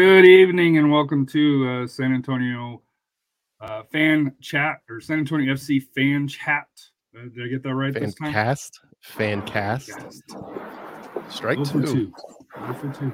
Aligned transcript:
Good 0.00 0.26
evening 0.26 0.78
and 0.78 0.92
welcome 0.92 1.26
to 1.26 1.68
uh, 1.68 1.86
San 1.88 2.14
Antonio 2.14 2.82
uh, 3.60 3.82
fan 3.90 4.32
chat 4.40 4.76
or 4.88 5.00
San 5.00 5.18
Antonio 5.18 5.52
FC 5.52 5.82
fan 5.92 6.28
chat. 6.28 6.68
Uh, 7.12 7.22
did 7.34 7.44
I 7.44 7.48
get 7.48 7.64
that 7.64 7.74
right 7.74 7.92
Fan 7.92 8.04
this 8.04 8.14
time? 8.14 8.32
cast. 8.32 8.78
Fan 9.00 9.42
cast. 9.42 9.88
Cast. 9.88 10.36
Strike 11.28 11.64
two. 11.64 11.82
two. 11.82 12.12
For 12.80 12.92
two. 12.96 13.12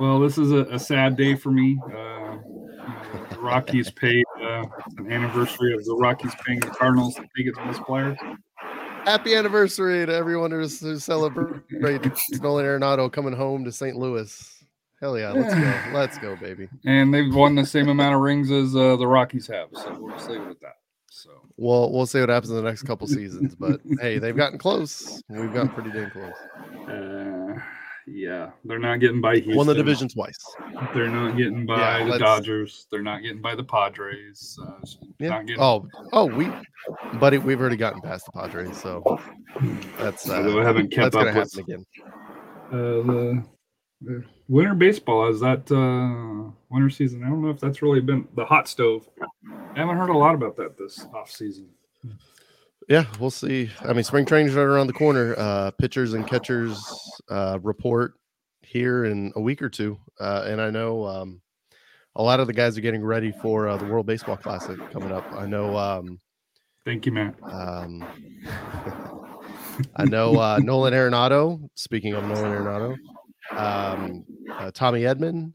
Well, 0.00 0.20
this 0.20 0.38
is 0.38 0.52
a, 0.52 0.60
a 0.72 0.78
sad 0.78 1.18
day 1.18 1.34
for 1.34 1.50
me. 1.50 1.78
Uh, 1.84 1.90
you 1.90 1.98
know, 3.12 3.26
the 3.28 3.40
Rockies 3.40 3.90
paid 3.94 4.24
uh, 4.42 4.64
an 4.96 5.12
anniversary 5.12 5.74
of 5.74 5.84
the 5.84 5.96
Rockies 5.96 6.32
paying 6.46 6.60
the 6.60 6.68
Cardinals 6.68 7.16
to 7.16 7.28
take 7.36 7.46
its 7.46 7.58
best 7.58 7.82
player. 7.82 8.16
Happy 9.04 9.34
anniversary 9.34 10.06
to 10.06 10.14
everyone 10.14 10.50
who's 10.50 10.80
who 10.80 10.98
celebrates 10.98 11.62
Nolan 12.40 12.64
Arenado 12.64 13.12
coming 13.12 13.34
home 13.34 13.66
to 13.66 13.70
St. 13.70 13.98
Louis. 13.98 14.63
Hell 15.00 15.18
yeah, 15.18 15.32
let's 15.32 15.54
go. 15.54 15.92
Let's 15.98 16.18
go, 16.18 16.36
baby. 16.36 16.68
And 16.86 17.12
they've 17.12 17.34
won 17.34 17.54
the 17.56 17.66
same 17.66 17.88
amount 17.88 18.14
of 18.14 18.20
rings 18.20 18.50
as 18.50 18.74
uh, 18.74 18.96
the 18.96 19.06
Rockies 19.06 19.46
have. 19.48 19.68
So 19.72 19.96
we'll 19.98 20.14
just 20.16 20.30
leave 20.30 20.40
it 20.40 20.48
at 20.50 20.60
that. 20.60 20.76
So 21.10 21.30
Well, 21.56 21.92
we'll 21.92 22.06
see 22.06 22.20
what 22.20 22.28
happens 22.30 22.50
in 22.50 22.56
the 22.56 22.62
next 22.62 22.82
couple 22.84 23.06
seasons, 23.06 23.54
but 23.54 23.80
hey, 24.00 24.18
they've 24.18 24.36
gotten 24.36 24.58
close. 24.58 25.22
We've 25.28 25.52
gotten 25.52 25.68
pretty 25.70 25.90
dang 25.90 26.10
close. 26.10 26.32
uh, 26.88 27.60
yeah, 28.06 28.50
they're 28.64 28.78
not 28.78 29.00
getting 29.00 29.20
by 29.20 29.34
Houston. 29.36 29.56
Won 29.56 29.66
the 29.66 29.74
division 29.74 30.08
twice. 30.08 30.38
They're 30.94 31.08
not 31.08 31.36
getting 31.36 31.64
by 31.66 31.78
Yeah, 31.78 31.98
the 32.04 32.10
let's- 32.10 32.22
Dodgers. 32.22 32.86
They're 32.90 33.02
not 33.02 33.22
getting 33.22 33.40
by 33.42 33.54
the 33.54 33.64
Padres. 33.64 34.58
Uh, 34.62 34.72
Yeah. 35.18 35.28
not 35.30 35.46
getting, 35.46 35.62
Oh, 35.62 35.86
oh, 36.12 36.26
we, 36.26 36.50
buddy, 37.18 37.38
we've 37.38 37.60
already 37.60 37.76
gotten 37.76 38.00
past 38.00 38.26
the 38.26 38.32
Padres, 38.32 38.76
so 38.80 39.02
that's 39.98 40.28
uh, 40.28 40.42
So 40.44 40.60
haven't 40.62 40.90
kept 40.92 41.12
that's 41.12 41.16
gonna 41.16 41.30
up 41.30 41.34
with- 41.36 41.54
happen 41.54 41.72
again. 41.72 41.86
uh, 42.72 42.76
the 43.06 43.44
winter 44.48 44.74
baseball 44.74 45.28
is 45.28 45.40
that 45.40 45.70
uh, 45.70 46.50
winter 46.70 46.90
season. 46.90 47.22
I 47.24 47.28
don't 47.28 47.42
know 47.42 47.50
if 47.50 47.60
that's 47.60 47.82
really 47.82 48.00
been 48.00 48.28
the 48.34 48.44
hot 48.44 48.68
stove. 48.68 49.08
I 49.74 49.78
haven't 49.78 49.96
heard 49.96 50.10
a 50.10 50.16
lot 50.16 50.34
about 50.34 50.56
that 50.56 50.76
this 50.76 51.06
off 51.14 51.30
season. 51.30 51.68
Yeah, 52.88 53.06
we'll 53.18 53.30
see. 53.30 53.70
I 53.80 53.92
mean, 53.92 54.04
spring 54.04 54.26
training's 54.26 54.54
right 54.54 54.62
around 54.62 54.88
the 54.88 54.92
corner. 54.92 55.34
Uh, 55.38 55.70
pitchers 55.72 56.12
and 56.12 56.26
catchers 56.26 56.78
uh, 57.30 57.58
report 57.62 58.14
here 58.62 59.06
in 59.06 59.32
a 59.36 59.40
week 59.40 59.62
or 59.62 59.70
two, 59.70 59.98
uh, 60.20 60.44
and 60.46 60.60
I 60.60 60.70
know 60.70 61.06
um, 61.06 61.40
a 62.16 62.22
lot 62.22 62.40
of 62.40 62.46
the 62.46 62.52
guys 62.52 62.76
are 62.76 62.82
getting 62.82 63.02
ready 63.02 63.32
for 63.32 63.68
uh, 63.68 63.76
the 63.76 63.86
World 63.86 64.06
Baseball 64.06 64.36
Classic 64.36 64.78
coming 64.90 65.12
up. 65.12 65.24
I 65.32 65.46
know. 65.46 65.76
Um, 65.76 66.20
Thank 66.84 67.06
you, 67.06 67.12
Matt. 67.12 67.34
um, 67.42 68.04
I 69.96 70.04
know 70.04 70.38
uh, 70.38 70.60
Nolan 70.62 70.92
Arenado. 70.92 71.66
Speaking 71.74 72.12
of 72.12 72.24
Nolan 72.24 72.52
Arenado, 72.52 72.96
um, 73.52 74.24
uh, 74.52 74.70
Tommy 74.72 75.02
Edman. 75.02 75.52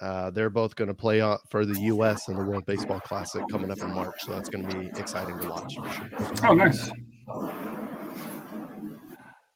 Uh, 0.00 0.30
they're 0.30 0.50
both 0.50 0.76
going 0.76 0.86
to 0.88 0.94
play 0.94 1.20
uh, 1.20 1.36
for 1.50 1.66
the 1.66 1.80
U.S. 1.80 2.28
in 2.28 2.36
the 2.36 2.44
World 2.44 2.64
Baseball 2.66 3.00
Classic 3.00 3.42
coming 3.50 3.70
up 3.70 3.78
in 3.80 3.92
March, 3.92 4.14
so 4.20 4.30
that's 4.32 4.48
going 4.48 4.68
to 4.68 4.78
be 4.78 4.86
exciting 4.98 5.36
to 5.40 5.48
watch 5.48 5.74
for 5.74 5.90
sure. 5.90 6.50
Oh, 6.50 6.54
nice. 6.54 6.88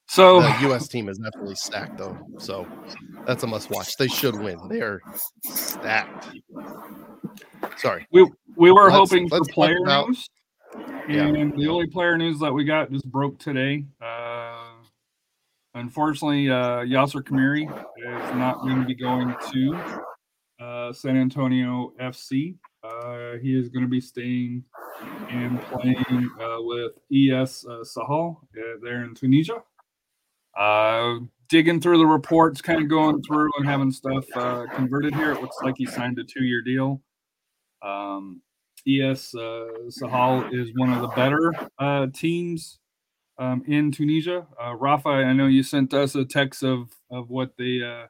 So 0.08 0.42
the 0.42 0.54
U.S. 0.62 0.88
team 0.88 1.08
is 1.08 1.16
definitely 1.18 1.54
stacked, 1.54 1.96
though. 1.96 2.18
So 2.38 2.66
that's 3.26 3.44
a 3.44 3.46
must-watch. 3.46 3.96
They 3.96 4.08
should 4.08 4.34
win. 4.38 4.58
They 4.68 4.80
are 4.82 5.00
stacked. 5.44 6.28
Sorry. 7.78 8.06
we 8.12 8.28
we 8.56 8.70
were 8.72 8.90
Let's- 8.90 8.96
hoping 9.10 9.28
for 9.28 9.36
let's 9.36 9.48
talk 9.48 9.54
player 9.54 9.78
about- 9.82 10.08
news, 10.08 10.28
Yeah. 11.08 11.24
and 11.28 11.52
the 11.58 11.68
only 11.68 11.86
player 11.86 12.18
news 12.18 12.38
that 12.40 12.52
we 12.52 12.64
got 12.64 12.90
just 12.90 13.06
broke 13.10 13.38
today. 13.38 13.84
Uh, 14.02 14.11
unfortunately, 15.74 16.50
uh, 16.50 16.80
Yasser 16.80 17.22
Kamiri 17.22 17.62
is 17.62 18.36
not 18.36 18.60
going 18.62 18.80
to 18.80 18.86
be 18.86 18.94
going 18.94 19.34
to 19.52 20.02
uh, 20.60 20.92
San 20.92 21.16
Antonio 21.16 21.92
FC. 22.00 22.56
Uh, 22.84 23.38
he 23.40 23.56
is 23.56 23.68
going 23.68 23.84
to 23.84 23.88
be 23.88 24.00
staying 24.00 24.64
and 25.28 25.60
playing 25.62 26.30
uh, 26.40 26.56
with 26.60 26.92
ES 27.12 27.64
uh, 27.66 27.84
Sahel 27.84 28.40
uh, 28.56 28.78
there 28.82 29.04
in 29.04 29.14
Tunisia. 29.14 29.62
Uh, 30.56 31.18
digging 31.48 31.80
through 31.80 31.98
the 31.98 32.06
reports, 32.06 32.60
kind 32.60 32.82
of 32.82 32.88
going 32.88 33.22
through 33.22 33.50
and 33.58 33.66
having 33.66 33.90
stuff 33.90 34.24
converted 34.74 35.14
here. 35.14 35.32
It 35.32 35.40
looks 35.40 35.56
like 35.62 35.74
he 35.76 35.86
signed 35.86 36.18
a 36.18 36.24
two-year 36.24 36.62
deal. 36.62 37.00
Um, 37.82 38.42
ES 38.86 39.34
Sahel 39.90 40.48
is 40.52 40.70
one 40.76 40.92
of 40.92 41.02
the 41.02 41.08
better 41.08 41.52
teams 42.12 42.80
um, 43.38 43.62
in 43.66 43.92
Tunisia. 43.92 44.46
Uh, 44.62 44.74
Rafa, 44.74 45.08
I 45.08 45.32
know 45.32 45.46
you 45.46 45.62
sent 45.62 45.94
us 45.94 46.14
a 46.14 46.24
text 46.24 46.62
of 46.62 46.90
of 47.10 47.30
what 47.30 47.52
they 47.56 47.80
uh, 47.82 48.06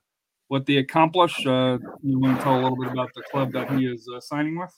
what 0.49 0.67
they 0.67 0.77
accomplished. 0.77 1.47
Uh, 1.47 1.79
you 2.03 2.19
want 2.19 2.39
to 2.39 2.45
tell 2.45 2.55
a 2.55 2.63
little 2.63 2.77
bit 2.77 2.93
about 2.93 3.11
the 3.15 3.23
club 3.31 3.53
that 3.53 3.71
he 3.73 3.87
is 3.87 4.09
uh, 4.15 4.21
signing 4.21 4.59
with? 4.59 4.77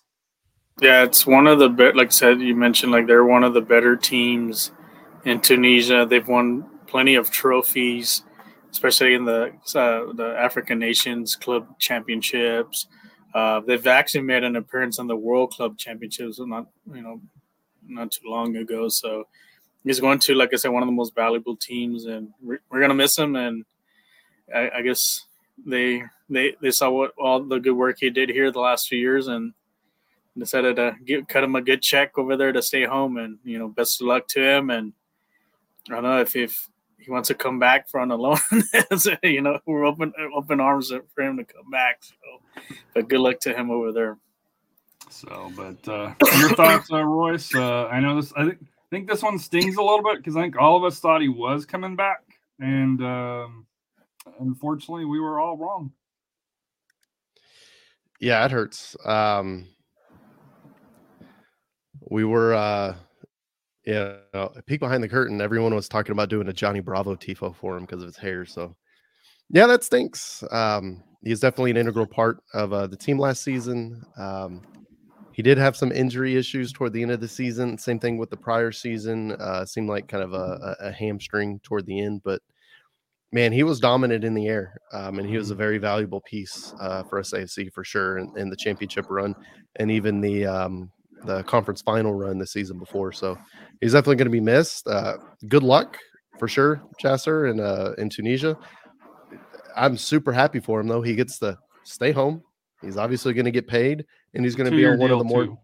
Yeah, 0.80 1.04
it's 1.04 1.26
one 1.26 1.46
of 1.46 1.58
the 1.58 1.68
be- 1.68 1.92
like 1.92 2.08
I 2.08 2.10
said 2.10 2.40
you 2.40 2.54
mentioned 2.54 2.92
like 2.92 3.06
they're 3.06 3.24
one 3.24 3.44
of 3.44 3.54
the 3.54 3.60
better 3.60 3.96
teams 3.96 4.72
in 5.24 5.40
Tunisia. 5.40 6.06
They've 6.08 6.26
won 6.26 6.68
plenty 6.86 7.14
of 7.14 7.30
trophies, 7.30 8.22
especially 8.70 9.14
in 9.14 9.24
the 9.24 9.52
uh, 9.74 10.12
the 10.12 10.34
African 10.38 10.78
Nations 10.78 11.36
Club 11.36 11.78
Championships. 11.78 12.86
Uh, 13.34 13.60
they've 13.66 13.86
actually 13.86 14.22
made 14.22 14.44
an 14.44 14.54
appearance 14.54 14.98
on 15.00 15.08
the 15.08 15.16
World 15.16 15.50
Club 15.52 15.76
Championships 15.76 16.38
not 16.40 16.66
you 16.92 17.02
know 17.02 17.20
not 17.86 18.10
too 18.12 18.28
long 18.28 18.56
ago. 18.56 18.88
So 18.88 19.24
he's 19.84 20.00
going 20.00 20.18
to 20.20 20.34
like 20.34 20.52
I 20.52 20.56
said 20.56 20.70
one 20.70 20.82
of 20.82 20.88
the 20.88 20.92
most 20.92 21.14
valuable 21.14 21.56
teams, 21.56 22.06
and 22.06 22.30
we're, 22.42 22.60
we're 22.70 22.80
gonna 22.80 22.94
miss 22.94 23.16
him. 23.16 23.36
And 23.36 23.64
I, 24.54 24.70
I 24.76 24.82
guess 24.82 25.26
they 25.64 26.02
they 26.28 26.56
they 26.60 26.70
saw 26.70 26.90
what 26.90 27.12
all 27.18 27.42
the 27.42 27.60
good 27.60 27.72
work 27.72 27.98
he 28.00 28.10
did 28.10 28.28
here 28.30 28.50
the 28.50 28.60
last 28.60 28.88
few 28.88 28.98
years 28.98 29.28
and 29.28 29.52
decided 30.36 30.76
to 30.76 30.96
give, 31.04 31.28
cut 31.28 31.44
him 31.44 31.54
a 31.54 31.62
good 31.62 31.80
check 31.82 32.18
over 32.18 32.36
there 32.36 32.52
to 32.52 32.62
stay 32.62 32.84
home 32.84 33.16
and 33.18 33.38
you 33.44 33.58
know 33.58 33.68
best 33.68 34.00
of 34.00 34.06
luck 34.08 34.26
to 34.26 34.42
him 34.42 34.70
and 34.70 34.92
i 35.90 35.94
don't 35.94 36.02
know 36.02 36.20
if, 36.20 36.34
if 36.34 36.68
he 36.98 37.10
wants 37.10 37.28
to 37.28 37.34
come 37.34 37.60
back 37.60 37.88
for 37.88 38.00
on 38.00 38.10
a 38.10 38.16
loan 38.16 38.38
you 39.22 39.40
know 39.40 39.60
we're 39.66 39.84
open 39.84 40.12
open 40.34 40.58
arms 40.58 40.92
for 41.14 41.22
him 41.22 41.36
to 41.36 41.44
come 41.44 41.70
back 41.70 42.02
so 42.02 42.14
but 42.94 43.08
good 43.08 43.20
luck 43.20 43.38
to 43.38 43.54
him 43.54 43.70
over 43.70 43.92
there 43.92 44.18
So, 45.10 45.52
but 45.54 45.86
uh, 45.88 46.14
your 46.38 46.50
thoughts, 46.50 46.90
uh, 46.92 47.02
Royce? 47.04 47.54
Uh, 47.54 47.86
I 47.86 48.00
know 48.00 48.16
this. 48.20 48.32
I 48.36 48.46
think 48.46 48.58
think 48.94 49.08
this 49.08 49.22
one 49.22 49.38
stings 49.40 49.76
a 49.76 49.82
little 49.82 50.02
bit 50.02 50.18
because 50.18 50.36
I 50.36 50.42
think 50.42 50.56
all 50.56 50.76
of 50.76 50.84
us 50.84 51.00
thought 51.00 51.20
he 51.20 51.28
was 51.28 51.66
coming 51.66 51.96
back, 51.96 52.22
and 52.60 53.02
um, 53.02 53.66
unfortunately, 54.38 55.04
we 55.04 55.18
were 55.18 55.40
all 55.40 55.56
wrong. 55.56 55.92
Yeah, 58.20 58.44
it 58.44 58.52
hurts. 58.52 58.96
Um, 59.04 59.66
we 62.08 62.24
were, 62.24 62.54
uh, 62.54 62.94
yeah, 63.84 64.18
a 64.32 64.62
peek 64.64 64.78
behind 64.78 65.02
the 65.02 65.08
curtain. 65.08 65.40
Everyone 65.40 65.74
was 65.74 65.88
talking 65.88 66.12
about 66.12 66.28
doing 66.28 66.48
a 66.48 66.52
Johnny 66.52 66.80
Bravo 66.80 67.16
tifo 67.16 67.54
for 67.54 67.76
him 67.76 67.84
because 67.84 68.00
of 68.00 68.06
his 68.06 68.16
hair. 68.16 68.46
So, 68.46 68.76
yeah, 69.50 69.66
that 69.66 69.82
stinks. 69.82 70.44
Um, 70.52 71.02
he's 71.24 71.40
definitely 71.40 71.72
an 71.72 71.78
integral 71.78 72.06
part 72.06 72.38
of 72.54 72.72
uh, 72.72 72.86
the 72.86 72.96
team 72.96 73.18
last 73.18 73.42
season. 73.42 74.04
Um, 74.16 74.62
he 75.34 75.42
did 75.42 75.58
have 75.58 75.76
some 75.76 75.90
injury 75.90 76.36
issues 76.36 76.72
toward 76.72 76.92
the 76.92 77.02
end 77.02 77.10
of 77.10 77.20
the 77.20 77.26
season. 77.26 77.76
Same 77.76 77.98
thing 77.98 78.18
with 78.18 78.30
the 78.30 78.36
prior 78.36 78.70
season. 78.70 79.32
Uh, 79.32 79.64
seemed 79.64 79.88
like 79.88 80.06
kind 80.06 80.22
of 80.22 80.32
a, 80.32 80.76
a 80.80 80.92
hamstring 80.92 81.60
toward 81.64 81.84
the 81.86 82.00
end, 82.00 82.22
but 82.24 82.40
man, 83.32 83.52
he 83.52 83.64
was 83.64 83.80
dominant 83.80 84.22
in 84.22 84.32
the 84.32 84.46
air, 84.46 84.80
um, 84.92 85.18
and 85.18 85.28
he 85.28 85.36
was 85.36 85.50
a 85.50 85.56
very 85.56 85.76
valuable 85.76 86.20
piece 86.20 86.72
uh, 86.80 87.02
for 87.02 87.20
SAFC 87.20 87.72
for 87.72 87.82
sure 87.82 88.18
in, 88.18 88.32
in 88.36 88.48
the 88.48 88.56
championship 88.56 89.06
run 89.10 89.34
and 89.76 89.90
even 89.90 90.20
the 90.20 90.46
um, 90.46 90.90
the 91.24 91.42
conference 91.42 91.82
final 91.82 92.14
run 92.14 92.38
the 92.38 92.46
season 92.46 92.78
before. 92.78 93.10
So 93.10 93.36
he's 93.80 93.92
definitely 93.92 94.16
going 94.16 94.26
to 94.26 94.30
be 94.30 94.40
missed. 94.40 94.86
Uh, 94.86 95.16
good 95.48 95.64
luck 95.64 95.98
for 96.38 96.46
sure, 96.46 96.80
Yasser 97.02 97.50
in 97.50 97.58
uh, 97.58 97.94
in 97.98 98.08
Tunisia. 98.08 98.56
I'm 99.76 99.96
super 99.96 100.32
happy 100.32 100.60
for 100.60 100.78
him 100.78 100.86
though. 100.86 101.02
He 101.02 101.16
gets 101.16 101.40
to 101.40 101.58
stay 101.82 102.12
home. 102.12 102.44
He's 102.84 102.96
obviously 102.96 103.32
going 103.32 103.44
to 103.46 103.50
get 103.50 103.66
paid, 103.66 104.04
and 104.34 104.44
he's 104.44 104.54
going 104.54 104.70
to 104.70 104.76
be 104.76 104.86
on 104.86 104.98
one 104.98 105.10
of 105.10 105.18
the 105.18 105.24
more 105.24 105.44
too. 105.44 105.58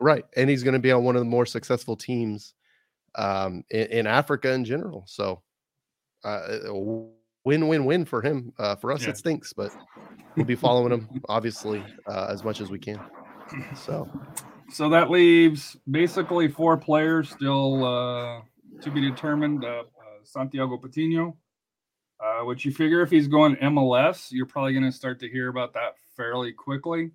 right, 0.00 0.24
and 0.36 0.48
he's 0.50 0.62
going 0.62 0.74
to 0.74 0.80
be 0.80 0.92
on 0.92 1.04
one 1.04 1.16
of 1.16 1.20
the 1.20 1.28
more 1.28 1.46
successful 1.46 1.96
teams 1.96 2.54
um, 3.14 3.64
in, 3.70 3.86
in 3.88 4.06
Africa 4.06 4.52
in 4.52 4.64
general. 4.64 5.04
So 5.06 5.42
uh, 6.24 6.58
win 7.44 7.68
win 7.68 7.84
win 7.84 8.04
for 8.04 8.22
him. 8.22 8.52
Uh, 8.58 8.76
for 8.76 8.92
us, 8.92 9.02
Yeah. 9.02 9.10
it 9.10 9.16
stinks, 9.16 9.52
but 9.52 9.70
we'll 10.36 10.46
be 10.46 10.54
following 10.54 10.92
him 10.92 11.08
obviously 11.28 11.84
uh, 12.06 12.28
as 12.30 12.42
much 12.44 12.60
as 12.60 12.70
we 12.70 12.78
can. 12.78 12.98
So 13.74 14.08
So 14.70 14.88
that 14.88 15.10
leaves 15.10 15.76
basically 15.90 16.48
four 16.48 16.76
players 16.76 17.28
still 17.30 17.84
uh, 17.84 18.40
to 18.80 18.90
be 18.90 19.00
determined. 19.00 19.64
Uh, 19.64 19.68
uh, 19.68 19.84
Santiago 20.24 20.78
Patino, 20.78 21.36
uh, 22.24 22.44
which 22.44 22.64
you 22.64 22.70
figure 22.72 23.02
if 23.02 23.10
he's 23.10 23.28
going 23.28 23.56
MLS, 23.56 24.28
you're 24.30 24.46
probably 24.46 24.72
going 24.72 24.84
to 24.84 24.92
start 24.92 25.20
to 25.20 25.28
hear 25.28 25.48
about 25.48 25.74
that 25.74 25.96
fairly 26.16 26.52
quickly. 26.52 27.10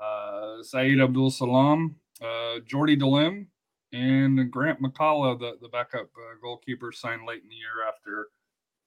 Uh, 0.00 0.62
Saeed 0.62 1.00
Abdul 1.00 1.30
Salam, 1.30 1.96
uh, 2.20 2.58
Jordy 2.66 2.96
Delem, 2.96 3.46
and 3.92 4.50
Grant 4.50 4.80
McCullough, 4.82 5.38
the, 5.38 5.52
the 5.60 5.68
backup 5.68 6.06
uh, 6.16 6.36
goalkeeper, 6.42 6.92
signed 6.92 7.22
late 7.26 7.42
in 7.42 7.48
the 7.48 7.54
year 7.54 7.86
after 7.88 8.28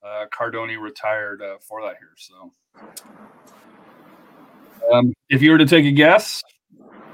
uh, 0.03 0.25
Cardoni 0.37 0.81
retired 0.81 1.41
uh, 1.41 1.57
for 1.59 1.81
that 1.83 1.95
here. 1.99 2.13
So 2.17 2.51
Um, 4.91 5.13
if 5.29 5.41
you 5.41 5.51
were 5.51 5.57
to 5.57 5.65
take 5.65 5.85
a 5.85 5.91
guess, 5.91 6.43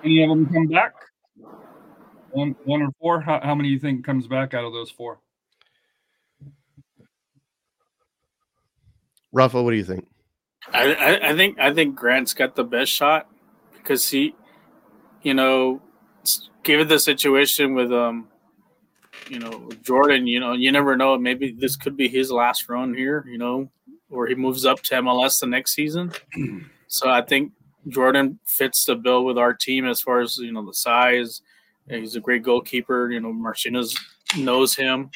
any 0.04 0.24
of 0.24 0.30
them 0.30 0.52
come 0.52 0.68
back? 0.68 0.94
One, 2.32 2.56
one 2.64 2.82
or 2.82 2.90
four? 3.00 3.22
How, 3.22 3.40
how 3.42 3.56
many 3.56 3.70
do 3.70 3.74
you 3.74 3.80
think 3.80 4.06
comes 4.06 4.28
back 4.28 4.54
out 4.54 4.66
of 4.66 4.74
those 4.74 4.92
four? 4.92 5.20
Rafa, 9.32 9.62
what 9.62 9.72
do 9.72 9.78
you 9.78 9.84
think? 9.84 10.06
I, 10.74 10.94
I, 10.94 11.30
I 11.32 11.36
think 11.36 11.60
I 11.60 11.74
think 11.74 11.96
Grant's 11.96 12.34
got 12.34 12.56
the 12.56 12.64
best 12.64 12.92
shot 12.92 13.28
because 13.74 14.10
he, 14.10 14.36
you 15.22 15.34
know, 15.34 15.82
given 16.64 16.88
the 16.88 17.00
situation 17.00 17.74
with 17.74 17.92
um, 17.92 18.28
you 19.30 19.40
know, 19.40 19.70
Jordan, 19.82 20.28
you 20.28 20.40
know, 20.40 20.54
you 20.54 20.72
never 20.72 20.96
know. 20.96 21.18
Maybe 21.18 21.52
this 21.52 21.76
could 21.76 21.98
be 21.98 22.08
his 22.08 22.32
last 22.32 22.70
run 22.70 22.94
here, 22.94 23.26
you 23.28 23.38
know, 23.38 23.70
or 24.10 24.28
he 24.28 24.36
moves 24.36 24.66
up 24.66 24.82
to 24.84 24.96
MLS 24.96 25.40
the 25.40 25.48
next 25.48 25.74
season. 25.74 26.12
so 26.88 27.10
I 27.10 27.22
think 27.22 27.54
Jordan 27.88 28.40
fits 28.46 28.86
the 28.86 28.96
bill 28.96 29.26
with 29.26 29.38
our 29.38 29.54
team 29.54 29.88
as 29.88 30.02
far 30.02 30.22
as 30.22 30.38
you 30.38 30.52
know 30.52 30.66
the 30.66 30.74
size. 30.74 31.42
He's 31.90 32.16
a 32.16 32.22
great 32.22 32.44
goalkeeper. 32.44 33.12
You 33.12 33.20
know, 33.20 33.34
Martinez 33.34 33.98
knows 34.38 34.76
him 34.76 35.12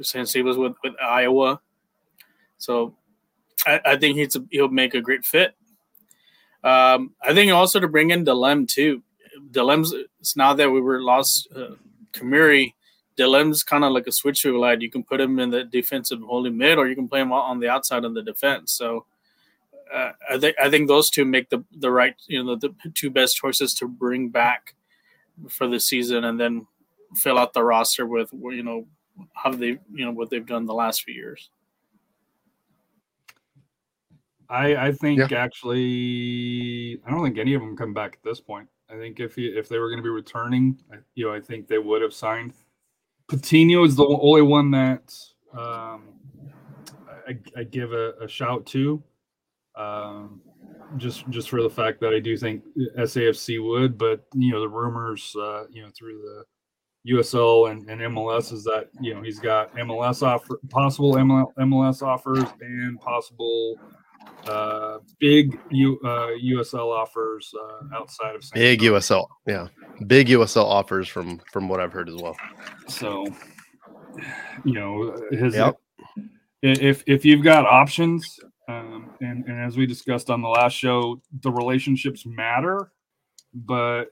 since 0.00 0.32
he 0.32 0.42
was 0.42 0.56
with, 0.56 0.74
with 0.82 0.94
Iowa. 1.00 1.60
So 2.58 2.94
I, 3.66 3.80
I 3.84 3.96
think 3.96 4.16
he's 4.16 4.36
a, 4.36 4.44
he'll 4.50 4.68
make 4.68 4.94
a 4.94 5.00
great 5.00 5.24
fit. 5.24 5.54
Um, 6.64 7.14
I 7.22 7.34
think 7.34 7.52
also 7.52 7.80
to 7.80 7.88
bring 7.88 8.10
in 8.10 8.24
Delem 8.24 8.66
too. 8.66 9.02
Delem's 9.50 9.92
it's 10.20 10.36
now 10.36 10.54
that 10.54 10.70
we 10.70 10.80
were 10.80 11.02
lost 11.02 11.48
uh, 11.54 11.74
Kamiri. 12.12 12.74
Delem's 13.16 13.62
kind 13.62 13.84
of 13.84 13.92
like 13.92 14.06
a 14.06 14.12
switch 14.12 14.44
lad. 14.44 14.82
You 14.82 14.90
can 14.90 15.02
put 15.02 15.20
him 15.20 15.38
in 15.38 15.50
the 15.50 15.64
defensive 15.64 16.20
holding 16.20 16.56
mid, 16.56 16.78
or 16.78 16.86
you 16.88 16.94
can 16.94 17.08
play 17.08 17.20
him 17.20 17.32
on 17.32 17.60
the 17.60 17.68
outside 17.68 18.04
of 18.04 18.14
the 18.14 18.22
defense. 18.22 18.72
So 18.72 19.06
uh, 19.92 20.12
I 20.28 20.38
think 20.38 20.56
I 20.60 20.70
think 20.70 20.88
those 20.88 21.10
two 21.10 21.24
make 21.24 21.48
the 21.50 21.64
the 21.72 21.90
right 21.90 22.14
you 22.26 22.42
know 22.42 22.56
the, 22.56 22.74
the 22.82 22.90
two 22.90 23.10
best 23.10 23.36
choices 23.36 23.72
to 23.74 23.88
bring 23.88 24.28
back 24.28 24.74
for 25.48 25.66
the 25.66 25.80
season, 25.80 26.24
and 26.24 26.40
then 26.40 26.66
fill 27.14 27.38
out 27.38 27.52
the 27.52 27.62
roster 27.62 28.06
with 28.06 28.30
you 28.32 28.62
know 28.62 28.86
how 29.32 29.52
they 29.52 29.78
you 29.92 30.04
know 30.04 30.10
what 30.10 30.30
they've 30.30 30.46
done 30.46 30.66
the 30.66 30.74
last 30.74 31.02
few 31.02 31.14
years. 31.14 31.50
I 34.48 34.76
I 34.76 34.92
think 34.92 35.30
yeah. 35.30 35.38
actually 35.38 37.00
I 37.06 37.10
don't 37.10 37.22
think 37.24 37.38
any 37.38 37.54
of 37.54 37.60
them 37.60 37.76
come 37.76 37.94
back 37.94 38.14
at 38.14 38.22
this 38.22 38.40
point. 38.40 38.68
I 38.88 38.94
think 38.96 39.20
if 39.20 39.34
he, 39.34 39.46
if 39.46 39.68
they 39.68 39.78
were 39.78 39.88
going 39.88 39.98
to 39.98 40.02
be 40.02 40.08
returning, 40.08 40.78
you 41.14 41.26
know, 41.26 41.34
I 41.34 41.40
think 41.40 41.66
they 41.66 41.78
would 41.78 42.02
have 42.02 42.14
signed. 42.14 42.52
Patino 43.28 43.84
is 43.84 43.96
the 43.96 44.06
only 44.06 44.42
one 44.42 44.70
that 44.70 45.12
um, 45.52 46.04
I, 47.26 47.36
I, 47.56 47.64
give 47.64 47.92
a, 47.92 48.12
a, 48.20 48.28
shout 48.28 48.64
to, 48.66 49.02
um, 49.74 50.40
just 50.96 51.28
just 51.30 51.50
for 51.50 51.62
the 51.62 51.70
fact 51.70 52.00
that 52.00 52.14
I 52.14 52.20
do 52.20 52.36
think 52.36 52.62
SAFC 52.96 53.64
would, 53.66 53.98
but 53.98 54.24
you 54.34 54.52
know 54.52 54.60
the 54.60 54.68
rumors, 54.68 55.34
uh, 55.36 55.64
you 55.70 55.82
know, 55.82 55.90
through 55.96 56.20
the 56.22 57.14
USL 57.14 57.70
and, 57.70 57.88
and 57.88 58.00
MLS 58.14 58.52
is 58.52 58.62
that 58.64 58.90
you 59.00 59.14
know 59.14 59.22
he's 59.22 59.40
got 59.40 59.74
MLS 59.74 60.22
offer, 60.22 60.60
possible 60.70 61.14
MLS 61.14 62.02
offers 62.02 62.44
and 62.60 63.00
possible 63.00 63.80
uh, 64.46 64.98
big 65.18 65.58
U, 65.70 65.98
uh, 66.04 66.28
USL 66.42 66.96
offers 66.96 67.52
uh, 67.60 67.96
outside 67.96 68.34
of 68.34 68.44
San 68.44 68.58
big 68.58 68.80
USL, 68.80 69.26
yeah, 69.46 69.68
big 70.06 70.28
USL 70.28 70.64
offers 70.64 71.08
from 71.08 71.40
from 71.52 71.68
what 71.68 71.80
I've 71.80 71.92
heard 71.92 72.08
as 72.08 72.16
well. 72.16 72.36
So, 72.88 73.26
you 74.64 74.74
know, 74.74 75.16
his 75.30 75.54
yep. 75.54 75.76
if 76.62 77.02
if 77.06 77.24
you've 77.24 77.42
got 77.42 77.66
options, 77.66 78.38
um, 78.68 79.10
and 79.20 79.44
and 79.46 79.60
as 79.60 79.76
we 79.76 79.86
discussed 79.86 80.30
on 80.30 80.42
the 80.42 80.48
last 80.48 80.74
show, 80.74 81.20
the 81.42 81.50
relationships 81.50 82.24
matter, 82.24 82.92
but 83.52 84.04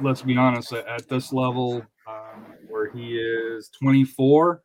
let's 0.00 0.22
be 0.22 0.36
honest, 0.36 0.72
at, 0.72 0.86
at 0.86 1.08
this 1.08 1.32
level, 1.32 1.82
um, 2.08 2.46
where 2.68 2.90
he 2.90 3.16
is 3.16 3.70
24 3.80 4.62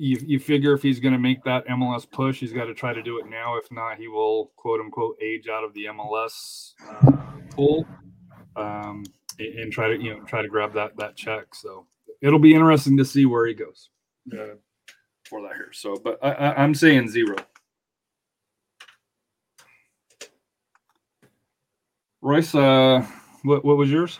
you, 0.00 0.18
you 0.26 0.38
figure 0.38 0.72
if 0.72 0.82
he's 0.82 0.98
going 0.98 1.12
to 1.12 1.18
make 1.18 1.44
that 1.44 1.66
MLS 1.68 2.10
push, 2.10 2.40
he's 2.40 2.52
got 2.52 2.64
to 2.64 2.74
try 2.74 2.94
to 2.94 3.02
do 3.02 3.18
it 3.18 3.26
now. 3.28 3.58
If 3.58 3.70
not, 3.70 3.98
he 3.98 4.08
will 4.08 4.50
quote 4.56 4.80
unquote 4.80 5.16
age 5.22 5.46
out 5.48 5.62
of 5.62 5.74
the 5.74 5.84
MLS 5.86 6.72
uh, 6.90 7.12
pool 7.50 7.86
um, 8.56 9.04
and, 9.38 9.58
and, 9.58 9.72
try 9.72 9.88
to 9.88 10.02
you 10.02 10.14
know 10.14 10.24
try 10.24 10.40
to 10.40 10.48
grab 10.48 10.72
that 10.72 10.96
that 10.96 11.16
check. 11.16 11.54
So 11.54 11.86
it'll 12.22 12.38
be 12.38 12.54
interesting 12.54 12.96
to 12.96 13.04
see 13.04 13.26
where 13.26 13.46
he 13.46 13.52
goes 13.52 13.90
uh, 14.32 14.56
for 15.28 15.42
that 15.42 15.52
here. 15.54 15.70
So, 15.72 15.96
but 16.02 16.18
I, 16.22 16.30
I, 16.32 16.62
I'm 16.62 16.74
saying 16.74 17.10
zero. 17.10 17.36
Royce, 22.22 22.54
uh, 22.54 23.06
what 23.42 23.66
what 23.66 23.76
was 23.76 23.90
yours? 23.90 24.18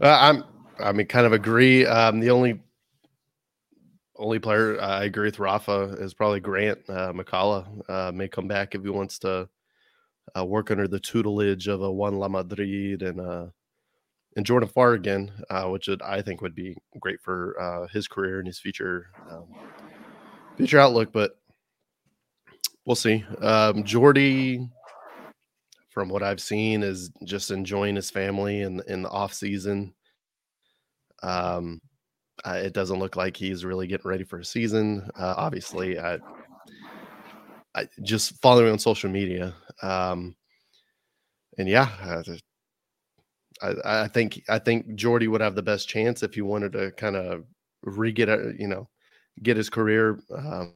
Uh, 0.00 0.18
I'm 0.20 0.44
I 0.82 0.92
mean, 0.92 1.06
kind 1.06 1.26
of 1.26 1.32
agree. 1.32 1.86
Um, 1.86 2.20
the 2.20 2.30
only 2.30 2.60
only 4.16 4.38
player 4.38 4.78
uh, 4.80 5.00
I 5.00 5.04
agree 5.04 5.28
with 5.28 5.38
Rafa 5.38 5.96
is 5.98 6.14
probably 6.14 6.40
Grant 6.40 6.78
uh. 6.88 7.12
Uh, 7.88 8.12
may 8.14 8.28
come 8.28 8.46
back 8.46 8.74
if 8.74 8.82
he 8.82 8.90
wants 8.90 9.18
to 9.20 9.48
uh, 10.36 10.44
work 10.44 10.70
under 10.70 10.86
the 10.86 11.00
tutelage 11.00 11.68
of 11.68 11.82
a 11.82 11.90
Juan 11.90 12.14
Lamadrid 12.14 13.02
and 13.02 13.20
uh, 13.20 13.46
and 14.36 14.46
Jordan 14.46 14.68
Farr 14.68 14.92
again, 14.92 15.32
uh, 15.50 15.64
which 15.64 15.88
I 16.04 16.22
think 16.22 16.40
would 16.40 16.54
be 16.54 16.76
great 17.00 17.20
for 17.20 17.60
uh, 17.60 17.88
his 17.88 18.06
career 18.06 18.38
and 18.38 18.46
his 18.46 18.60
future 18.60 19.08
um, 19.30 19.46
future 20.56 20.78
outlook. 20.78 21.12
But 21.12 21.32
we'll 22.84 22.94
see. 22.96 23.24
Um, 23.40 23.82
Jordy, 23.84 24.68
from 25.88 26.08
what 26.08 26.22
I've 26.22 26.40
seen, 26.40 26.82
is 26.82 27.10
just 27.24 27.50
enjoying 27.50 27.96
his 27.96 28.10
family 28.10 28.60
in 28.60 28.82
in 28.86 29.02
the 29.02 29.10
off 29.10 29.34
season. 29.34 29.94
Um, 31.22 31.80
uh, 32.44 32.60
it 32.62 32.72
doesn't 32.72 32.98
look 32.98 33.16
like 33.16 33.36
he's 33.36 33.64
really 33.64 33.86
getting 33.86 34.08
ready 34.08 34.24
for 34.24 34.38
a 34.38 34.44
season. 34.44 35.08
Uh, 35.18 35.34
obviously, 35.36 35.98
I, 35.98 36.18
I 37.74 37.86
just 38.02 38.40
following 38.40 38.72
on 38.72 38.78
social 38.78 39.10
media, 39.10 39.54
um, 39.82 40.34
and 41.58 41.68
yeah, 41.68 42.22
I, 43.62 43.74
I 43.84 44.08
think 44.08 44.42
I 44.48 44.58
think 44.58 44.94
Jordy 44.94 45.28
would 45.28 45.40
have 45.40 45.54
the 45.54 45.62
best 45.62 45.88
chance 45.88 46.22
if 46.22 46.34
he 46.34 46.40
wanted 46.40 46.72
to 46.72 46.92
kind 46.92 47.16
of 47.16 47.44
re 47.82 48.12
get 48.12 48.28
a 48.28 48.54
you 48.58 48.68
know 48.68 48.88
get 49.42 49.56
his 49.56 49.70
career 49.70 50.18
um, 50.36 50.74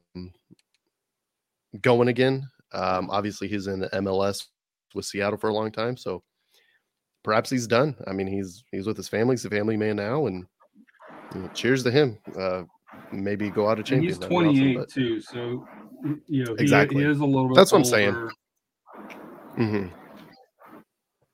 going 1.80 2.08
again. 2.08 2.46
Um, 2.72 3.08
obviously, 3.10 3.48
he's 3.48 3.66
in 3.66 3.80
the 3.80 3.88
MLS 3.88 4.44
with 4.94 5.06
Seattle 5.06 5.38
for 5.38 5.48
a 5.48 5.54
long 5.54 5.72
time, 5.72 5.96
so 5.96 6.22
perhaps 7.24 7.50
he's 7.50 7.66
done. 7.66 7.96
I 8.06 8.12
mean, 8.12 8.28
he's 8.28 8.62
he's 8.70 8.86
with 8.86 8.96
his 8.96 9.08
family. 9.08 9.32
He's 9.32 9.44
a 9.44 9.50
family 9.50 9.76
man 9.76 9.96
now, 9.96 10.26
and 10.26 10.46
cheers 11.54 11.82
to 11.82 11.90
him. 11.90 12.18
Uh, 12.38 12.62
maybe 13.10 13.50
go 13.50 13.68
out 13.68 13.80
of 13.80 13.84
champion. 13.84 14.14
He's 14.14 14.18
28 14.18 14.76
awesome, 14.76 14.86
too, 14.88 15.20
so 15.20 15.66
you 16.28 16.44
know 16.44 16.54
he, 16.54 16.62
exactly. 16.62 17.02
he 17.02 17.10
is 17.10 17.18
a 17.18 17.24
little 17.24 17.48
bit. 17.48 17.56
That's 17.56 17.72
what 17.72 17.84
older. 17.84 17.96
I'm 17.96 18.14
saying. 18.14 18.30
Mm-hmm. 19.58 19.86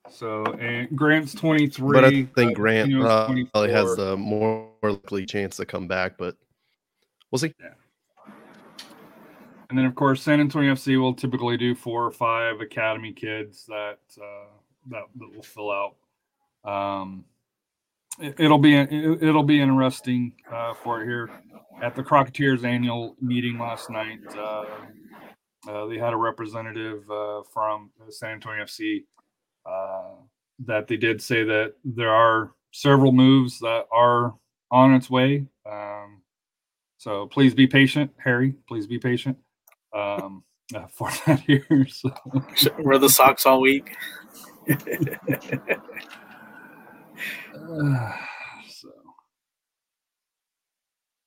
So 0.09 0.45
and 0.55 0.89
Grant's 0.97 1.35
23. 1.35 1.93
But 1.93 2.05
I 2.05 2.25
think 2.35 2.55
Grant 2.55 2.95
uh, 2.95 3.27
probably 3.53 3.73
has 3.73 3.97
the 3.97 4.17
more 4.17 4.69
likely 4.83 5.27
chance 5.27 5.57
to 5.57 5.67
come 5.67 5.87
back, 5.87 6.19
but 6.19 6.37
we'll 7.31 7.39
see. 7.39 7.55
Yeah. 7.61 7.75
And 9.71 9.79
then, 9.79 9.87
of 9.87 9.95
course, 9.95 10.21
San 10.21 10.41
Antonio 10.41 10.75
FC 10.75 11.01
will 11.01 11.15
typically 11.15 11.57
do 11.57 11.77
four 11.77 12.05
or 12.05 12.11
five 12.11 12.61
academy 12.61 13.13
kids 13.13 13.65
that 13.69 14.01
uh, 14.21 14.49
that, 14.91 15.05
that 15.17 15.35
will 15.35 15.43
fill 15.43 15.71
out. 15.71 15.97
Um, 16.71 17.25
it'll 18.21 18.59
be 18.59 18.77
it'll 18.77 19.43
be 19.43 19.61
interesting 19.61 20.35
uh, 20.53 20.75
for 20.75 21.01
it 21.01 21.07
here 21.07 21.31
at 21.83 21.95
the 21.95 22.03
Crocketeers 22.03 22.65
annual 22.65 23.17
meeting 23.21 23.59
last 23.59 23.91
night. 23.91 24.21
Uh, 24.37 24.65
uh, 25.69 25.87
they 25.87 25.99
had 25.99 26.13
a 26.13 26.17
representative 26.17 27.09
uh, 27.11 27.43
from 27.53 27.91
San 28.09 28.33
Antonio 28.33 28.65
FC 28.65 29.05
uh, 29.67 30.15
that 30.67 30.89
they 30.89 30.97
did 30.97 31.23
say 31.23 31.45
that 31.45 31.75
there 31.85 32.11
are 32.11 32.53
several 32.73 33.13
moves 33.13 33.59
that 33.61 33.87
are 33.93 34.35
on 34.71 34.95
its 34.95 35.11
way. 35.11 35.47
Um, 35.71 36.23
so 36.99 37.27
please 37.27 37.55
be 37.55 37.67
patient, 37.67 38.11
Harry. 38.23 38.55
Please 38.69 38.87
be 38.87 38.99
patient 38.99 39.37
um, 39.95 40.45
for 40.91 41.11
that 41.27 41.41
here. 41.41 41.87
So. 41.89 42.11
Wear 42.79 42.99
the 42.99 43.09
socks 43.09 43.47
all 43.47 43.61
week. 43.61 43.97
so, 48.69 48.89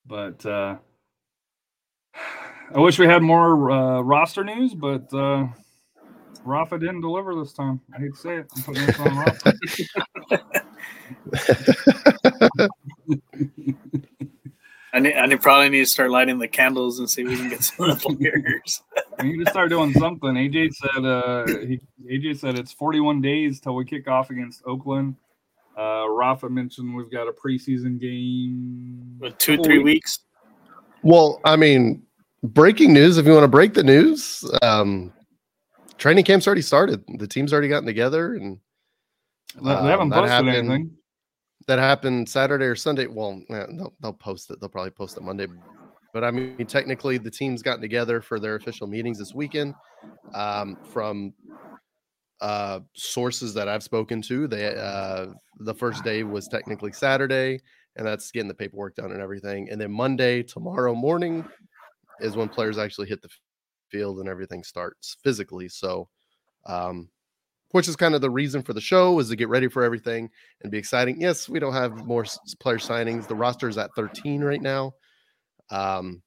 but 0.05 0.45
uh, 0.45 0.77
I 2.73 2.79
wish 2.79 2.99
we 2.99 3.05
had 3.05 3.21
more 3.21 3.71
uh, 3.71 4.01
roster 4.01 4.43
news, 4.43 4.73
but 4.73 5.13
uh, 5.13 5.47
Rafa 6.45 6.77
didn't 6.79 7.01
deliver 7.01 7.35
this 7.35 7.53
time. 7.53 7.81
I 7.95 7.99
hate 7.99 8.13
to 8.13 8.19
say 8.19 8.37
it. 8.37 8.47
I'm 8.55 8.63
putting 8.63 8.85
this 8.85 8.99
on 8.99 9.17
Rafa. 9.17 9.53
I 14.95 15.00
need, 15.00 15.15
I 15.15 15.25
need, 15.25 15.41
probably 15.41 15.69
need 15.69 15.79
to 15.79 15.85
start 15.88 16.12
lighting 16.12 16.38
the 16.38 16.47
candles 16.47 17.00
and 17.00 17.09
see 17.09 17.23
if 17.23 17.27
we 17.27 17.35
can 17.35 17.50
get 17.50 17.63
some 17.63 17.89
of 17.89 18.00
the 18.00 18.15
players. 18.15 18.81
We 19.19 19.31
need 19.33 19.43
to 19.45 19.50
start 19.50 19.69
doing 19.69 19.91
something. 19.93 20.29
AJ 20.35 20.73
said. 20.73 21.03
Uh, 21.03 21.47
he, 21.47 21.79
AJ 22.12 22.38
said 22.39 22.59
it's 22.59 22.71
41 22.73 23.19
days 23.19 23.59
till 23.59 23.75
we 23.75 23.85
kick 23.85 24.07
off 24.07 24.29
against 24.29 24.62
Oakland. 24.67 25.15
Uh, 25.75 26.07
Rafa 26.09 26.47
mentioned 26.47 26.95
we've 26.95 27.09
got 27.12 27.27
a 27.27 27.31
preseason 27.31 28.00
game. 28.00 29.17
With 29.19 29.35
two, 29.39 29.57
three 29.63 29.79
weeks. 29.79 30.19
Well, 31.01 31.41
I 31.43 31.55
mean, 31.55 32.03
breaking 32.43 32.93
news. 32.93 33.17
If 33.17 33.25
you 33.25 33.31
want 33.31 33.45
to 33.45 33.47
break 33.47 33.73
the 33.73 33.83
news, 33.83 34.47
um, 34.62 35.12
training 35.97 36.25
camp's 36.25 36.45
already 36.45 36.62
started. 36.62 37.03
The 37.17 37.27
team's 37.27 37.51
already 37.51 37.67
gotten 37.67 37.88
together, 37.88 38.35
and 38.35 38.59
They 39.59 39.69
haven't 39.71 40.12
um, 40.13 40.19
posted 40.19 40.29
happened- 40.29 40.50
anything. 40.55 40.97
That 41.67 41.79
happened 41.79 42.27
Saturday 42.27 42.65
or 42.65 42.75
Sunday. 42.75 43.08
Well, 43.08 43.41
eh, 43.50 43.65
they'll, 43.77 43.93
they'll 44.01 44.13
post 44.13 44.50
it. 44.51 44.60
They'll 44.60 44.70
probably 44.70 44.91
post 44.91 45.17
it 45.17 45.24
Monday. 45.24 45.48
But 46.13 46.24
I 46.24 46.32
mean, 46.32 46.65
technically, 46.67 47.17
the 47.17 47.32
team's 47.32 47.62
gotten 47.62 47.82
together 47.82 48.22
for 48.22 48.39
their 48.39 48.55
official 48.55 48.88
meetings 48.88 49.17
this 49.20 49.34
weekend. 49.34 49.74
Um, 50.34 50.77
from 50.91 51.34
uh, 52.41 52.82
sources 52.93 53.53
that 53.53 53.67
I've 53.67 53.84
spoken 53.84 54.22
to, 54.24 54.48
they 54.48 54.75
uh, 54.75 55.27
the 55.60 55.74
first 55.74 56.03
day 56.03 56.24
was 56.24 56.48
technically 56.48 56.91
Saturday, 56.91 57.60
and 57.96 58.05
that's 58.05 58.32
getting 58.32 58.48
the 58.48 58.53
paperwork 58.53 58.96
done 58.96 59.12
and 59.12 59.22
everything. 59.22 59.70
And 59.70 59.79
then 59.79 59.91
Monday, 59.91 60.43
tomorrow 60.43 60.93
morning, 60.93 61.46
is 62.20 62.36
when 62.36 62.50
players 62.50 62.77
actually 62.77 63.08
hit 63.08 63.22
the 63.22 63.29
field 63.89 64.20
and 64.20 64.29
everything 64.29 64.63
starts 64.63 65.17
physically. 65.24 65.70
So, 65.70 66.10
um, 66.65 67.10
which 67.73 67.87
is 67.87 67.95
kind 67.95 68.13
of 68.13 68.21
the 68.21 68.29
reason 68.29 68.61
for 68.61 68.73
the 68.73 68.79
show 68.79 69.17
is 69.17 69.29
to 69.29 69.35
get 69.35 69.49
ready 69.49 69.67
for 69.67 69.83
everything 69.83 70.29
and 70.61 70.71
be 70.71 70.77
exciting. 70.77 71.19
Yes, 71.19 71.49
we 71.49 71.57
don't 71.57 71.73
have 71.73 72.05
more 72.05 72.23
player 72.59 72.77
signings. 72.77 73.27
The 73.27 73.33
roster 73.33 73.67
is 73.67 73.79
at 73.79 73.89
13 73.95 74.43
right 74.43 74.61
now. 74.61 74.93
Um, 75.71 76.21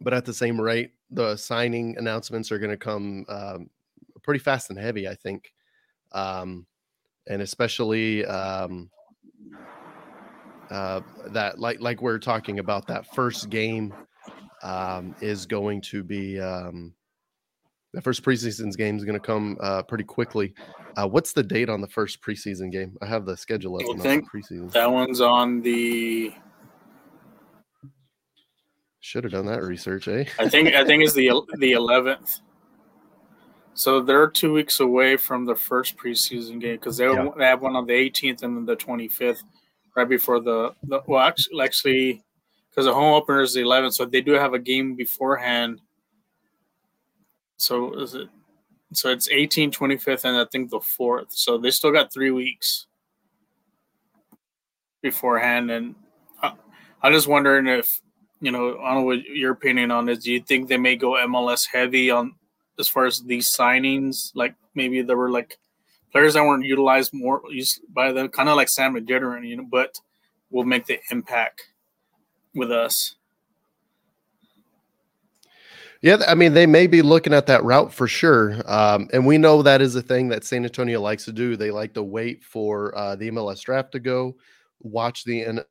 but 0.00 0.14
at 0.14 0.24
the 0.24 0.32
same 0.32 0.58
rate, 0.58 0.92
the 1.10 1.36
signing 1.36 1.96
announcements 1.98 2.50
are 2.50 2.58
going 2.58 2.70
to 2.70 2.78
come 2.78 3.26
um, 3.28 3.68
pretty 4.22 4.40
fast 4.40 4.70
and 4.70 4.78
heavy, 4.78 5.06
I 5.06 5.14
think. 5.16 5.52
Um, 6.12 6.66
and 7.26 7.42
especially 7.42 8.24
um, 8.24 8.88
uh, 10.70 11.02
that, 11.26 11.58
like, 11.58 11.82
like 11.82 12.00
we're 12.00 12.18
talking 12.18 12.58
about, 12.58 12.86
that 12.86 13.14
first 13.14 13.50
game 13.50 13.92
um, 14.62 15.14
is 15.20 15.44
going 15.44 15.82
to 15.82 16.02
be 16.02 16.40
um, 16.40 16.94
the 17.92 18.02
first 18.02 18.22
preseason's 18.22 18.76
game 18.76 18.96
is 18.96 19.04
going 19.04 19.18
to 19.18 19.24
come 19.24 19.56
uh, 19.60 19.82
pretty 19.82 20.04
quickly. 20.04 20.54
Uh, 20.96 21.06
what's 21.06 21.32
the 21.32 21.42
date 21.42 21.68
on 21.68 21.80
the 21.80 21.88
first 21.88 22.20
preseason 22.20 22.70
game? 22.70 22.96
I 23.00 23.06
have 23.06 23.24
the 23.24 23.36
schedule 23.36 23.76
up. 23.76 23.82
I 23.90 23.96
the 23.96 24.02
think 24.02 24.30
preseason. 24.30 24.70
That 24.72 24.90
one's 24.90 25.20
on 25.20 25.62
the. 25.62 26.34
Should 29.00 29.24
have 29.24 29.32
done 29.32 29.46
that 29.46 29.62
research, 29.62 30.08
eh? 30.08 30.24
I 30.38 30.48
think 30.48 30.74
I 30.74 30.84
think 30.84 31.02
it's 31.02 31.14
the 31.14 31.30
the 31.58 31.72
eleventh. 31.72 32.40
So 33.74 34.02
they're 34.02 34.28
two 34.28 34.52
weeks 34.52 34.80
away 34.80 35.16
from 35.16 35.46
the 35.46 35.54
first 35.54 35.96
preseason 35.96 36.60
game 36.60 36.74
because 36.76 36.96
they, 36.96 37.06
Yeah. 37.06 37.28
they 37.38 37.44
have 37.44 37.62
one 37.62 37.76
on 37.76 37.86
the 37.86 37.92
18th 37.92 38.42
and 38.42 38.56
then 38.56 38.66
the 38.66 38.74
25th, 38.74 39.38
right 39.96 40.08
before 40.08 40.40
the, 40.40 40.74
the 40.82 41.00
well 41.06 41.20
actually 41.22 41.62
actually 41.62 42.24
because 42.70 42.86
the 42.86 42.92
home 42.92 43.14
opener 43.14 43.40
is 43.40 43.54
the 43.54 43.60
11th, 43.60 43.92
so 43.94 44.04
they 44.04 44.20
do 44.20 44.32
have 44.32 44.52
a 44.52 44.58
game 44.58 44.96
beforehand. 44.96 45.80
So 47.58 47.94
is 47.94 48.14
it? 48.14 48.28
So 48.94 49.10
it's 49.10 49.28
18, 49.28 49.70
25th, 49.70 50.24
and 50.24 50.36
I 50.36 50.46
think 50.46 50.70
the 50.70 50.80
fourth. 50.80 51.28
So 51.30 51.58
they 51.58 51.70
still 51.70 51.92
got 51.92 52.12
three 52.12 52.30
weeks 52.30 52.86
beforehand, 55.02 55.70
and 55.70 55.94
I, 56.42 56.54
I'm 57.02 57.12
just 57.12 57.28
wondering 57.28 57.66
if 57.66 58.00
you 58.40 58.52
know, 58.52 58.78
I 58.78 58.94
don't 58.94 59.02
know 59.02 59.02
what 59.02 59.24
your 59.24 59.52
opinion 59.52 59.90
on 59.90 60.06
this. 60.06 60.20
Do 60.20 60.32
you 60.32 60.40
think 60.40 60.68
they 60.68 60.76
may 60.76 60.96
go 60.96 61.12
MLS 61.26 61.66
heavy 61.72 62.10
on 62.10 62.34
as 62.78 62.88
far 62.88 63.06
as 63.06 63.20
these 63.22 63.54
signings? 63.54 64.30
Like 64.34 64.54
maybe 64.74 65.02
there 65.02 65.16
were 65.16 65.30
like 65.30 65.58
players 66.12 66.34
that 66.34 66.44
weren't 66.44 66.64
utilized 66.64 67.12
more 67.12 67.42
used 67.50 67.80
by 67.92 68.12
them, 68.12 68.28
kind 68.28 68.48
of 68.48 68.56
like 68.56 68.68
Sam 68.68 68.94
McGitterin, 68.94 69.46
you 69.46 69.56
know, 69.56 69.66
but 69.68 69.96
will 70.50 70.64
make 70.64 70.86
the 70.86 70.98
impact 71.10 71.62
with 72.54 72.70
us. 72.70 73.16
Yeah, 76.00 76.18
I 76.28 76.36
mean, 76.36 76.54
they 76.54 76.66
may 76.66 76.86
be 76.86 77.02
looking 77.02 77.32
at 77.32 77.46
that 77.46 77.64
route 77.64 77.92
for 77.92 78.06
sure. 78.06 78.62
Um, 78.66 79.08
and 79.12 79.26
we 79.26 79.36
know 79.36 79.62
that 79.62 79.80
is 79.80 79.96
a 79.96 80.02
thing 80.02 80.28
that 80.28 80.44
San 80.44 80.64
Antonio 80.64 81.00
likes 81.00 81.24
to 81.24 81.32
do. 81.32 81.56
They 81.56 81.72
like 81.72 81.94
to 81.94 82.02
wait 82.04 82.44
for 82.44 82.96
uh, 82.96 83.16
the 83.16 83.30
MLS 83.30 83.60
draft 83.62 83.92
to 83.92 84.00
go, 84.00 84.36
watch 84.80 85.24
the 85.24 85.64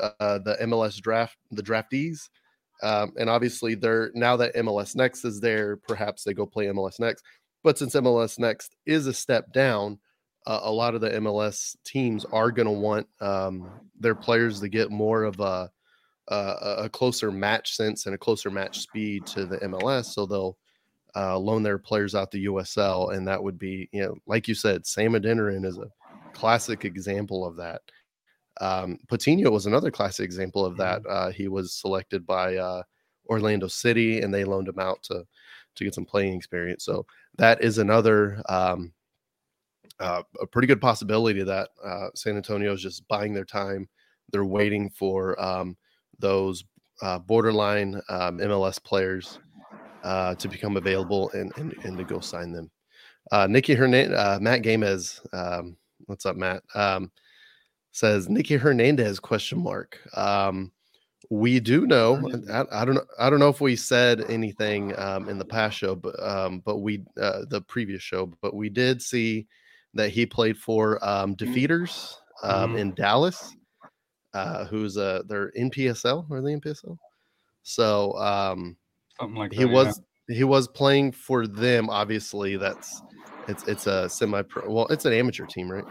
uh, 0.00 0.38
the 0.38 0.56
MLS 0.62 1.00
draft, 1.00 1.36
the 1.50 1.62
draftees. 1.62 2.30
Um, 2.82 3.12
and 3.18 3.28
obviously, 3.28 3.74
they're 3.74 4.10
now 4.14 4.36
that 4.38 4.54
MLS 4.56 4.96
Next 4.96 5.24
is 5.24 5.40
there, 5.40 5.76
perhaps 5.76 6.24
they 6.24 6.32
go 6.32 6.46
play 6.46 6.66
MLS 6.66 6.98
Next. 6.98 7.22
But 7.62 7.78
since 7.78 7.94
MLS 7.94 8.38
Next 8.38 8.76
is 8.86 9.06
a 9.06 9.12
step 9.12 9.52
down, 9.52 9.98
uh, 10.46 10.60
a 10.62 10.72
lot 10.72 10.94
of 10.94 11.02
the 11.02 11.10
MLS 11.10 11.76
teams 11.84 12.24
are 12.26 12.50
going 12.50 12.66
to 12.66 12.72
want 12.72 13.06
um, 13.20 13.68
their 13.98 14.14
players 14.14 14.60
to 14.60 14.68
get 14.68 14.90
more 14.90 15.24
of 15.24 15.40
a 15.40 15.70
uh, 16.28 16.76
a 16.78 16.88
closer 16.88 17.30
match 17.30 17.76
sense 17.76 18.06
and 18.06 18.14
a 18.14 18.18
closer 18.18 18.50
match 18.50 18.80
speed 18.80 19.26
to 19.26 19.46
the 19.46 19.58
MLS. 19.58 20.06
So 20.06 20.26
they'll 20.26 20.56
uh, 21.16 21.38
loan 21.38 21.62
their 21.62 21.78
players 21.78 22.14
out 22.14 22.30
the 22.30 22.46
USL, 22.46 23.14
and 23.14 23.26
that 23.28 23.42
would 23.42 23.58
be, 23.58 23.88
you 23.92 24.02
know, 24.02 24.16
like 24.26 24.48
you 24.48 24.54
said, 24.54 24.86
Sam 24.86 25.12
Adeniran 25.12 25.64
is 25.64 25.78
a 25.78 25.90
classic 26.32 26.84
example 26.84 27.46
of 27.46 27.56
that. 27.56 27.82
Um, 28.60 28.98
Patino 29.08 29.50
was 29.50 29.66
another 29.66 29.90
classic 29.90 30.24
example 30.24 30.64
of 30.64 30.76
that. 30.76 31.02
Uh, 31.08 31.30
he 31.30 31.48
was 31.48 31.74
selected 31.74 32.26
by 32.26 32.56
uh, 32.56 32.82
Orlando 33.26 33.68
City, 33.68 34.20
and 34.20 34.32
they 34.32 34.44
loaned 34.44 34.68
him 34.68 34.78
out 34.78 35.02
to 35.04 35.24
to 35.76 35.84
get 35.84 35.94
some 35.94 36.04
playing 36.04 36.34
experience. 36.34 36.84
So 36.84 37.04
that 37.36 37.62
is 37.62 37.78
another 37.78 38.40
um, 38.48 38.92
uh, 40.00 40.22
a 40.40 40.46
pretty 40.46 40.68
good 40.68 40.80
possibility 40.80 41.42
that 41.42 41.68
uh, 41.84 42.08
San 42.14 42.36
Antonio 42.36 42.72
is 42.72 42.82
just 42.82 43.06
buying 43.08 43.34
their 43.34 43.44
time. 43.44 43.88
They're 44.30 44.44
waiting 44.44 44.90
for 44.90 45.40
um, 45.42 45.76
those 46.18 46.64
uh, 47.02 47.18
borderline 47.18 48.00
um, 48.08 48.38
MLS 48.38 48.82
players 48.82 49.38
uh, 50.02 50.34
to 50.36 50.48
become 50.48 50.76
available 50.76 51.30
and, 51.30 51.52
and, 51.56 51.74
and 51.84 51.96
to 51.98 52.04
go 52.04 52.20
sign 52.20 52.52
them. 52.52 52.70
Uh, 53.32 53.46
Nicky 53.46 53.74
Hernandez, 53.74 54.16
uh, 54.18 54.38
Matt 54.40 54.62
Gamez, 54.62 55.20
um, 55.32 55.76
what's 56.06 56.26
up, 56.26 56.36
Matt? 56.36 56.62
Um, 56.74 57.10
says 57.92 58.28
Nicky 58.28 58.56
Hernandez 58.56 59.18
question 59.20 59.58
mark. 59.62 59.98
Um, 60.16 60.72
we 61.30 61.58
do 61.58 61.86
know. 61.86 62.28
I, 62.52 62.82
I 62.82 62.84
don't 62.84 62.96
know. 62.96 63.04
I 63.18 63.30
don't 63.30 63.38
know 63.38 63.48
if 63.48 63.60
we 63.60 63.76
said 63.76 64.24
anything 64.28 64.96
um, 64.98 65.28
in 65.28 65.38
the 65.38 65.44
past 65.44 65.78
show, 65.78 65.94
but 65.94 66.22
um, 66.22 66.60
but 66.66 66.78
we 66.78 67.02
uh, 67.20 67.46
the 67.48 67.62
previous 67.62 68.02
show, 68.02 68.30
but 68.42 68.54
we 68.54 68.68
did 68.68 69.00
see 69.00 69.46
that 69.94 70.10
he 70.10 70.26
played 70.26 70.58
for 70.58 71.02
um, 71.02 71.34
Defeaters 71.34 72.16
um, 72.42 72.74
Mhm. 72.74 72.78
in 72.78 72.94
Dallas 72.94 73.56
uh, 74.34 74.64
who's 74.66 74.96
uh 74.98 75.22
they're 75.28 75.48
in 75.50 75.70
PSL 75.70 76.26
or 76.30 76.42
they 76.42 76.52
in 76.52 76.60
PSL. 76.60 76.98
So 77.62 78.14
um 78.18 78.76
Something 79.18 79.36
like 79.36 79.54
that. 79.56 79.56
he 79.56 79.64
yeah. 79.64 79.66
was 79.66 80.00
he 80.28 80.44
was 80.44 80.68
playing 80.68 81.12
for 81.12 81.46
them. 81.46 81.90
Obviously, 81.90 82.56
that's 82.56 83.02
it's 83.48 83.64
it's 83.66 83.86
a 83.86 84.08
semi 84.08 84.42
pro 84.42 84.70
well, 84.70 84.86
it's 84.88 85.04
an 85.04 85.12
amateur 85.12 85.46
team, 85.46 85.70
right? 85.70 85.86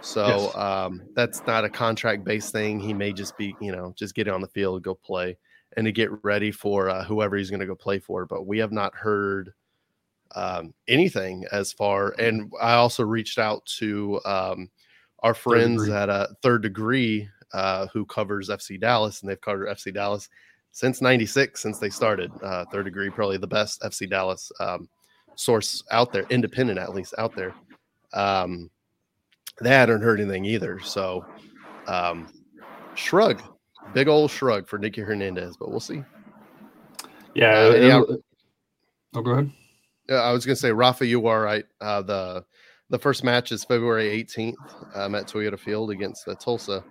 So 0.00 0.52
Yes. 0.52 0.56
um 0.56 1.08
that's 1.14 1.42
not 1.46 1.64
a 1.64 1.70
contract 1.70 2.24
based 2.24 2.52
thing. 2.52 2.80
He 2.80 2.92
may 2.94 3.12
just 3.12 3.36
be, 3.36 3.56
you 3.60 3.72
know, 3.72 3.94
just 3.96 4.14
get 4.14 4.28
on 4.28 4.40
the 4.42 4.48
field, 4.48 4.82
go 4.82 4.94
play, 4.94 5.38
and 5.76 5.86
to 5.86 5.92
get 5.92 6.10
ready 6.24 6.52
for 6.52 6.90
uh, 6.90 7.04
whoever 7.04 7.36
he's 7.36 7.50
gonna 7.50 7.66
go 7.66 7.74
play 7.76 7.98
for. 7.98 8.26
But 8.26 8.46
we 8.46 8.58
have 8.58 8.72
not 8.72 8.94
heard 8.94 9.52
um 10.34 10.74
anything 10.88 11.44
as 11.52 11.72
far 11.72 12.14
and 12.18 12.52
I 12.60 12.74
also 12.74 13.04
reached 13.04 13.38
out 13.38 13.64
to 13.78 14.20
um 14.24 14.70
our 15.20 15.34
friends 15.34 15.88
at 15.88 16.08
a 16.08 16.34
third 16.42 16.62
degree 16.62 17.28
uh, 17.52 17.86
who 17.88 18.04
covers 18.06 18.48
FC 18.48 18.80
Dallas, 18.80 19.20
and 19.20 19.30
they've 19.30 19.40
covered 19.40 19.68
FC 19.68 19.92
Dallas 19.92 20.28
since 20.72 21.00
'96, 21.00 21.60
since 21.60 21.78
they 21.78 21.90
started. 21.90 22.30
Uh, 22.42 22.64
third 22.72 22.84
degree, 22.84 23.10
probably 23.10 23.38
the 23.38 23.46
best 23.46 23.80
FC 23.82 24.08
Dallas 24.08 24.50
um, 24.60 24.88
source 25.34 25.82
out 25.90 26.12
there, 26.12 26.26
independent 26.30 26.78
at 26.78 26.94
least 26.94 27.14
out 27.18 27.34
there. 27.34 27.54
Um, 28.12 28.70
they 29.60 29.70
hadn't 29.70 30.02
heard 30.02 30.20
anything 30.20 30.44
either, 30.44 30.80
so 30.80 31.24
um, 31.86 32.32
shrug, 32.94 33.42
big 33.94 34.08
old 34.08 34.30
shrug 34.30 34.68
for 34.68 34.78
Nicky 34.78 35.00
Hernandez, 35.00 35.56
but 35.56 35.70
we'll 35.70 35.80
see. 35.80 36.02
Yeah. 37.34 37.58
Uh, 37.58 37.74
yeah. 37.74 38.02
Oh, 39.14 39.22
go 39.22 39.30
ahead. 39.32 39.50
Yeah, 40.08 40.16
I 40.16 40.32
was 40.32 40.46
gonna 40.46 40.56
say, 40.56 40.72
Rafa, 40.72 41.06
you 41.06 41.26
are 41.26 41.42
right. 41.42 41.64
Uh, 41.80 42.02
the 42.02 42.44
the 42.90 42.98
first 42.98 43.24
match 43.24 43.50
is 43.50 43.64
February 43.64 44.24
18th 44.24 44.54
um, 44.94 45.14
at 45.14 45.26
Toyota 45.26 45.58
Field 45.58 45.90
against 45.90 46.28
uh, 46.28 46.34
Tulsa. 46.34 46.84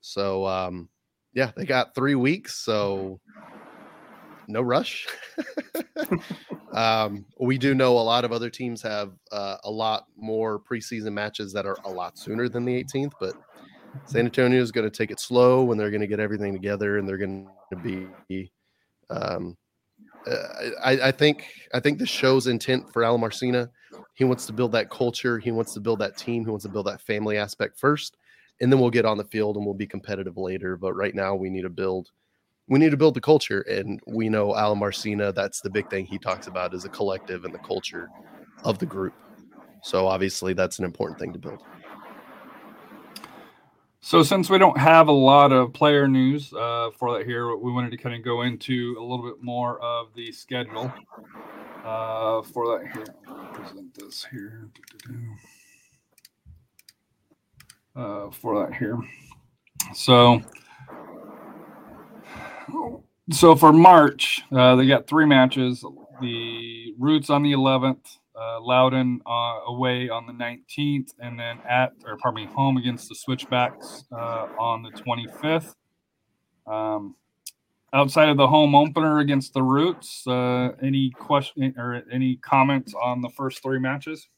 So 0.00 0.46
um, 0.46 0.88
yeah, 1.32 1.52
they 1.56 1.64
got 1.64 1.94
three 1.94 2.14
weeks, 2.14 2.64
so 2.64 3.20
no 4.48 4.62
rush. 4.62 5.06
um, 6.72 7.24
we 7.38 7.58
do 7.58 7.74
know 7.74 7.98
a 7.98 8.00
lot 8.00 8.24
of 8.24 8.32
other 8.32 8.50
teams 8.50 8.82
have 8.82 9.12
uh, 9.32 9.56
a 9.64 9.70
lot 9.70 10.06
more 10.16 10.60
preseason 10.60 11.12
matches 11.12 11.52
that 11.52 11.66
are 11.66 11.76
a 11.84 11.90
lot 11.90 12.18
sooner 12.18 12.48
than 12.48 12.64
the 12.64 12.82
18th, 12.82 13.12
but 13.20 13.34
San 14.06 14.24
Antonio 14.26 14.60
is 14.60 14.72
going 14.72 14.88
to 14.88 14.96
take 14.96 15.10
it 15.10 15.20
slow 15.20 15.62
when 15.62 15.78
they're 15.78 15.90
going 15.90 16.00
to 16.00 16.06
get 16.06 16.20
everything 16.20 16.52
together 16.52 16.98
and 16.98 17.08
they're 17.08 17.18
going 17.18 17.48
to 17.70 17.76
be 17.76 18.50
um, 19.10 19.56
uh, 20.26 20.70
I, 20.82 21.08
I 21.08 21.12
think 21.12 21.46
I 21.74 21.80
think 21.80 21.98
the 21.98 22.06
show's 22.06 22.46
intent 22.46 22.92
for 22.92 23.02
Alen 23.02 23.20
Marcina, 23.20 23.70
he 24.14 24.24
wants 24.24 24.46
to 24.46 24.52
build 24.52 24.72
that 24.72 24.90
culture, 24.90 25.38
he 25.38 25.50
wants 25.50 25.72
to 25.74 25.80
build 25.80 25.98
that 26.00 26.16
team, 26.16 26.44
he 26.44 26.50
wants 26.50 26.64
to 26.64 26.70
build 26.70 26.86
that 26.86 27.00
family 27.00 27.36
aspect 27.36 27.78
first, 27.78 28.16
and 28.60 28.72
then 28.72 28.78
we'll 28.80 28.90
get 28.90 29.04
on 29.04 29.18
the 29.18 29.24
field 29.24 29.56
and 29.56 29.64
we'll 29.64 29.74
be 29.74 29.86
competitive 29.86 30.36
later. 30.36 30.76
But 30.76 30.94
right 30.94 31.14
now, 31.14 31.34
we 31.34 31.50
need 31.50 31.62
to 31.62 31.70
build 31.70 32.10
we 32.70 32.78
need 32.78 32.92
to 32.92 32.96
build 32.96 33.14
the 33.14 33.20
culture, 33.20 33.62
and 33.62 34.00
we 34.06 34.28
know 34.28 34.52
Alen 34.52 34.78
Marcina. 34.78 35.32
That's 35.32 35.60
the 35.60 35.68
big 35.68 35.90
thing 35.90 36.06
he 36.06 36.18
talks 36.18 36.46
about 36.46 36.72
is 36.72 36.84
a 36.84 36.88
collective 36.88 37.44
and 37.44 37.52
the 37.52 37.58
culture 37.58 38.08
of 38.64 38.78
the 38.78 38.86
group. 38.86 39.12
So 39.82 40.06
obviously, 40.06 40.52
that's 40.52 40.78
an 40.78 40.84
important 40.84 41.18
thing 41.18 41.32
to 41.32 41.38
build. 41.38 41.62
So 44.00 44.22
since 44.22 44.48
we 44.48 44.56
don't 44.56 44.78
have 44.78 45.08
a 45.08 45.12
lot 45.12 45.52
of 45.52 45.72
player 45.72 46.06
news 46.06 46.52
uh, 46.54 46.90
for 46.96 47.18
that 47.18 47.26
here, 47.26 47.54
we 47.56 47.72
wanted 47.72 47.90
to 47.90 47.96
kind 47.96 48.14
of 48.14 48.24
go 48.24 48.42
into 48.42 48.96
a 48.98 49.02
little 49.02 49.24
bit 49.24 49.42
more 49.42 49.80
of 49.80 50.14
the 50.14 50.30
schedule 50.30 50.92
uh, 51.84 52.40
for 52.42 52.78
that 52.78 52.86
here. 52.94 53.14
Present 53.52 53.92
this 53.94 54.24
here. 54.30 54.70
Uh, 57.96 58.30
for 58.30 58.64
that 58.64 58.74
here. 58.76 58.96
So, 59.94 60.40
so 63.32 63.56
for 63.56 63.72
March, 63.72 64.42
uh, 64.52 64.76
they 64.76 64.86
got 64.86 65.08
three 65.08 65.26
matches. 65.26 65.84
The 66.20 66.94
Roots 66.98 67.30
on 67.30 67.42
the 67.42 67.52
11th, 67.52 68.18
uh, 68.40 68.60
Loudoun 68.60 69.20
uh, 69.26 69.60
away 69.66 70.08
on 70.08 70.26
the 70.26 70.32
19th, 70.32 71.14
and 71.18 71.38
then 71.38 71.58
at 71.68 71.92
or 72.04 72.16
pardon 72.18 72.44
me, 72.44 72.52
home 72.52 72.76
against 72.76 73.08
the 73.08 73.14
Switchbacks 73.14 74.04
uh, 74.12 74.46
on 74.58 74.82
the 74.82 74.90
25th. 74.90 75.74
Um, 76.66 77.16
outside 77.92 78.28
of 78.28 78.36
the 78.36 78.46
home 78.46 78.74
opener 78.76 79.18
against 79.18 79.52
the 79.52 79.62
Roots, 79.62 80.24
uh, 80.28 80.70
any 80.80 81.10
question 81.10 81.74
or 81.76 82.02
any 82.12 82.36
comments 82.36 82.94
on 82.94 83.20
the 83.20 83.30
first 83.30 83.62
three 83.62 83.80
matches? 83.80 84.28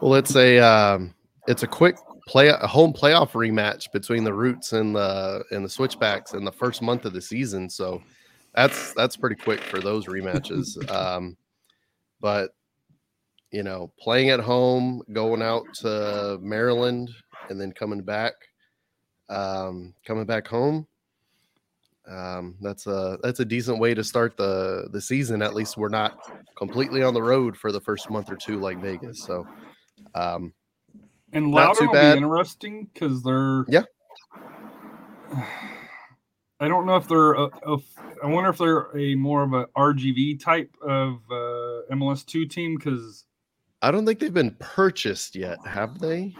Well, 0.00 0.14
it's 0.14 0.34
a 0.34 0.58
um, 0.58 1.14
it's 1.46 1.62
a 1.62 1.66
quick 1.66 1.96
play 2.26 2.48
a 2.48 2.66
home 2.66 2.92
playoff 2.92 3.32
rematch 3.32 3.90
between 3.92 4.24
the 4.24 4.32
Roots 4.32 4.72
and 4.72 4.94
the 4.94 5.44
and 5.50 5.64
the 5.64 5.68
Switchbacks 5.68 6.34
in 6.34 6.44
the 6.44 6.52
first 6.52 6.82
month 6.82 7.04
of 7.04 7.12
the 7.12 7.20
season, 7.20 7.68
so 7.68 8.02
that's 8.54 8.92
that's 8.94 9.16
pretty 9.16 9.36
quick 9.36 9.60
for 9.60 9.80
those 9.80 10.06
rematches. 10.06 10.90
um, 10.90 11.36
but 12.20 12.54
you 13.50 13.62
know, 13.62 13.92
playing 13.98 14.30
at 14.30 14.40
home, 14.40 15.02
going 15.12 15.42
out 15.42 15.66
to 15.74 16.38
Maryland, 16.40 17.10
and 17.50 17.60
then 17.60 17.70
coming 17.72 18.00
back, 18.00 18.32
um, 19.28 19.94
coming 20.06 20.24
back 20.24 20.46
home. 20.46 20.86
Um, 22.10 22.56
that's 22.60 22.86
a 22.86 23.18
that's 23.22 23.40
a 23.40 23.44
decent 23.44 23.78
way 23.78 23.94
to 23.94 24.02
start 24.02 24.36
the 24.36 24.88
the 24.92 25.00
season. 25.00 25.42
At 25.42 25.54
least 25.54 25.76
we're 25.76 25.88
not 25.88 26.18
completely 26.56 27.02
on 27.02 27.14
the 27.14 27.22
road 27.22 27.56
for 27.56 27.70
the 27.70 27.80
first 27.80 28.10
month 28.10 28.30
or 28.30 28.36
two 28.36 28.58
like 28.58 28.80
Vegas. 28.80 29.22
So, 29.24 29.46
um, 30.14 30.52
and 31.32 31.50
Not 31.50 31.76
too 31.76 31.86
will 31.86 31.92
bad. 31.94 32.14
be 32.14 32.22
interesting 32.22 32.88
because 32.92 33.22
they're 33.22 33.64
Yeah. 33.68 33.82
I 36.60 36.68
don't 36.68 36.86
know 36.86 36.94
if 36.94 37.08
they're 37.08 37.32
a, 37.32 37.46
a, 37.66 37.78
I 38.22 38.28
wonder 38.28 38.50
if 38.50 38.58
they're 38.58 38.96
a 38.96 39.16
more 39.16 39.42
of 39.42 39.52
a 39.52 39.66
RGV 39.76 40.40
type 40.40 40.70
of 40.80 41.14
uh, 41.28 41.82
MLS 41.94 42.24
two 42.24 42.46
team 42.46 42.76
because 42.76 43.24
I 43.80 43.90
don't 43.90 44.06
think 44.06 44.20
they've 44.20 44.32
been 44.32 44.54
purchased 44.60 45.34
yet, 45.34 45.58
have 45.66 45.98
they? 45.98 46.36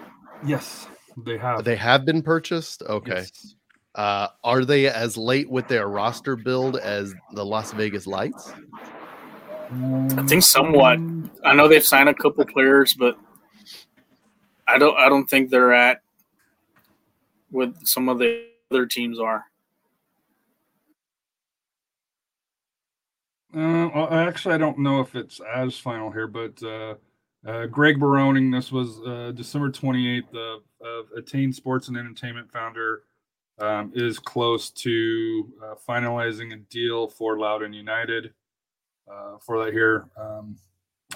yes 0.47 0.87
they 1.17 1.39
have 1.39 1.65
They 1.65 1.77
have 1.77 2.05
been 2.05 2.23
purchased. 2.23 2.83
Okay. 2.83 3.19
Yes. 3.19 3.55
Uh, 3.95 4.29
are 4.43 4.65
they 4.65 4.87
as 4.89 5.17
late 5.17 5.51
with 5.51 5.69
their 5.69 5.89
roster 5.89 6.37
build 6.37 6.77
as 6.79 7.15
the 7.35 7.45
Las 7.45 7.73
Vegas 7.73 8.07
Lights? 8.07 8.53
I 9.71 10.23
think 10.27 10.43
somewhat. 10.43 10.99
I 11.45 11.55
know 11.55 11.69
they've 11.69 11.85
signed 11.85 12.09
a 12.09 12.15
couple 12.15 12.45
players, 12.47 12.95
but 12.95 13.17
I 14.67 14.79
don't. 14.79 14.97
I 14.99 15.09
don't 15.09 15.29
think 15.29 15.51
they're 15.51 15.73
at 15.73 16.03
what 17.51 17.87
some 17.87 18.09
of 18.09 18.19
the 18.19 18.47
other 18.71 18.87
teams 18.87 19.19
are. 19.19 19.45
Uh, 23.55 24.09
actually, 24.11 24.55
I 24.55 24.59
don't 24.59 24.79
know 24.79 25.01
if 25.01 25.15
it's 25.15 25.41
as 25.55 25.77
final 25.77 26.11
here, 26.11 26.27
but 26.27 26.63
uh, 26.63 26.95
uh, 27.47 27.67
Greg 27.67 27.99
Baroning, 27.99 28.51
this 28.51 28.73
was 28.73 28.99
uh, 29.07 29.33
December 29.35 29.71
28th 29.71 30.35
of, 30.35 30.63
of 30.81 31.07
Attain 31.17 31.53
Sports 31.53 31.89
and 31.89 31.97
Entertainment 31.99 32.51
founder, 32.51 33.03
um, 33.59 33.93
is 33.95 34.19
close 34.19 34.71
to 34.71 35.53
uh, 35.63 35.75
finalizing 35.87 36.55
a 36.55 36.57
deal 36.71 37.09
for 37.09 37.39
Loudoun 37.39 37.75
United. 37.75 38.33
Uh, 39.11 39.37
for 39.45 39.65
that 39.65 39.73
here, 39.73 40.07
um, 40.17 40.57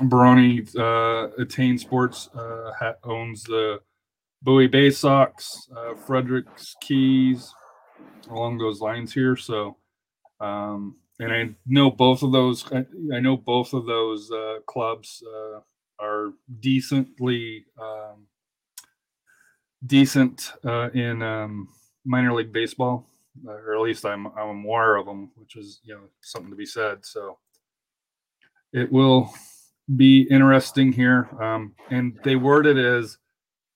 Baroni 0.03 0.65
uh, 0.79 1.29
Attain 1.39 1.79
Sports 1.79 2.29
uh, 2.35 2.73
ha- 2.79 2.95
owns 3.05 3.43
the 3.45 3.81
Bowie 4.43 4.67
Bay 4.67 4.91
Sox, 4.91 5.69
uh, 5.77 5.95
Fredericks 5.95 6.77
Keys, 6.81 7.53
along 8.31 8.59
those 8.59 8.81
lines 8.81 9.13
here. 9.13 9.37
So, 9.37 9.77
um, 10.41 10.97
and 11.19 11.33
I 11.33 11.49
know 11.67 11.91
both 11.91 12.23
of 12.23 12.33
those. 12.33 12.71
I, 12.73 12.85
I 13.15 13.21
know 13.21 13.37
both 13.37 13.73
of 13.73 13.87
those 13.87 14.31
uh, 14.31 14.59
clubs 14.67 15.23
uh, 15.27 15.61
are 15.99 16.33
decently 16.61 17.65
um, 17.81 18.27
decent 19.87 20.53
uh, 20.65 20.91
in 20.91 21.23
um, 21.23 21.69
minor 22.05 22.35
league 22.35 22.53
baseball, 22.53 23.07
or 23.47 23.75
at 23.75 23.81
least 23.81 24.05
I'm 24.05 24.27
I'm 24.27 24.65
aware 24.65 24.97
of 24.97 25.07
them, 25.07 25.31
which 25.37 25.57
is 25.57 25.81
you 25.85 25.95
know 25.95 26.03
something 26.21 26.51
to 26.51 26.57
be 26.57 26.67
said. 26.67 27.05
So 27.07 27.39
it 28.75 28.93
will 28.93 29.33
be 29.95 30.23
interesting 30.31 30.93
here, 30.93 31.29
um, 31.41 31.75
and 31.91 32.19
they 32.25 32.37
word 32.37 32.67
it 32.67 32.77
as 32.77 33.19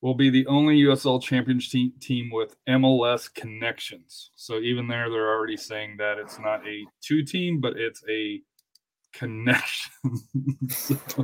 will 0.01 0.15
be 0.15 0.31
the 0.31 0.47
only 0.47 0.81
USL 0.81 1.23
championship 1.23 1.71
te- 1.71 1.93
team 2.01 2.31
with 2.33 2.57
MLS 2.69 3.33
connections. 3.33 4.31
So 4.35 4.59
even 4.59 4.89
there, 4.89 5.11
they're 5.11 5.31
already 5.31 5.57
saying 5.57 5.97
that 5.99 6.19
it's 6.19 6.39
not 6.39 6.67
a 6.67 6.85
two 7.03 7.23
team, 7.23 7.61
but 7.61 7.77
it's 7.77 8.03
a 8.09 8.41
connection. 9.13 9.93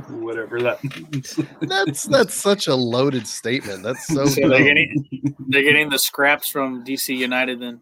Whatever 0.09 0.61
that 0.61 0.83
means. 0.83 1.39
That's 1.61 2.03
that's 2.03 2.33
such 2.33 2.67
a 2.67 2.75
loaded 2.75 3.27
statement. 3.27 3.83
That's 3.83 4.05
so. 4.07 4.25
So 4.25 4.47
they're 4.47 4.63
getting 4.63 5.35
they're 5.47 5.63
getting 5.63 5.89
the 5.89 5.99
scraps 5.99 6.47
from 6.49 6.85
DC 6.85 7.17
United. 7.17 7.59
Then 7.59 7.81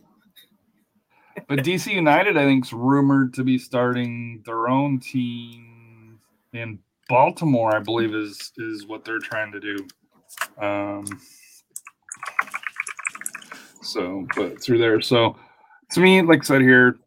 but 1.47 1.59
DC 1.59 1.93
United, 1.93 2.37
I 2.37 2.45
think, 2.45 2.65
is 2.65 2.73
rumored 2.73 3.33
to 3.35 3.43
be 3.43 3.57
starting 3.57 4.41
their 4.45 4.67
own 4.67 4.99
team 4.99 6.19
in 6.53 6.79
Baltimore. 7.07 7.75
I 7.75 7.79
believe 7.79 8.13
is 8.13 8.51
is 8.57 8.85
what 8.85 9.05
they're 9.05 9.19
trying 9.19 9.51
to 9.51 9.59
do. 9.59 9.87
Um, 10.61 11.05
so, 13.81 14.25
but 14.35 14.61
through 14.61 14.79
there. 14.79 15.01
So, 15.01 15.37
to 15.91 15.99
me, 15.99 16.21
like 16.21 16.41
I 16.41 16.43
said 16.43 16.61
here, 16.61 16.97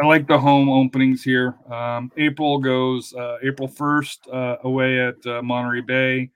I 0.00 0.06
like 0.06 0.26
the 0.26 0.38
home 0.38 0.70
openings 0.70 1.22
here. 1.22 1.54
Um, 1.70 2.10
April 2.16 2.58
goes 2.58 3.12
uh, 3.14 3.36
April 3.42 3.68
first 3.68 4.26
uh, 4.32 4.56
away 4.64 5.00
at 5.00 5.24
uh, 5.26 5.42
Monterey 5.42 5.82
Bay, 5.82 6.30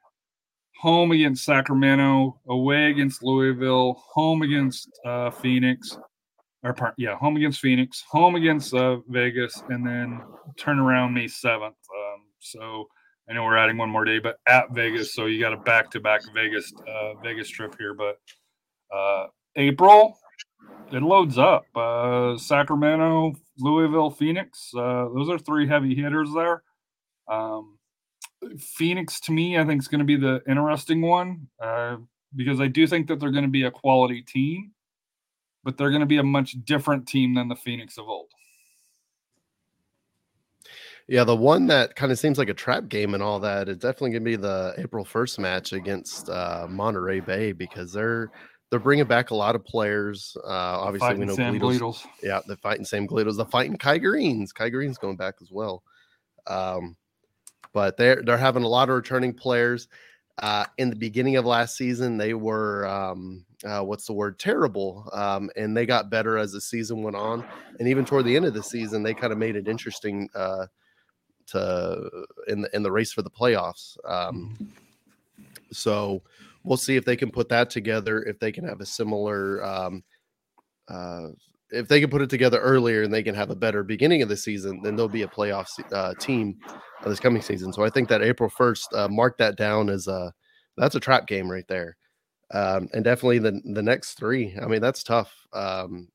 home 0.81 1.13
against 1.13 1.45
Sacramento, 1.45 2.39
away 2.49 2.91
against 2.91 3.23
Louisville, 3.23 4.03
home 4.13 4.43
against 4.43 4.91
uh, 5.07 5.31
Phoenix, 5.31 5.97
or 6.63 6.95
yeah, 6.99 7.17
home 7.17 7.37
against 7.37 7.61
Phoenix, 7.61 8.05
home 8.09 8.35
against 8.35 8.75
uh, 8.75 8.99
Vegas, 9.09 9.63
and 9.71 9.87
then 9.87 10.21
turn 10.59 10.79
around 10.79 11.15
May 11.15 11.29
seventh. 11.29 11.77
So 12.51 12.89
I 13.29 13.33
know 13.33 13.45
we're 13.45 13.57
adding 13.57 13.77
one 13.77 13.91
more 13.91 14.05
day, 14.05 14.19
but 14.19 14.39
at 14.47 14.73
Vegas, 14.73 15.15
so 15.15 15.27
you 15.27 15.41
got 15.41 15.53
a 15.53 15.57
back-to-back 15.57 16.23
Vegas 16.33 16.73
uh, 16.89 17.15
Vegas 17.23 17.49
trip 17.49 17.75
here. 17.79 17.95
But 17.95 18.19
uh, 18.95 19.27
April, 19.57 20.19
it 20.93 21.03
loads 21.03 21.39
up. 21.39 21.65
Uh, 21.75 22.37
Sacramento, 22.37 23.35
Louisville, 23.59 24.11
Phoenix. 24.11 24.71
Uh, 24.77 25.09
those 25.15 25.29
are 25.29 25.39
three 25.39 25.67
heavy 25.67 25.95
hitters 25.95 26.31
there. 26.35 26.63
Um, 27.29 27.79
Phoenix, 28.59 29.19
to 29.21 29.33
me, 29.33 29.59
I 29.59 29.65
think 29.65 29.83
is 29.83 29.89
going 29.89 29.99
to 29.99 30.05
be 30.05 30.17
the 30.17 30.41
interesting 30.49 31.03
one 31.03 31.49
uh, 31.61 31.97
because 32.35 32.61
I 32.61 32.69
do 32.69 32.87
think 32.87 33.09
that 33.09 33.19
they're 33.19 33.33
going 33.33 33.45
to 33.45 33.51
be 33.51 33.65
a 33.65 33.71
quality 33.71 34.23
team, 34.23 34.73
but 35.65 35.77
they're 35.77 35.91
going 35.91 36.01
to 36.01 36.07
be 36.07 36.19
a 36.19 36.23
much 36.23 36.53
different 36.65 37.09
team 37.09 37.35
than 37.35 37.49
the 37.49 37.57
Phoenix 37.57 37.99
of 37.99 38.09
old. 38.09 38.31
Yeah, 41.09 41.23
the 41.23 41.37
one 41.37 41.69
that 41.69 41.95
kind 41.95 42.11
of 42.11 42.19
seems 42.19 42.37
like 42.37 42.49
a 42.49 42.55
trap 42.55 42.89
game 42.89 43.15
and 43.15 43.23
all 43.23 43.39
that 43.41 43.69
is 43.69 43.79
definitely 43.79 44.11
going 44.11 44.25
to 44.25 44.31
be 44.31 44.37
the 44.37 44.75
April 44.79 45.05
first 45.05 45.39
match 45.39 45.73
against 45.73 46.29
uh, 46.29 46.67
Monterey 46.69 47.21
Bay 47.21 47.53
because 47.53 47.93
they're 47.93 48.31
they're 48.71 48.81
bringing 48.81 49.05
back 49.05 49.31
a 49.31 49.35
lot 49.35 49.55
of 49.55 49.65
players. 49.65 50.37
Uh, 50.45 50.49
obviously, 50.81 51.15
we 51.15 51.27
know 51.27 51.37
Sam 51.37 51.55
Gleadles, 51.55 51.79
Gleadles. 51.79 52.07
yeah, 52.23 52.41
the 52.49 52.57
fighting 52.57 52.85
Sam 52.85 53.07
Gleadles, 53.07 53.37
the 53.37 53.45
fighting 53.45 53.77
Kai 53.77 53.99
Greens. 53.99 54.53
Kai 54.53 54.69
Greens 54.69 54.99
going 54.99 55.17
back 55.17 55.35
as 55.41 55.53
well. 55.53 55.85
Um, 56.49 56.97
but 57.73 57.97
they're 57.97 58.23
they're 58.23 58.37
having 58.37 58.65
a 58.65 58.69
lot 58.69 58.89
of 58.89 58.97
returning 58.97 59.33
players. 59.33 59.87
Uh, 60.39 60.67
in 60.77 60.91
the 60.91 60.97
beginning 60.97 61.37
of 61.37 61.47
last 61.47 61.77
season, 61.77 62.19
they 62.19 62.35
were 62.35 62.85
um, 62.87 63.47
uh, 63.65 63.81
what's 63.81 64.07
the 64.07 64.13
word 64.13 64.39
terrible 64.39 65.09
um, 65.13 65.51
and 65.57 65.77
they 65.77 65.87
got 65.87 66.11
better 66.11 66.37
as 66.37 66.53
the 66.53 66.61
season 66.61 67.03
went 67.03 67.17
on 67.17 67.45
and 67.79 67.89
even 67.89 68.05
toward 68.05 68.25
the 68.25 68.37
end 68.37 68.45
of 68.45 68.53
the 68.53 68.63
season 68.63 69.03
they 69.03 69.15
kind 69.15 69.33
of 69.33 69.39
made 69.39 69.57
it 69.57 69.67
interesting 69.67 70.29
uh, 70.35 70.67
to 71.47 72.27
in 72.49 72.63
the 72.63 72.77
in 72.77 72.83
the 72.83 72.91
race 72.91 73.13
for 73.13 73.23
the 73.23 73.31
playoffs 73.31 73.97
um, 74.05 74.57
Mm-hmm. 74.59 74.65
so 75.73 76.23
we'll 76.65 76.77
see 76.77 76.97
if 76.97 77.05
they 77.05 77.17
can 77.17 77.31
put 77.31 77.49
that 77.49 77.71
together 77.71 78.23
if 78.23 78.39
they 78.39 78.53
can 78.53 78.65
have 78.65 78.81
a 78.81 78.87
similar 78.87 79.65
um, 79.65 80.03
uh, 80.89 81.29
if 81.71 81.89
they 81.89 82.01
can 82.01 82.11
put 82.11 82.23
it 82.23 82.31
together 82.31 82.61
earlier 82.61 83.03
and 83.03 83.13
they 83.13 83.23
can 83.23 83.35
have 83.35 83.51
a 83.51 83.57
better 83.57 83.83
beginning 83.83 84.23
of 84.23 84.29
the 84.29 84.37
season 84.37 84.81
then 84.83 84.97
they'll 84.97 85.09
be 85.09 85.23
a 85.23 85.29
playoff 85.29 85.67
uh, 85.93 86.15
team 86.19 86.57
of 87.05 87.11
this 87.11 87.21
coming 87.21 87.43
season 87.43 87.73
so 87.73 87.85
i 87.85 87.91
think 87.91 88.09
that 88.09 88.23
april 88.23 88.51
1st 88.51 88.87
uh, 88.95 89.09
mark 89.09 89.37
that 89.39 89.57
down 89.57 89.89
as 89.89 90.07
a 90.09 90.33
that's 90.77 90.95
a 90.95 91.01
trap 91.01 91.27
game 91.27 91.51
right 91.51 91.67
there 91.69 91.97
um, 92.53 92.89
and 92.95 93.03
definitely 93.05 93.39
the 93.39 93.61
the 93.65 93.83
next 93.83 94.15
three. 94.15 94.57
I 94.61 94.67
mean, 94.67 94.81
that's 94.81 95.03
tough. 95.03 95.35
Um, 95.53 96.09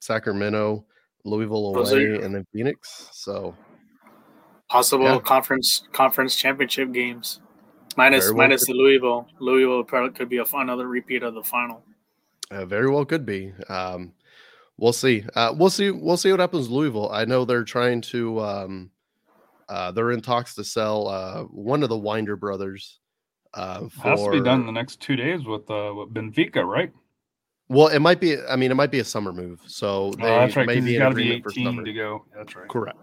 Sacramento, 0.00 0.84
Louisville 1.24 1.74
away, 1.76 2.16
and 2.22 2.34
then 2.34 2.46
Phoenix. 2.52 3.08
So 3.12 3.54
Possible 4.70 5.04
Yeah. 5.04 5.18
conference 5.20 5.82
conference 5.92 6.36
championship 6.36 6.92
games. 6.92 7.40
Minus 7.96 8.28
well 8.28 8.36
minus 8.36 8.66
the 8.66 8.72
Louisville. 8.72 9.26
Louisville 9.40 9.82
probably 9.84 10.10
could 10.16 10.28
be 10.28 10.38
a, 10.38 10.44
fun- 10.44 10.62
another 10.62 10.86
repeat 10.86 11.22
of 11.24 11.34
the 11.34 11.42
final. 11.42 11.82
uh, 12.52 12.64
very 12.64 12.88
well 12.88 13.04
could 13.04 13.26
be. 13.26 13.52
Um, 13.68 14.12
we'll 14.78 14.92
see. 14.92 15.24
Uh, 15.34 15.52
we'll 15.56 15.70
see. 15.70 15.90
We'll 15.90 16.16
see 16.16 16.30
what 16.30 16.40
happens. 16.40 16.68
with 16.68 16.70
Louisville. 16.76 17.10
I 17.10 17.24
know 17.24 17.44
they're 17.44 17.64
trying 17.64 18.00
to. 18.02 18.40
Um, 18.40 18.90
uh, 19.68 19.90
they're 19.92 20.12
in 20.12 20.20
talks 20.20 20.54
to 20.54 20.64
sell 20.64 21.08
uh, 21.08 21.42
one 21.44 21.82
of 21.82 21.88
the 21.88 21.98
Wynder 21.98 22.38
brothers. 22.38 22.98
Uh, 23.54 23.88
for, 23.88 24.02
Has 24.10 24.22
to 24.24 24.30
be 24.30 24.40
done 24.40 24.60
in 24.60 24.66
the 24.66 24.72
next 24.72 25.00
two 25.00 25.16
days 25.16 25.44
with 25.44 25.68
uh 25.68 25.92
with 25.96 26.14
Benfica, 26.14 26.64
right? 26.64 26.92
Well, 27.68 27.88
it 27.88 27.98
might 27.98 28.20
be. 28.20 28.36
I 28.40 28.54
mean, 28.54 28.70
it 28.70 28.74
might 28.76 28.92
be 28.92 29.00
a 29.00 29.04
summer 29.04 29.32
move. 29.32 29.60
So 29.66 30.06
Oh, 30.06 30.10
that's 30.16 30.54
right. 30.56 30.66
may 30.66 30.74
Because 30.74 30.84
be 30.84 30.90
he's 30.92 30.96
in 30.96 31.02
got 31.02 31.08
to 31.10 31.14
be 31.16 31.22
agreement 31.22 31.42
for 31.44 31.50
18 31.50 31.64
summer. 31.66 31.84
to 31.84 31.92
go. 31.92 32.24
That's 32.36 32.54
right. 32.56 32.68
Correct. 32.68 32.98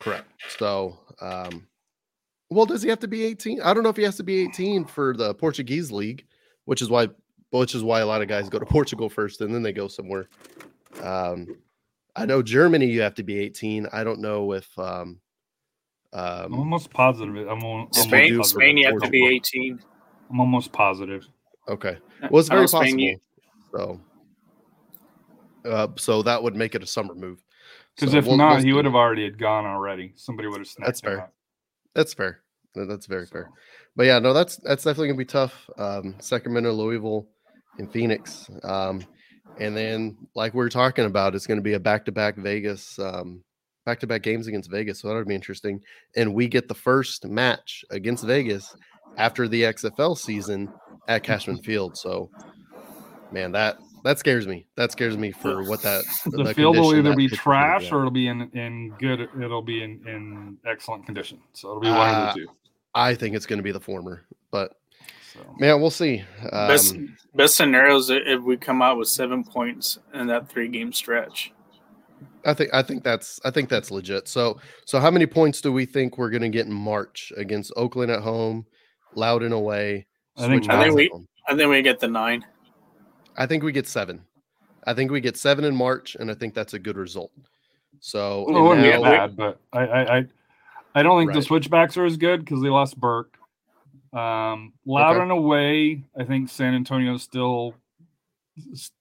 Correct. 0.00 0.26
So, 0.58 0.98
um, 1.20 1.66
well, 2.50 2.66
does 2.66 2.82
he 2.82 2.88
have 2.88 2.98
to 3.00 3.08
be 3.08 3.22
18? 3.24 3.60
I 3.62 3.72
don't 3.72 3.82
know 3.84 3.90
if 3.90 3.96
he 3.96 4.02
has 4.02 4.16
to 4.16 4.22
be 4.24 4.40
18 4.42 4.84
for 4.86 5.14
the 5.16 5.34
Portuguese 5.34 5.92
league, 5.92 6.24
which 6.64 6.82
is 6.82 6.88
why, 6.90 7.08
which 7.50 7.74
is 7.74 7.82
why 7.84 8.00
a 8.00 8.06
lot 8.06 8.22
of 8.22 8.28
guys 8.28 8.48
go 8.48 8.58
to 8.58 8.66
Portugal 8.78 9.08
first 9.08 9.40
and 9.40 9.54
then 9.54 9.62
they 9.62 9.72
go 9.72 9.86
somewhere. 9.88 10.28
Um, 11.02 11.46
I 12.16 12.26
know 12.26 12.42
Germany, 12.42 12.86
you 12.86 13.02
have 13.02 13.14
to 13.14 13.22
be 13.22 13.38
18. 13.38 13.86
I 13.92 14.02
don't 14.02 14.20
know 14.20 14.52
if, 14.52 14.76
um, 14.78 15.20
I'm 16.12 16.52
um, 16.54 16.58
almost 16.58 16.90
positive. 16.90 17.36
I'm, 17.46 17.60
al- 17.60 17.64
almost 17.64 18.02
Spain 18.02 18.28
do 18.30 18.38
positive 18.38 18.60
Spain 18.62 18.76
you 18.78 18.86
have 18.88 19.00
to 19.02 19.10
be 19.10 19.26
18. 19.26 19.78
I'm 20.30 20.40
almost 20.40 20.72
positive. 20.72 21.28
okay. 21.68 21.98
Well, 22.30 22.40
it's 22.40 22.48
very 22.48 22.62
know 22.62 22.66
Spain, 22.66 22.80
possible. 22.80 23.00
you- 23.00 23.20
So, 23.70 24.00
uh, 25.70 25.88
so 25.96 26.22
that 26.22 26.42
would 26.42 26.56
make 26.56 26.74
it 26.74 26.82
a 26.82 26.86
summer 26.86 27.14
move. 27.14 27.44
Because 27.96 28.12
So 28.12 28.18
if 28.18 28.26
we'll- 28.26 28.36
not, 28.36 28.56
we'll 28.56 28.64
he 28.64 28.72
would 28.72 28.84
have 28.84 28.94
already 28.94 29.24
had 29.24 29.38
gone 29.38 29.64
already. 29.66 30.12
Somebody 30.16 30.48
would 30.48 30.58
have 30.58 30.66
snapped 30.68 30.86
That's 30.88 31.00
fair. 31.00 31.20
up. 31.22 31.34
That's 31.94 32.14
fair. 32.14 32.40
That's 32.74 33.06
very 33.06 33.26
fair. 33.26 33.50
But 33.96 34.06
yeah, 34.06 34.18
no, 34.20 34.32
that's 34.32 34.56
that's 34.58 34.84
definitely 34.84 35.08
gonna 35.08 35.18
be 35.18 35.24
tough. 35.24 35.68
Um, 35.76 36.14
Sacramento, 36.20 36.72
Louisville, 36.72 37.26
and 37.78 37.90
Phoenix, 37.92 38.48
um, 38.62 39.02
and 39.58 39.76
then 39.76 40.16
like 40.36 40.54
we 40.54 40.64
are 40.64 40.68
talking 40.68 41.04
about, 41.04 41.34
it's 41.34 41.46
gonna 41.48 41.60
be 41.60 41.72
a 41.74 41.80
back-to-back 41.80 42.36
Vegas, 42.36 42.96
um, 43.00 43.42
back-to-back 43.86 44.22
games 44.22 44.46
against 44.46 44.70
Vegas. 44.70 45.00
So 45.00 45.08
that'll 45.08 45.24
be 45.24 45.34
interesting. 45.34 45.80
And 46.16 46.32
we 46.32 46.46
get 46.46 46.68
the 46.68 46.74
first 46.74 47.26
match 47.26 47.84
against 47.90 48.24
Vegas 48.24 48.74
after 49.18 49.48
the 49.48 49.62
XFL 49.64 50.16
season 50.16 50.72
at 51.08 51.24
Cashman 51.24 51.58
Field. 51.64 51.98
So, 51.98 52.30
man, 53.32 53.50
that 53.52 53.78
that 54.04 54.18
scares 54.18 54.46
me. 54.46 54.66
That 54.76 54.92
scares 54.92 55.16
me 55.16 55.32
for 55.32 55.62
what 55.64 55.82
that 55.82 56.04
the 56.26 56.52
field 56.54 56.76
will 56.76 56.94
either 56.96 57.14
be 57.14 57.24
pitch 57.28 57.32
is 57.32 57.38
gonna 57.44 57.56
trash 57.56 57.86
at. 57.86 57.92
or 57.92 57.98
it'll 58.00 58.10
be 58.10 58.28
in 58.28 58.42
in 58.52 58.94
good. 58.98 59.28
It'll 59.42 59.62
be 59.62 59.82
in 59.82 60.00
in 60.06 60.58
excellent 60.66 61.06
condition. 61.06 61.38
So 61.52 61.68
it'll 61.70 61.80
be 61.80 61.88
one 61.88 61.98
Uh, 62.14 62.28
of 62.28 62.34
the 62.34 62.40
two. 62.40 62.48
I 62.94 63.14
think 63.14 63.34
it's 63.36 63.46
gonna 63.46 63.62
be 63.62 63.72
the 63.72 63.80
former, 63.80 64.24
but 64.50 64.72
So 65.32 65.40
man, 65.58 65.80
we'll 65.80 65.90
see. 65.90 66.24
best 66.50 66.94
Um, 66.96 67.16
best 67.34 67.56
scenarios 67.56 68.10
if 68.10 68.42
we 68.42 68.56
come 68.56 68.82
out 68.82 68.98
with 68.98 69.08
seven 69.08 69.44
points 69.44 69.98
in 70.14 70.26
that 70.26 70.48
three 70.48 70.68
game 70.68 70.92
stretch. 70.92 71.52
I 72.44 72.54
think 72.54 72.70
I 72.72 72.82
think 72.82 73.04
that's 73.04 73.38
I 73.44 73.50
think 73.50 73.68
that's 73.68 73.90
legit. 73.90 74.26
So 74.26 74.58
so 74.86 74.98
how 74.98 75.10
many 75.10 75.26
points 75.26 75.60
do 75.60 75.72
we 75.72 75.84
think 75.86 76.16
we're 76.18 76.30
gonna 76.30 76.48
get 76.48 76.66
in 76.66 76.72
March 76.72 77.32
against 77.36 77.72
Oakland 77.76 78.10
at 78.10 78.22
home, 78.22 78.64
Loudoun 79.14 79.52
away? 79.52 80.06
I 80.36 80.46
think 80.48 80.70
I 80.70 80.82
think 80.84 80.94
we- 80.96 81.08
home? 81.12 81.26
I 81.48 81.54
think 81.56 81.68
we 81.70 81.82
get 81.82 82.00
the 82.00 82.08
nine. 82.08 82.44
I 83.40 83.46
think 83.46 83.64
we 83.64 83.72
get 83.72 83.88
seven. 83.88 84.20
I 84.86 84.92
think 84.92 85.10
we 85.10 85.20
get 85.20 85.34
seven 85.34 85.64
in 85.64 85.74
March, 85.74 86.14
and 86.14 86.30
I 86.30 86.34
think 86.34 86.52
that's 86.52 86.74
a 86.74 86.78
good 86.78 86.98
result. 86.98 87.32
So 88.00 88.42
it 88.42 88.54
and 88.54 88.62
wouldn't 88.62 88.84
be 88.84 89.02
bad, 89.02 89.34
but 89.34 89.58
I 89.72 89.86
I 89.86 90.18
I, 90.18 90.24
I 90.94 91.02
don't 91.02 91.18
think 91.18 91.32
the 91.32 91.40
switchbacks 91.42 91.96
are 91.96 92.04
as 92.04 92.18
good 92.18 92.44
because 92.44 92.60
they 92.62 92.68
lost 92.68 93.00
Burke. 93.00 93.34
Um, 94.12 94.74
and 94.84 95.30
away, 95.30 96.04
I 96.18 96.24
think 96.24 96.50
San 96.50 96.74
Antonio 96.74 97.14
is 97.14 97.22
still 97.22 97.74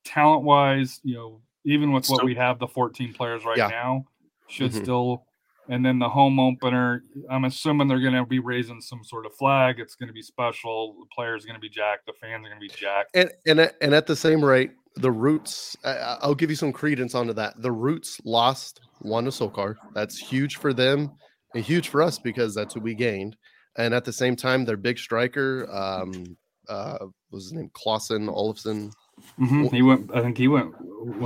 talent 0.05 0.43
wise, 0.43 1.01
you 1.03 1.15
know, 1.15 1.41
even 1.65 1.91
with 1.91 2.07
what 2.07 2.23
we 2.23 2.35
have, 2.35 2.59
the 2.59 2.67
14 2.67 3.13
players 3.13 3.43
right 3.43 3.57
Yeah. 3.57 3.67
now 3.67 4.05
should 4.47 4.71
Mhm. 4.71 4.83
still. 4.83 5.25
And 5.69 5.85
then 5.85 5.99
the 5.99 6.09
home 6.09 6.39
opener, 6.39 7.03
I'm 7.29 7.45
assuming 7.45 7.87
they're 7.87 8.01
going 8.01 8.13
to 8.15 8.25
be 8.25 8.39
raising 8.39 8.81
some 8.81 9.03
sort 9.03 9.25
of 9.27 9.35
flag. 9.35 9.79
It's 9.79 9.95
going 9.95 10.07
to 10.07 10.13
be 10.13 10.23
special. 10.23 10.95
The 10.99 11.05
players 11.15 11.43
are 11.43 11.47
going 11.47 11.55
to 11.57 11.61
be 11.61 11.69
jacked. 11.69 12.07
The 12.07 12.13
fans 12.19 12.45
are 12.45 12.49
going 12.49 12.59
to 12.59 12.67
be 12.67 12.73
jacked. 12.75 13.11
and 13.15 13.31
and 13.45 13.59
at, 13.59 13.75
and 13.79 13.93
at 13.93 14.07
the 14.07 14.15
same 14.15 14.43
rate, 14.43 14.71
the 14.95 15.11
Roots. 15.11 15.77
I'll 15.85 16.33
give 16.35 16.49
you 16.49 16.55
some 16.55 16.73
credence 16.73 17.13
onto 17.13 17.33
that. 17.33 17.61
The 17.61 17.71
Roots 17.71 18.19
lost 18.25 18.81
one 19.01 19.25
to 19.25 19.29
Sokar. 19.31 19.75
That's 19.93 20.17
huge 20.17 20.55
for 20.57 20.73
them 20.73 21.11
and 21.53 21.63
huge 21.63 21.89
for 21.89 22.01
us 22.01 22.17
because 22.17 22.55
that's 22.55 22.75
what 22.75 22.83
we 22.83 22.95
gained. 22.95 23.37
And 23.77 23.93
at 23.93 24.03
the 24.05 24.13
same 24.13 24.35
time, 24.35 24.65
their 24.65 24.75
big 24.75 24.97
striker, 24.97 25.69
um, 25.71 26.35
uh, 26.67 26.97
was 27.31 27.45
his 27.45 27.53
name 27.53 27.69
Clausen 27.73 28.27
Olafson. 28.27 28.91
Mhm. 29.39 29.71
He 29.71 29.81
went. 29.81 30.09
I 30.15 30.21
think 30.21 30.37
he 30.37 30.47
went. 30.47 30.73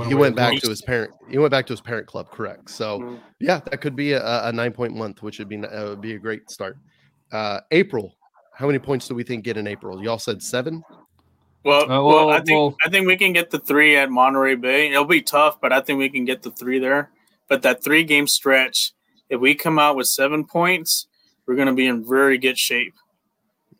He 0.06 0.14
went 0.14 0.36
back 0.36 0.60
to 0.60 0.68
his 0.68 0.82
parent. 0.82 1.12
He 1.28 1.38
went 1.38 1.50
back 1.50 1.66
to 1.66 1.72
his 1.72 1.80
parent 1.80 2.06
club. 2.06 2.30
Correct. 2.30 2.70
So 2.70 3.00
Mm. 3.00 3.20
yeah, 3.40 3.60
that 3.70 3.80
could 3.80 3.96
be 3.96 4.12
a, 4.12 4.44
a 4.48 4.52
nine 4.52 4.72
point 4.72 4.94
month, 4.94 5.22
which 5.22 5.38
would 5.38 5.48
be 5.48 5.58
uh, 5.58 5.90
would 5.90 6.00
be 6.00 6.14
a 6.14 6.18
great 6.18 6.50
start. 6.50 6.76
Uh, 7.32 7.60
April. 7.70 8.16
How 8.54 8.66
many 8.66 8.78
points 8.78 9.08
do 9.08 9.14
we 9.16 9.24
think 9.24 9.42
get 9.44 9.56
in 9.56 9.66
April? 9.66 10.02
Y'all 10.02 10.18
said 10.18 10.40
seven. 10.40 10.84
Well, 11.64 11.84
Uh, 11.84 11.88
well, 11.88 12.04
well, 12.06 12.30
I 12.30 12.36
think 12.40 12.50
well- 12.50 12.76
I 12.84 12.88
think 12.88 13.06
we 13.06 13.16
can 13.16 13.32
get 13.32 13.50
the 13.50 13.58
three 13.58 13.96
at 13.96 14.10
Monterey 14.10 14.54
Bay. 14.54 14.90
It'll 14.90 15.04
be 15.04 15.22
tough, 15.22 15.60
but 15.60 15.72
I 15.72 15.80
think 15.80 15.98
we 15.98 16.08
can 16.08 16.24
get 16.24 16.42
the 16.42 16.50
three 16.52 16.78
there. 16.78 17.10
But 17.48 17.62
that 17.62 17.82
three 17.82 18.04
game 18.04 18.26
stretch, 18.28 18.92
if 19.28 19.40
we 19.40 19.54
come 19.54 19.78
out 19.78 19.96
with 19.96 20.06
seven 20.06 20.44
points, 20.44 21.08
we're 21.46 21.56
going 21.56 21.66
to 21.68 21.74
be 21.74 21.86
in 21.86 22.04
very 22.06 22.38
good 22.38 22.58
shape. 22.58 22.94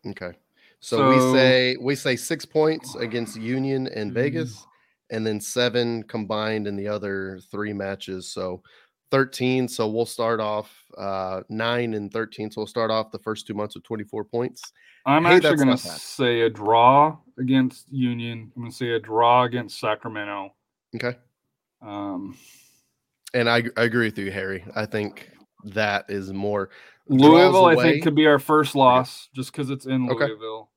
Okay. 0.05 0.33
So, 0.81 1.09
we 1.09 1.19
say 1.39 1.77
we 1.79 1.95
say 1.95 2.15
six 2.15 2.45
points 2.45 2.95
against 2.95 3.37
Union 3.37 3.87
and 3.87 4.11
Mm. 4.11 4.13
Vegas, 4.13 4.65
and 5.11 5.25
then 5.25 5.39
seven 5.39 6.03
combined 6.03 6.67
in 6.67 6.75
the 6.75 6.87
other 6.87 7.39
three 7.51 7.73
matches. 7.73 8.27
So 8.27 8.63
thirteen. 9.11 9.67
So 9.67 9.87
we'll 9.87 10.05
start 10.05 10.39
off 10.39 10.75
uh, 10.97 11.41
nine 11.49 11.93
and 11.93 12.11
thirteen. 12.11 12.49
So 12.51 12.61
we'll 12.61 12.67
start 12.67 12.91
off 12.91 13.11
the 13.11 13.19
first 13.19 13.47
two 13.47 13.53
months 13.53 13.75
with 13.75 13.83
twenty 13.83 14.03
four 14.03 14.23
points. 14.23 14.61
I'm 15.05 15.25
Hey, 15.25 15.35
actually 15.35 15.57
going 15.57 15.69
to 15.69 15.77
say 15.77 16.41
a 16.41 16.49
draw 16.49 17.17
against 17.37 17.91
Union. 17.91 18.51
I'm 18.55 18.61
going 18.63 18.71
to 18.71 18.75
say 18.75 18.91
a 18.93 18.99
draw 18.99 19.43
against 19.43 19.79
Sacramento. 19.79 20.55
Okay. 20.95 21.15
Um, 21.81 22.35
And 23.35 23.47
I, 23.47 23.63
I 23.77 23.83
agree 23.83 24.07
with 24.07 24.17
you, 24.17 24.31
Harry. 24.31 24.65
I 24.75 24.87
think 24.87 25.29
that 25.65 26.05
is 26.09 26.33
more 26.33 26.69
Louisville, 27.07 27.65
I 27.65 27.75
think, 27.75 28.03
could 28.03 28.15
be 28.15 28.25
our 28.25 28.39
first 28.39 28.73
loss 28.73 29.29
just 29.35 29.51
because 29.51 29.69
it's 29.69 29.85
in 29.85 30.09
Okay. 30.09 30.25
Louisville. 30.25 30.71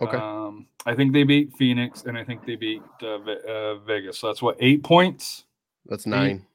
Okay. 0.00 0.16
Um, 0.16 0.66
I 0.86 0.94
think 0.94 1.12
they 1.12 1.22
beat 1.24 1.52
Phoenix, 1.56 2.04
and 2.04 2.16
I 2.16 2.24
think 2.24 2.46
they 2.46 2.56
beat 2.56 2.82
uh, 3.02 3.18
Ve- 3.18 3.40
uh, 3.48 3.74
Vegas. 3.80 4.18
So 4.18 4.28
that's 4.28 4.42
what 4.42 4.56
eight 4.60 4.82
points. 4.82 5.44
That's 5.86 6.06
nine. 6.06 6.46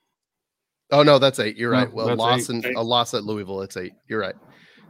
Oh 0.92 1.04
no, 1.04 1.20
that's 1.20 1.40
eight. 1.40 1.58
You're 1.58 1.72
No, 1.74 1.80
right. 1.80 1.94
Well, 1.94 2.16
loss 2.16 2.50
and 2.50 2.66
a 2.66 2.82
loss 2.82 3.14
at 3.14 3.24
Louisville. 3.24 3.62
It's 3.62 3.76
eight. 3.78 3.94
You're 4.08 4.22
right. 4.22 4.36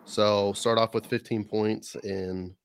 So 0.06 0.54
start 0.54 0.78
off 0.78 0.94
with 0.94 1.06
15 1.06 1.44
points 1.44 1.96
in 1.96 2.56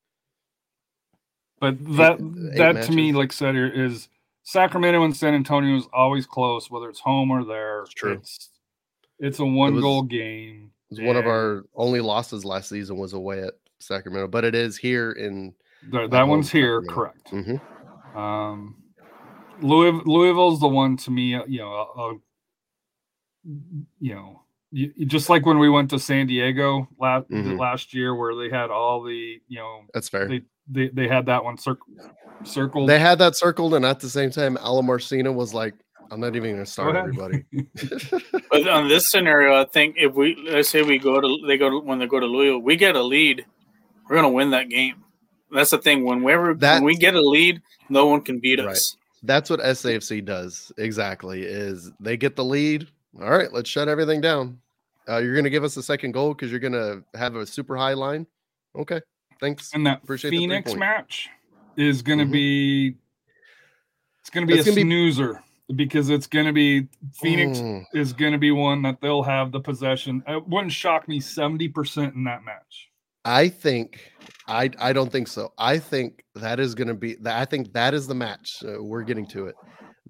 But 1.61 1.79
that 1.97 2.21
eight 2.21 2.59
that 2.59 2.85
to 2.85 2.93
me, 2.93 3.13
like 3.13 3.33
I 3.33 3.35
said, 3.35 3.57
is 3.57 4.09
Sacramento 4.45 5.03
and 5.05 5.17
San 5.17 5.35
Antonio 5.35 5.77
is 5.77 5.89
always 5.93 6.27
close, 6.27 6.71
whether 6.71 6.89
it's 6.89 7.01
home 7.01 7.31
or 7.31 7.45
there. 7.45 7.83
It's 7.83 7.95
true. 7.95 8.13
It's 8.13 8.51
it's 9.19 9.39
a 9.39 9.45
one 9.45 9.75
was- 9.75 9.83
goal 9.83 10.03
game. 10.03 10.71
it 10.91 10.95
was 10.99 11.01
one 11.01 11.17
of 11.17 11.27
our 11.27 11.65
only 11.75 12.01
losses 12.01 12.45
last 12.45 12.69
season 12.69 12.97
was 12.97 13.13
away 13.13 13.43
at 13.43 13.55
Sacramento, 13.81 14.29
but 14.29 14.45
it 14.45 14.55
is 14.55 14.77
here 14.77 15.13
in 15.13 15.55
th- 15.91 16.05
at 16.05 16.11
that 16.11 16.21
home 16.21 16.31
one's 16.31 16.51
here, 16.51 16.83
Sacramento. 16.87 16.95
correct? 16.95 17.61
Mhm. 18.13 18.17
Um, 18.19 18.77
Louisville, 19.61 20.03
Louisville's 20.07 20.61
the 20.61 20.69
one 20.69 20.97
to 20.99 21.11
me. 21.11 21.35
uh, 21.35 21.45
You 21.47 21.59
know, 21.61 21.73
uh, 21.97 22.03
uh, 22.11 22.15
you 24.01 24.15
know, 24.15 24.43
you, 24.71 24.93
just 25.07 25.29
like 25.29 25.45
when 25.45 25.59
we 25.59 25.69
went 25.69 25.91
to 25.91 25.99
San 25.99 26.27
Diego 26.27 26.89
last 26.99 27.29
Mhm. 27.29 27.59
last 27.59 27.93
year, 27.95 28.15
where 28.15 28.35
they 28.35 28.49
had 28.55 28.71
all 28.71 29.03
the 29.03 29.41
you 29.49 29.59
know 29.59 29.83
That's 29.93 30.09
fair. 30.09 30.29
they 30.29 30.43
they, 30.71 30.89
they 30.89 31.09
had 31.09 31.27
that 31.27 31.45
one 31.45 31.59
circ- 31.59 31.81
circled. 32.45 32.89
They 32.89 32.99
had 32.99 33.19
that 33.19 33.37
circled, 33.37 33.75
and 33.75 33.85
at 33.85 34.01
the 34.01 34.09
same 34.09 34.31
time, 34.31 34.57
Alen 34.57 34.85
Marcina 34.85 35.31
was 35.33 35.53
like, 35.53 35.75
"I'm 36.11 36.21
not 36.21 36.37
even 36.37 36.53
going 36.53 36.65
to 36.65 36.71
start 36.71 36.95
ahead. 36.97 37.09
everybody." 37.09 37.45
But 38.51 38.69
on 38.69 38.89
this 38.89 39.11
scenario, 39.11 39.55
I 39.61 39.65
think 39.65 39.97
if 39.99 40.15
we 40.15 40.37
let's 40.49 40.69
say 40.69 40.83
we 40.83 40.99
go 40.99 41.21
to 41.21 41.47
they 41.47 41.57
go 41.59 41.69
to 41.71 41.81
when 41.81 41.99
they 41.99 42.07
go 42.07 42.21
to 42.21 42.27
Louisville, 42.27 42.61
we 42.63 42.77
get 42.77 42.97
a 42.97 43.03
lead, 43.03 43.45
we're 44.09 44.17
gonna 44.17 44.29
win 44.31 44.51
that 44.51 44.69
game. 44.69 45.02
That's 45.53 45.71
the 45.71 45.79
thing. 45.79 46.05
Whenever 46.05 46.55
That- 46.55 46.75
when 46.77 46.85
we 46.85 46.97
get 46.97 47.15
a 47.15 47.21
lead, 47.21 47.61
no 47.89 48.07
one 48.07 48.23
can 48.23 48.39
beat 48.41 48.59
Right. 48.59 48.69
us. 48.69 48.97
That's 49.23 49.49
what 49.51 49.61
SAFC 49.61 50.21
does 50.25 50.73
exactly. 50.79 51.43
Is 51.43 51.93
they 52.01 52.17
get 52.17 52.35
the 52.37 52.45
lead. 52.45 52.89
All 53.21 53.31
right, 53.31 53.53
let's 53.53 53.69
shut 53.71 53.89
everything 53.89 54.21
down. 54.21 54.59
Uh, 55.09 55.19
you're 55.19 55.35
going 55.35 55.45
to 55.45 55.51
give 55.51 55.65
us 55.65 55.77
a 55.77 55.83
second 55.83 56.13
goal 56.13 56.33
because 56.35 56.51
you're 56.51 56.61
going 56.61 56.73
to 56.73 57.05
have 57.17 57.37
a 57.37 57.47
super 57.47 57.77
high 57.77 57.93
line. 57.95 58.27
Okay, 58.77 59.01
thanks. 59.41 59.73
and 59.75 59.87
that 59.87 60.03
Appreciate 60.03 60.31
the 60.31 60.37
three 60.39 60.43
Phoenix 60.47 60.71
point. 60.71 60.81
match 60.81 61.29
is 61.77 62.03
going 62.03 62.19
to 62.21 62.25
Mhm. 62.25 62.33
be 62.33 62.95
it's 64.21 64.31
going 64.31 64.47
to 64.47 64.53
be 64.53 64.59
It's 64.59 64.69
a 64.69 64.71
gonna 64.71 64.77
be- 64.77 64.83
snoozer 64.83 65.43
because 65.75 66.09
it's 66.11 66.27
going 66.29 66.47
to 66.47 66.53
be 66.53 66.87
Phoenix 67.15 67.59
Mm, 67.59 67.85
is 67.93 68.13
going 68.13 68.33
to 68.33 68.39
be 68.39 68.51
one 68.53 68.83
that 68.83 69.01
they'll 69.01 69.23
have 69.25 69.51
the 69.53 69.61
possession. 69.61 70.23
It 70.29 70.47
wouldn't 70.49 70.73
shock 70.73 71.09
me 71.09 71.19
seventy 71.21 71.69
percent 71.69 72.15
in 72.15 72.25
that 72.25 72.45
match. 72.45 72.89
I 73.25 73.49
think 73.49 74.13
I 74.49 74.71
I 74.79 74.93
don't 74.93 75.11
think 75.11 75.29
so. 75.29 75.53
I 75.59 75.79
think 75.79 76.25
that 76.35 76.59
is 76.61 76.75
going 76.75 76.89
to 76.89 76.95
be. 76.95 77.17
I 77.25 77.45
think 77.45 77.73
that 77.73 77.95
is 77.95 78.07
the 78.07 78.15
match. 78.15 78.63
Uh, 78.67 78.83
we're 78.83 79.03
getting 79.03 79.27
to 79.29 79.47
it. 79.47 79.55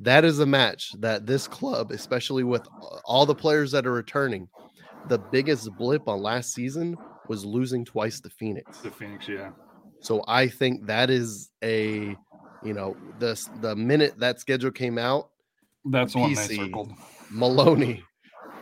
That 0.00 0.24
is 0.24 0.40
a 0.40 0.46
match 0.46 0.92
that 1.00 1.26
this 1.26 1.46
club, 1.46 1.90
especially 1.92 2.44
with 2.44 2.66
all 3.04 3.26
the 3.26 3.34
players 3.34 3.70
that 3.72 3.86
are 3.86 3.92
returning, 3.92 4.48
the 5.08 5.18
biggest 5.18 5.70
blip 5.76 6.08
on 6.08 6.22
last 6.22 6.54
season 6.54 6.96
was 7.28 7.44
losing 7.44 7.84
twice 7.84 8.20
to 8.20 8.30
Phoenix. 8.30 8.78
The 8.78 8.90
Phoenix, 8.90 9.28
yeah. 9.28 9.50
So 10.00 10.24
I 10.26 10.48
think 10.48 10.86
that 10.86 11.10
is 11.10 11.50
a, 11.62 12.16
you 12.64 12.72
know, 12.72 12.96
the 13.18 13.40
the 13.60 13.76
minute 13.76 14.18
that 14.18 14.40
schedule 14.40 14.72
came 14.72 14.98
out, 14.98 15.30
That's 15.84 16.14
the 16.14 16.20
one 16.20 16.34
they 16.34 16.56
circled. 16.56 16.92
Maloney, 17.30 18.02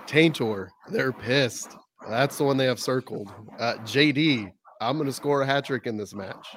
Taintor, 0.07 0.69
they're 0.91 1.13
pissed. 1.13 1.77
That's 2.09 2.39
the 2.39 2.45
one 2.45 2.57
they 2.57 2.67
have 2.67 2.81
circled. 2.81 3.31
Uh, 3.59 3.75
JD, 3.85 4.53
I'm 4.81 4.97
going 4.97 5.07
to 5.07 5.13
score 5.13 5.43
a 5.43 5.47
hat 5.47 5.67
trick 5.67 5.87
in 5.87 5.97
this 5.99 6.15
match. 6.15 6.57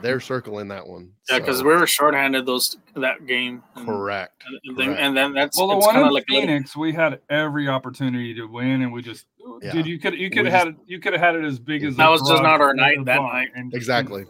They're 0.00 0.20
circling 0.20 0.68
that 0.68 0.86
one. 0.86 1.10
Yeah, 1.28 1.38
because 1.40 1.58
So, 1.58 1.64
we 1.66 1.74
were 1.76 1.86
shorthanded 1.86 2.46
those 2.46 2.76
that 2.96 3.26
game. 3.26 3.62
And, 3.76 3.86
correct. 3.86 4.42
and, 4.64 4.76
then, 4.78 4.86
correct. 4.86 5.00
and 5.02 5.16
then 5.16 5.32
that's 5.34 5.58
Well, 5.58 5.68
the 5.68 5.76
one 5.76 5.96
in 5.96 6.02
of 6.04 6.12
like 6.12 6.24
a 6.28 6.32
little- 6.32 6.46
Phoenix, 6.48 6.74
we 6.76 6.92
had 6.92 7.20
every 7.28 7.68
opportunity 7.68 8.34
to 8.34 8.46
win, 8.46 8.82
and 8.82 8.92
we 8.92 9.02
just 9.02 9.26
Yeah. 9.62 9.72
dude, 9.72 9.86
you 9.86 9.98
could 9.98 10.14
you 10.14 10.30
could 10.30 10.46
have 10.46 10.66
had 10.66 10.76
you 10.86 10.98
could 10.98 11.12
have 11.12 11.20
had 11.20 11.36
it 11.36 11.44
as 11.44 11.58
big 11.58 11.84
as 11.84 11.96
That 11.96 12.08
a 12.08 12.10
was 12.10 12.22
just 12.22 12.42
not 12.42 12.60
our 12.62 12.72
night 12.74 13.04
that 13.04 13.20
night. 13.20 13.48
and 13.54 13.74
Exactly. 13.74 14.24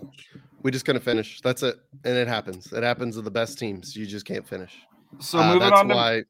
We 0.63 0.73
just 0.73 0.85
couldn't 0.85 1.03
finish. 1.03 1.41
That's 1.41 1.63
it. 1.63 1.77
And 2.05 2.17
it 2.17 2.27
happens. 2.27 2.73
It 2.73 2.83
happens 2.83 3.15
to 3.15 3.23
the 3.23 3.31
best 3.31 3.59
teams. 3.61 3.95
You 3.95 4.07
just 4.07 4.27
can't 4.27 4.47
finish. 4.47 4.73
So 5.21 5.39
Uh, 5.39 5.47
moving 5.55 5.61
that's 5.61 5.81
on 5.81 5.89
to 5.89 5.95
why. 5.95 6.23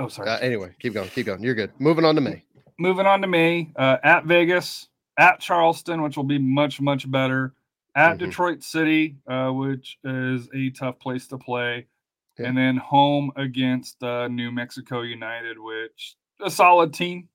oh 0.00 0.08
sorry, 0.08 0.28
Uh, 0.28 0.38
anyway, 0.38 0.74
keep 0.80 0.94
going. 0.94 1.08
Keep 1.10 1.26
going. 1.26 1.42
You're 1.44 1.54
good. 1.54 1.70
Moving 1.78 2.04
on 2.04 2.16
to 2.16 2.20
May. 2.20 2.42
Moving 2.78 3.06
on 3.06 3.20
to 3.22 3.26
May 3.26 3.70
uh, 3.76 3.96
at 4.02 4.24
Vegas, 4.24 4.88
at 5.18 5.40
Charleston, 5.40 6.02
which 6.02 6.16
will 6.16 6.24
be 6.24 6.38
much 6.38 6.80
much 6.80 7.10
better. 7.10 7.54
At 7.94 8.16
Mhm. 8.16 8.18
Detroit 8.18 8.62
City, 8.62 9.16
uh, 9.26 9.50
which 9.50 9.98
is 10.04 10.48
a 10.54 10.68
tough 10.70 10.98
place 10.98 11.26
to 11.28 11.38
play, 11.38 11.86
Yeah. 12.38 12.48
and 12.48 12.56
then 12.58 12.76
home 12.76 13.32
against 13.36 14.02
uh, 14.02 14.28
New 14.28 14.50
Mexico 14.52 15.00
United, 15.00 15.58
which 15.58 16.14
a 16.44 16.50
solid 16.50 16.92
team 16.92 17.28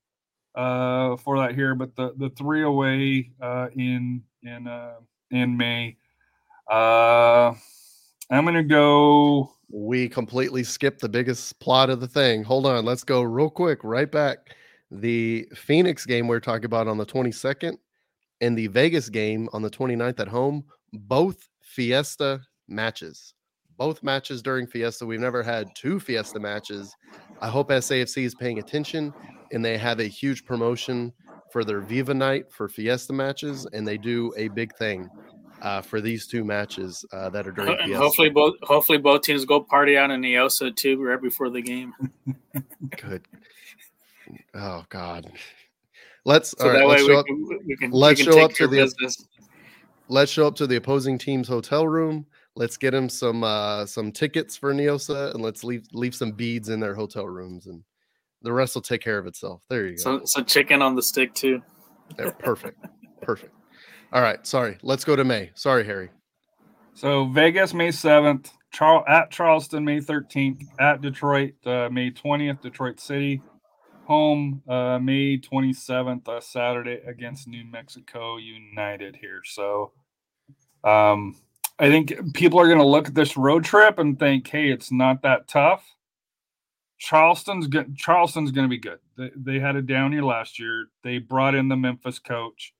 uh, 0.53 1.15
for 1.17 1.39
that 1.39 1.55
here. 1.55 1.73
But 1.73 1.95
the 1.95 2.13
the 2.17 2.29
three 2.29 2.61
away 2.61 3.31
uh, 3.41 3.69
in 3.75 4.21
in 4.43 4.67
uh, 4.67 4.95
in 5.31 5.57
May. 5.57 5.97
Uh, 6.69 7.53
I'm 8.29 8.45
gonna 8.45 8.63
go. 8.63 9.51
we 9.73 10.07
completely 10.09 10.63
skipped 10.63 10.99
the 10.99 11.09
biggest 11.09 11.57
plot 11.59 11.89
of 11.89 11.99
the 12.01 12.07
thing. 12.07 12.43
Hold 12.43 12.65
on, 12.65 12.83
let's 12.85 13.03
go 13.05 13.21
real 13.23 13.49
quick, 13.49 13.79
right 13.83 14.11
back. 14.11 14.53
The 14.91 15.47
Phoenix 15.55 16.05
game 16.05 16.27
we're 16.27 16.39
talking 16.39 16.65
about 16.65 16.87
on 16.87 16.97
the 16.97 17.05
22nd 17.05 17.77
and 18.41 18.57
the 18.57 18.67
Vegas 18.67 19.09
game 19.09 19.47
on 19.53 19.61
the 19.61 19.69
29th 19.69 20.19
at 20.19 20.27
home, 20.27 20.65
both 20.93 21.47
Fiesta 21.61 22.41
matches. 22.67 23.33
Both 23.77 24.03
matches 24.03 24.41
during 24.41 24.67
Fiesta. 24.67 25.05
We've 25.05 25.19
never 25.19 25.41
had 25.41 25.69
two 25.75 25.99
Fiesta 25.99 26.39
matches. 26.39 26.95
I 27.39 27.47
hope 27.47 27.69
SAFC 27.69 28.23
is 28.23 28.35
paying 28.35 28.59
attention 28.59 29.13
and 29.51 29.63
they 29.63 29.77
have 29.77 29.99
a 29.99 30.05
huge 30.05 30.45
promotion 30.45 31.13
for 31.51 31.63
their 31.63 31.81
Viva 31.81 32.13
night 32.13 32.51
for 32.51 32.69
Fiesta 32.69 33.13
matches, 33.13 33.67
and 33.73 33.87
they 33.87 33.97
do 33.97 34.33
a 34.37 34.47
big 34.49 34.75
thing 34.77 35.09
uh, 35.61 35.81
for 35.81 36.01
these 36.01 36.25
two 36.25 36.43
matches 36.43 37.05
uh, 37.11 37.29
that 37.29 37.45
are 37.47 37.51
during 37.51 37.73
and 37.73 37.81
Fiesta. 37.81 37.97
hopefully 37.97 38.29
both 38.29 38.55
hopefully 38.63 38.97
both 38.97 39.21
teams 39.21 39.45
go 39.45 39.59
party 39.59 39.97
out 39.97 40.09
in 40.09 40.21
NIOSA 40.21 40.75
too 40.75 41.01
right 41.03 41.21
before 41.21 41.49
the 41.49 41.61
game. 41.61 41.93
Good. 43.01 43.27
Oh 44.53 44.83
God. 44.89 45.31
Let's 46.25 46.51
So 46.57 46.67
all 46.67 46.73
that 46.73 46.79
right, 46.79 46.87
way 46.87 46.91
let's 46.95 47.03
we 47.03 47.07
show 47.13 47.19
up. 47.19 47.25
can, 47.25 47.47
we 47.65 47.75
can, 47.77 47.91
let's 47.91 48.21
can 48.23 48.31
show 48.31 48.39
up 48.43 48.51
to 48.51 48.57
care 48.57 48.67
the- 48.67 48.77
business. 48.77 49.27
Let's 50.07 50.31
show 50.31 50.45
up 50.45 50.55
to 50.57 50.67
the 50.67 50.75
opposing 50.75 51.17
team's 51.17 51.47
hotel 51.47 51.87
room. 51.87 52.25
Let's 52.55 52.75
get 52.75 52.91
them 52.91 53.07
some 53.07 53.43
uh 53.43 53.85
some 53.85 54.11
tickets 54.11 54.57
for 54.57 54.73
NIOSA 54.73 55.33
and 55.33 55.41
let's 55.41 55.63
leave 55.63 55.85
leave 55.93 56.13
some 56.13 56.31
beads 56.33 56.67
in 56.69 56.79
their 56.81 56.93
hotel 56.93 57.25
rooms 57.27 57.67
and 57.67 57.81
the 58.41 58.51
rest 58.51 58.75
will 58.75 58.81
take 58.81 59.01
care 59.01 59.17
of 59.17 59.25
itself. 59.27 59.61
There 59.69 59.85
you 59.85 59.95
go. 59.95 60.01
So, 60.01 60.21
so 60.25 60.43
chicken 60.43 60.81
on 60.81 60.95
the 60.95 61.01
stick 61.01 61.33
too. 61.33 61.61
There, 62.17 62.31
perfect. 62.31 62.83
Perfect. 63.21 63.53
All 64.11 64.21
right. 64.21 64.45
Sorry. 64.45 64.77
Let's 64.81 65.05
go 65.05 65.15
to 65.15 65.23
May. 65.23 65.51
Sorry, 65.53 65.85
Harry. 65.85 66.09
So 66.93 67.25
Vegas 67.27 67.73
May 67.73 67.91
seventh, 67.91 68.51
Char- 68.73 69.07
at 69.07 69.31
Charleston 69.31 69.85
May 69.85 70.01
thirteenth, 70.01 70.61
at 70.79 70.99
Detroit 71.01 71.53
uh, 71.65 71.87
May 71.89 72.09
twentieth, 72.09 72.59
Detroit 72.61 72.99
City, 72.99 73.41
home 74.11 74.61
uh, 74.67 74.99
May 74.99 75.37
twenty 75.37 75.71
seventh, 75.71 76.27
uh, 76.27 76.41
Saturday 76.41 76.99
against 77.07 77.47
New 77.47 77.63
Mexico 77.63 78.35
United 78.35 79.15
here. 79.15 79.41
So, 79.45 79.93
um, 80.83 81.35
I 81.79 81.89
think 81.89 82.33
people 82.33 82.59
are 82.59 82.67
going 82.67 82.79
to 82.79 82.85
look 82.85 83.07
at 83.07 83.15
this 83.15 83.37
road 83.37 83.63
trip 83.63 83.99
and 83.99 84.19
think, 84.19 84.47
"Hey, 84.47 84.69
it's 84.69 84.91
not 84.91 85.21
that 85.21 85.47
tough." 85.47 85.83
Charleston's 86.97 87.67
good. 87.67 87.95
Charleston's 87.95 88.51
going 88.51 88.65
to 88.65 88.69
be 88.69 88.77
good. 88.77 88.99
They, 89.17 89.31
they 89.35 89.59
had 89.59 89.75
a 89.77 89.81
down 89.81 90.11
year 90.11 90.23
last 90.23 90.59
year. 90.59 90.87
They 91.03 91.17
brought 91.17 91.55
in 91.55 91.69
the 91.69 91.77
Memphis 91.77 92.19
coach, 92.19 92.73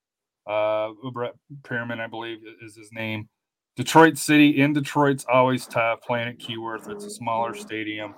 uh, 0.45 0.89
Brett 1.13 1.35
Pirmann, 1.63 1.99
I 2.01 2.07
believe 2.07 2.39
is 2.61 2.75
his 2.75 2.91
name. 2.91 3.29
Detroit 3.77 4.17
City 4.17 4.61
in 4.61 4.73
Detroit's 4.73 5.25
always 5.31 5.65
tough 5.65 6.01
playing 6.01 6.27
at 6.27 6.39
Keyworth. 6.39 6.89
It's 6.89 7.05
a 7.05 7.09
smaller 7.09 7.55
stadium. 7.55 8.13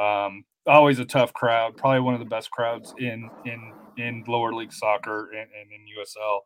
Um, 0.00 0.44
always 0.66 0.98
a 0.98 1.04
tough 1.04 1.32
crowd. 1.32 1.76
Probably 1.76 2.00
one 2.00 2.14
of 2.14 2.20
the 2.20 2.26
best 2.26 2.50
crowds 2.50 2.94
in 2.98 3.30
in 3.44 3.72
in 3.96 4.24
lower 4.26 4.52
league 4.54 4.72
soccer 4.72 5.30
and, 5.30 5.40
and 5.40 5.70
in 5.70 5.86
USL. 5.98 6.40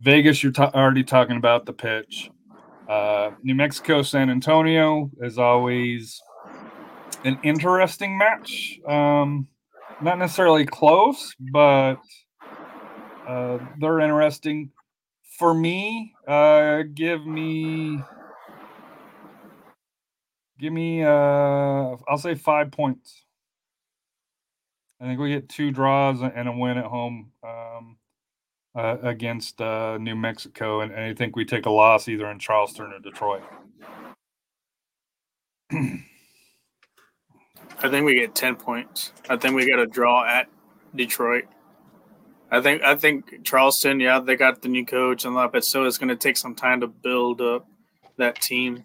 Vegas, 0.00 0.42
you're 0.42 0.52
ta- 0.52 0.70
already 0.74 1.02
talking 1.02 1.36
about 1.36 1.66
the 1.66 1.72
pitch. 1.72 2.30
Uh, 2.88 3.32
New 3.42 3.54
Mexico, 3.54 4.02
San 4.02 4.30
Antonio 4.30 5.10
is 5.20 5.38
always 5.38 6.20
an 7.24 7.38
interesting 7.42 8.16
match. 8.16 8.78
Um, 8.88 9.48
not 10.00 10.18
necessarily 10.18 10.64
close, 10.64 11.34
but 11.52 11.96
uh, 13.28 13.58
they're 13.78 14.00
interesting. 14.00 14.70
For 15.38 15.52
me, 15.52 16.14
uh, 16.26 16.82
give 16.94 17.26
me, 17.26 17.98
give 20.58 20.72
me, 20.72 21.02
uh, 21.02 21.08
I'll 22.08 22.18
say 22.18 22.34
five 22.34 22.70
points. 22.70 23.24
I 25.00 25.04
think 25.04 25.20
we 25.20 25.30
get 25.30 25.48
two 25.48 25.70
draws 25.70 26.20
and 26.22 26.48
a 26.48 26.52
win 26.52 26.76
at 26.76 26.86
home 26.86 27.30
um, 27.44 27.98
uh, 28.74 28.96
against 29.02 29.60
uh, 29.60 29.96
New 29.98 30.16
Mexico, 30.16 30.80
and, 30.80 30.92
and 30.92 31.04
I 31.04 31.14
think 31.14 31.36
we 31.36 31.44
take 31.44 31.66
a 31.66 31.70
loss 31.70 32.08
either 32.08 32.28
in 32.30 32.38
Charleston 32.38 32.92
or 32.92 32.98
Detroit. 32.98 33.42
I 37.80 37.88
think 37.88 38.06
we 38.06 38.14
get 38.14 38.34
ten 38.34 38.56
points. 38.56 39.12
I 39.28 39.36
think 39.36 39.54
we 39.54 39.66
get 39.66 39.78
a 39.78 39.86
draw 39.86 40.26
at 40.26 40.48
Detroit. 40.96 41.44
I 42.50 42.60
think 42.60 42.82
I 42.82 42.96
think 42.96 43.44
Charleston, 43.44 44.00
yeah, 44.00 44.18
they 44.18 44.34
got 44.34 44.62
the 44.62 44.68
new 44.68 44.84
coach 44.84 45.24
and 45.24 45.36
that, 45.36 45.52
but 45.52 45.64
still 45.64 45.86
it's 45.86 45.98
gonna 45.98 46.16
take 46.16 46.36
some 46.36 46.54
time 46.54 46.80
to 46.80 46.88
build 46.88 47.40
up 47.40 47.66
that 48.16 48.40
team. 48.40 48.84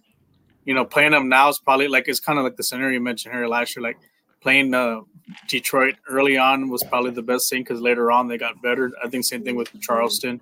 You 0.65 0.73
know, 0.73 0.85
playing 0.85 1.11
them 1.11 1.27
now 1.27 1.49
is 1.49 1.59
probably 1.59 1.87
like 1.87 2.07
it's 2.07 2.19
kind 2.19 2.37
of 2.37 2.45
like 2.45 2.55
the 2.55 2.63
scenario 2.63 2.93
you 2.93 3.01
mentioned 3.01 3.33
here 3.33 3.47
last 3.47 3.75
year. 3.75 3.83
Like 3.83 3.97
playing 4.43 4.73
uh, 4.73 5.01
Detroit 5.47 5.95
early 6.07 6.37
on 6.37 6.69
was 6.69 6.83
probably 6.83 7.11
the 7.11 7.23
best 7.23 7.49
thing 7.49 7.63
because 7.63 7.81
later 7.81 8.11
on 8.11 8.27
they 8.27 8.37
got 8.37 8.61
better. 8.61 8.91
I 9.03 9.09
think 9.09 9.25
same 9.25 9.43
thing 9.43 9.55
with 9.55 9.69
Charleston. 9.81 10.41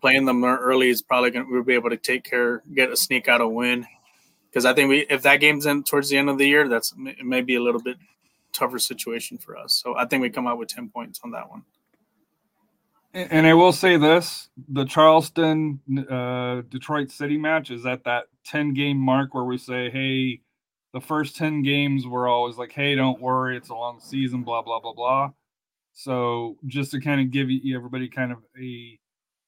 Playing 0.00 0.24
them 0.24 0.44
early 0.44 0.88
is 0.88 1.02
probably 1.02 1.30
gonna 1.30 1.46
we'll 1.48 1.62
be 1.62 1.74
able 1.74 1.90
to 1.90 1.96
take 1.96 2.24
care, 2.24 2.62
get 2.74 2.90
a 2.90 2.96
sneak 2.96 3.28
out 3.28 3.40
a 3.40 3.48
win. 3.48 3.86
Because 4.50 4.64
I 4.64 4.72
think 4.72 4.88
we 4.88 5.06
if 5.10 5.22
that 5.22 5.36
game's 5.40 5.66
in 5.66 5.84
towards 5.84 6.08
the 6.08 6.16
end 6.16 6.28
of 6.28 6.38
the 6.38 6.46
year, 6.46 6.68
that's 6.68 6.94
it 6.98 7.24
may 7.24 7.42
be 7.42 7.54
a 7.54 7.62
little 7.62 7.80
bit 7.80 7.96
tougher 8.52 8.78
situation 8.78 9.38
for 9.38 9.56
us. 9.56 9.74
So 9.74 9.96
I 9.96 10.06
think 10.06 10.22
we 10.22 10.30
come 10.30 10.46
out 10.46 10.58
with 10.58 10.68
ten 10.68 10.88
points 10.88 11.20
on 11.22 11.30
that 11.32 11.48
one. 11.48 11.62
And 13.12 13.32
and 13.32 13.46
I 13.46 13.54
will 13.54 13.72
say 13.72 13.96
this: 13.96 14.48
the 14.68 14.84
Charleston 14.84 15.80
uh, 16.10 16.62
Detroit 16.68 17.10
City 17.10 17.38
match 17.38 17.70
is 17.70 17.86
at 17.86 18.04
that 18.04 18.24
ten 18.44 18.74
game 18.74 18.98
mark 18.98 19.34
where 19.34 19.44
we 19.44 19.58
say, 19.58 19.90
"Hey, 19.90 20.40
the 20.94 21.00
first 21.00 21.36
ten 21.36 21.62
games 21.62 22.06
we're 22.06 22.28
always 22.28 22.56
like, 22.56 22.72
hey, 22.72 22.94
don't 22.94 23.20
worry, 23.20 23.56
it's 23.56 23.68
a 23.68 23.74
long 23.74 24.00
season, 24.00 24.44
blah 24.44 24.62
blah 24.62 24.80
blah 24.80 24.94
blah." 24.94 25.30
So 25.92 26.56
just 26.66 26.92
to 26.92 27.00
kind 27.00 27.20
of 27.20 27.30
give 27.30 27.50
you 27.50 27.76
everybody 27.76 28.08
kind 28.08 28.32
of 28.32 28.38
a 28.60 28.98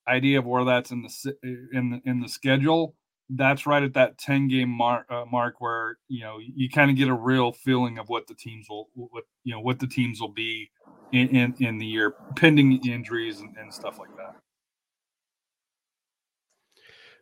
idea 0.09 0.39
of 0.39 0.45
where 0.47 0.65
that's 0.65 0.91
in 0.91 1.03
the 1.03 1.37
in 1.73 1.91
the, 1.91 2.11
in 2.11 2.21
the 2.21 2.29
schedule, 2.29 2.97
that's 3.31 3.65
right 3.65 3.83
at 3.83 3.95
that 3.95 4.19
ten 4.19 4.49
game 4.49 4.69
mark 4.69 5.07
uh, 5.11 5.25
mark 5.31 5.61
where 5.61 5.99
you 6.09 6.21
know 6.21 6.39
you 6.39 6.69
kind 6.69 6.91
of 6.91 6.97
get 6.97 7.09
a 7.09 7.15
real 7.15 7.53
feeling 7.53 7.99
of 7.99 8.09
what 8.09 8.27
the 8.27 8.35
teams 8.35 8.67
will 8.69 8.89
what 8.95 9.25
you 9.45 9.55
know 9.55 9.61
what 9.61 9.79
the 9.79 9.87
teams 9.87 10.21
will 10.21 10.33
be 10.33 10.69
in 11.13 11.29
in, 11.29 11.55
in 11.61 11.79
the 11.79 11.87
year 11.87 12.15
pending 12.35 12.85
injuries 12.85 13.41
and, 13.41 13.57
and 13.57 13.73
stuff 13.73 13.99
like 13.99 14.15
that. 14.17 14.37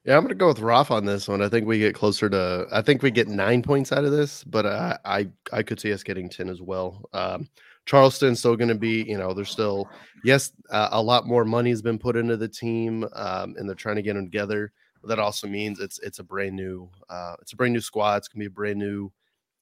Yeah, 0.05 0.17
I'm 0.19 0.23
gonna 0.23 0.35
go 0.35 0.49
with 0.49 0.61
Roth 0.61 0.91
on 0.91 1.07
this 1.07 1.29
one. 1.29 1.41
I 1.41 1.49
think 1.49 1.67
we 1.67 1.79
get 1.79 1.95
closer 1.95 2.29
to. 2.29 2.67
I 2.71 2.83
think 2.83 3.03
we 3.03 3.11
get 3.11 3.27
nine 3.27 3.63
points 3.63 3.91
out 3.91 4.05
of 4.05 4.13
this, 4.13 4.45
but 4.45 4.67
I 4.67 4.99
I, 5.05 5.29
I 5.53 5.63
could 5.63 5.81
see 5.81 5.93
us 5.95 6.03
getting 6.03 6.29
ten 6.29 6.51
as 6.51 6.61
well. 6.61 7.09
Um, 7.15 7.49
Charleston's 7.87 8.39
still 8.39 8.57
going 8.57 8.69
to 8.69 8.75
be, 8.75 9.03
you 9.03 9.17
know, 9.19 9.33
there's 9.35 9.51
still 9.51 9.89
yes, 10.23 10.53
uh, 10.71 10.89
a 10.93 11.03
lot 11.03 11.27
more 11.27 11.45
money 11.45 11.71
has 11.71 11.83
been 11.83 11.99
put 11.99 12.17
into 12.17 12.37
the 12.37 12.49
team, 12.49 13.05
um, 13.15 13.55
and 13.59 13.67
they're 13.69 13.75
trying 13.75 13.97
to 13.97 14.03
get 14.03 14.15
them 14.15 14.27
together. 14.27 14.73
But 15.01 15.09
that 15.09 15.19
also 15.19 15.47
means 15.47 15.81
it's 15.81 15.99
it's 16.01 16.19
a 16.19 16.25
brand 16.25 16.55
new, 16.55 16.91
uh, 17.09 17.37
it's 17.41 17.55
a 17.55 17.57
brand 17.57 17.73
new 17.73 17.81
squad. 17.81 18.17
It's 18.19 18.29
gonna 18.29 18.43
be 18.43 18.47
a 18.47 18.51
brand 18.51 18.79
new 18.79 19.11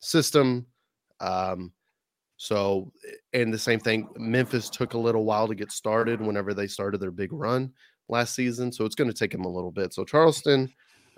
system. 0.00 0.66
Um, 1.20 1.72
so, 2.36 2.92
and 3.32 3.54
the 3.54 3.58
same 3.58 3.78
thing, 3.78 4.08
Memphis 4.16 4.68
took 4.68 4.94
a 4.94 4.98
little 4.98 5.24
while 5.24 5.46
to 5.46 5.54
get 5.54 5.70
started 5.70 6.20
whenever 6.20 6.52
they 6.52 6.66
started 6.66 6.98
their 7.00 7.12
big 7.12 7.32
run 7.32 7.72
last 8.12 8.34
season. 8.34 8.70
So 8.70 8.84
it's 8.84 8.94
going 8.94 9.10
to 9.10 9.16
take 9.16 9.32
them 9.32 9.44
a 9.44 9.48
little 9.48 9.72
bit. 9.72 9.92
So 9.92 10.04
Charleston, 10.04 10.72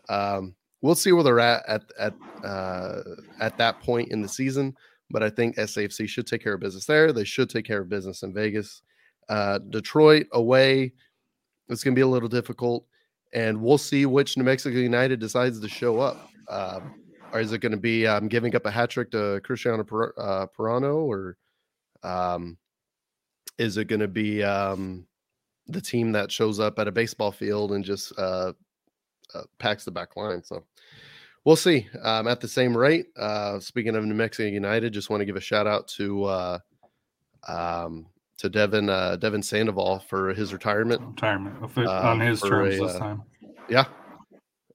um, 0.08 0.54
we'll 0.80 0.94
see 0.94 1.12
where 1.12 1.24
they're 1.24 1.40
at 1.40 1.68
at 1.68 1.82
at 1.98 2.14
uh, 2.42 3.02
at 3.40 3.58
that 3.58 3.80
point 3.80 4.10
in 4.10 4.22
the 4.22 4.28
season. 4.28 4.74
But 5.10 5.22
I 5.22 5.28
think 5.28 5.56
SAFC 5.56 6.08
should 6.08 6.26
take 6.26 6.42
care 6.42 6.54
of 6.54 6.60
business 6.60 6.86
there. 6.86 7.12
They 7.12 7.24
should 7.24 7.50
take 7.50 7.66
care 7.66 7.82
of 7.82 7.88
business 7.88 8.22
in 8.22 8.32
Vegas. 8.32 8.82
Uh, 9.28 9.58
Detroit 9.58 10.26
away, 10.32 10.92
it's 11.68 11.84
going 11.84 11.94
to 11.94 11.98
be 11.98 12.02
a 12.02 12.06
little 12.06 12.28
difficult, 12.28 12.86
and 13.32 13.60
we'll 13.60 13.78
see 13.78 14.06
which 14.06 14.36
New 14.36 14.44
Mexico 14.44 14.76
United 14.76 15.20
decides 15.20 15.60
to 15.60 15.68
show 15.68 16.00
up. 16.00 16.30
Um, 16.48 16.94
or 17.32 17.40
is 17.40 17.52
it 17.52 17.58
going 17.58 17.72
to 17.72 17.78
be 17.78 18.06
um, 18.06 18.28
giving 18.28 18.54
up 18.54 18.64
a 18.64 18.70
hat 18.70 18.90
trick 18.90 19.10
to 19.10 19.40
Cristiano 19.42 19.82
per- 19.82 20.14
uh, 20.16 20.46
Pirano, 20.56 21.04
or 21.04 21.36
um, 22.02 22.56
is 23.58 23.76
it 23.76 23.88
going 23.88 24.00
to 24.00 24.08
be 24.08 24.42
um, 24.42 25.06
the 25.66 25.80
team 25.80 26.12
that 26.12 26.30
shows 26.30 26.60
up 26.60 26.78
at 26.78 26.88
a 26.88 26.92
baseball 26.92 27.32
field 27.32 27.72
and 27.72 27.84
just 27.84 28.12
uh, 28.18 28.52
uh, 29.34 29.42
packs 29.58 29.84
the 29.84 29.90
back 29.90 30.16
line? 30.16 30.42
So 30.42 30.64
we'll 31.44 31.56
see. 31.56 31.88
Um, 32.02 32.28
at 32.28 32.40
the 32.40 32.48
same 32.48 32.76
rate, 32.76 33.06
uh, 33.16 33.60
speaking 33.60 33.96
of 33.96 34.04
New 34.04 34.14
Mexico 34.14 34.48
United, 34.48 34.92
just 34.92 35.10
want 35.10 35.20
to 35.20 35.24
give 35.24 35.36
a 35.36 35.40
shout 35.40 35.66
out 35.66 35.88
to 35.88 36.24
uh, 36.24 36.58
um, 37.48 38.06
to 38.38 38.48
Devin 38.48 38.88
uh, 38.90 39.16
Devin 39.16 39.42
Sandoval 39.42 40.00
for 40.00 40.34
his 40.34 40.52
retirement. 40.52 41.00
Retirement 41.00 41.56
on 41.76 41.86
Um, 41.88 42.20
his 42.20 42.40
terms 42.40 42.76
a, 42.76 42.78
this 42.78 42.94
uh, 42.94 42.98
time. 42.98 43.22
Yeah. 43.68 43.84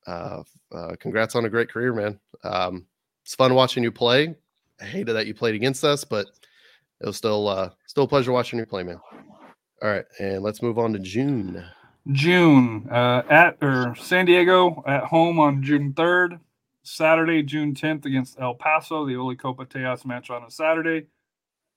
Uh, 0.07 0.43
uh, 0.73 0.95
congrats 0.99 1.35
on 1.35 1.45
a 1.45 1.49
great 1.49 1.69
career, 1.69 1.93
man. 1.93 2.19
Um, 2.43 2.85
it's 3.23 3.35
fun 3.35 3.53
watching 3.53 3.83
you 3.83 3.91
play. 3.91 4.35
I 4.81 4.85
hated 4.85 5.13
that 5.13 5.27
you 5.27 5.35
played 5.35 5.55
against 5.55 5.83
us, 5.83 6.03
but 6.03 6.27
it 7.01 7.05
was 7.05 7.17
still 7.17 7.47
uh, 7.47 7.69
still 7.85 8.05
a 8.05 8.07
pleasure 8.07 8.31
watching 8.31 8.57
you 8.59 8.65
play, 8.65 8.83
man. 8.83 8.99
All 9.81 9.89
right, 9.89 10.05
and 10.19 10.43
let's 10.43 10.61
move 10.61 10.77
on 10.77 10.93
to 10.93 10.99
June. 10.99 11.63
June 12.11 12.87
uh, 12.91 13.23
at 13.29 13.57
or 13.61 13.95
San 13.95 14.25
Diego 14.25 14.83
at 14.85 15.05
home 15.05 15.39
on 15.39 15.63
June 15.63 15.93
third. 15.93 16.39
Saturday, 16.83 17.43
June 17.43 17.75
tenth 17.75 18.05
against 18.05 18.39
El 18.39 18.55
Paso, 18.55 19.05
the 19.05 19.15
Oli 19.15 19.35
Copa 19.35 19.65
Tejas 19.65 20.05
match 20.05 20.29
on 20.29 20.43
a 20.43 20.49
Saturday. 20.49 21.07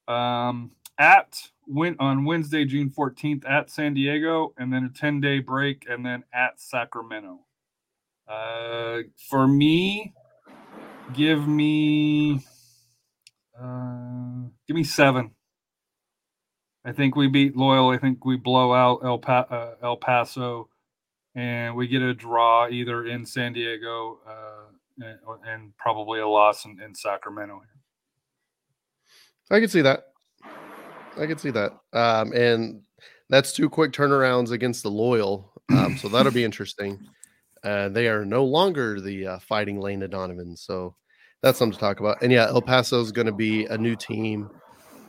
Um, 0.09 0.73
at 0.99 1.37
win 1.67 1.97
on 2.01 2.25
Wednesday, 2.25 2.65
June 2.65 2.91
fourteenth 2.91 3.45
at 3.45 3.71
San 3.71 3.95
Diego, 3.95 4.53
and 4.57 4.73
then 4.73 4.85
a 4.85 4.99
ten 4.99 5.21
day 5.21 5.39
break, 5.39 5.87
and 5.89 6.05
then 6.05 6.25
at 6.33 6.61
Sacramento. 6.61 7.41
Uh, 8.27 8.99
for 9.29 9.47
me, 9.47 10.15
give 11.13 11.47
me 11.47 12.41
uh, 13.61 14.43
give 14.67 14.77
me 14.77 14.85
seven. 14.85 15.33
I 16.85 16.93
think 16.93 17.15
we 17.15 17.29
beat 17.29 17.57
Loyal. 17.57 17.91
I 17.91 17.99
think 17.99 18.25
we 18.25 18.37
blow 18.37 18.75
out 18.75 19.05
El, 19.05 19.19
pa- 19.19 19.47
uh, 19.51 19.75
El 19.83 19.97
Paso, 19.97 20.69
and 21.35 21.77
we 21.77 21.87
get 21.87 22.03
a 22.03 22.13
draw 22.13 22.69
either 22.69 23.07
in 23.07 23.25
San 23.25 23.53
Diego 23.53 24.19
uh, 24.27 25.05
and, 25.05 25.19
and 25.47 25.77
probably 25.77 26.21
a 26.21 26.29
loss 26.29 26.65
in, 26.65 26.81
in 26.81 26.95
Sacramento. 26.95 27.63
I 29.51 29.61
can 29.61 29.69
see 29.69 29.83
that. 29.83 30.09
I 31.19 31.27
can 31.27 31.39
see 31.39 31.51
that. 31.51 31.73
Um, 31.93 32.33
and 32.33 32.83
that's 33.29 33.53
two 33.53 33.69
quick 33.69 33.93
turnarounds 33.93 34.51
against 34.51 34.83
the 34.83 34.91
loyal. 34.91 35.53
Um, 35.71 35.97
so 35.97 36.09
that'll 36.09 36.33
be 36.33 36.45
interesting. 36.45 36.99
Uh, 37.63 37.89
they 37.89 38.09
are 38.09 38.25
no 38.25 38.45
longer 38.45 39.01
the 39.01 39.27
uh, 39.27 39.39
fighting 39.39 39.79
Landon 39.81 40.11
Donovan. 40.11 40.57
So 40.57 40.97
that's 41.43 41.59
something 41.59 41.75
to 41.75 41.81
talk 41.81 42.01
about. 42.01 42.21
And 42.23 42.33
yeah, 42.33 42.47
El 42.47 42.63
Paso 42.63 43.01
is 43.01 43.13
going 43.13 43.27
to 43.27 43.33
be 43.33 43.67
a 43.67 43.79
new 43.79 43.95
team. 43.95 44.51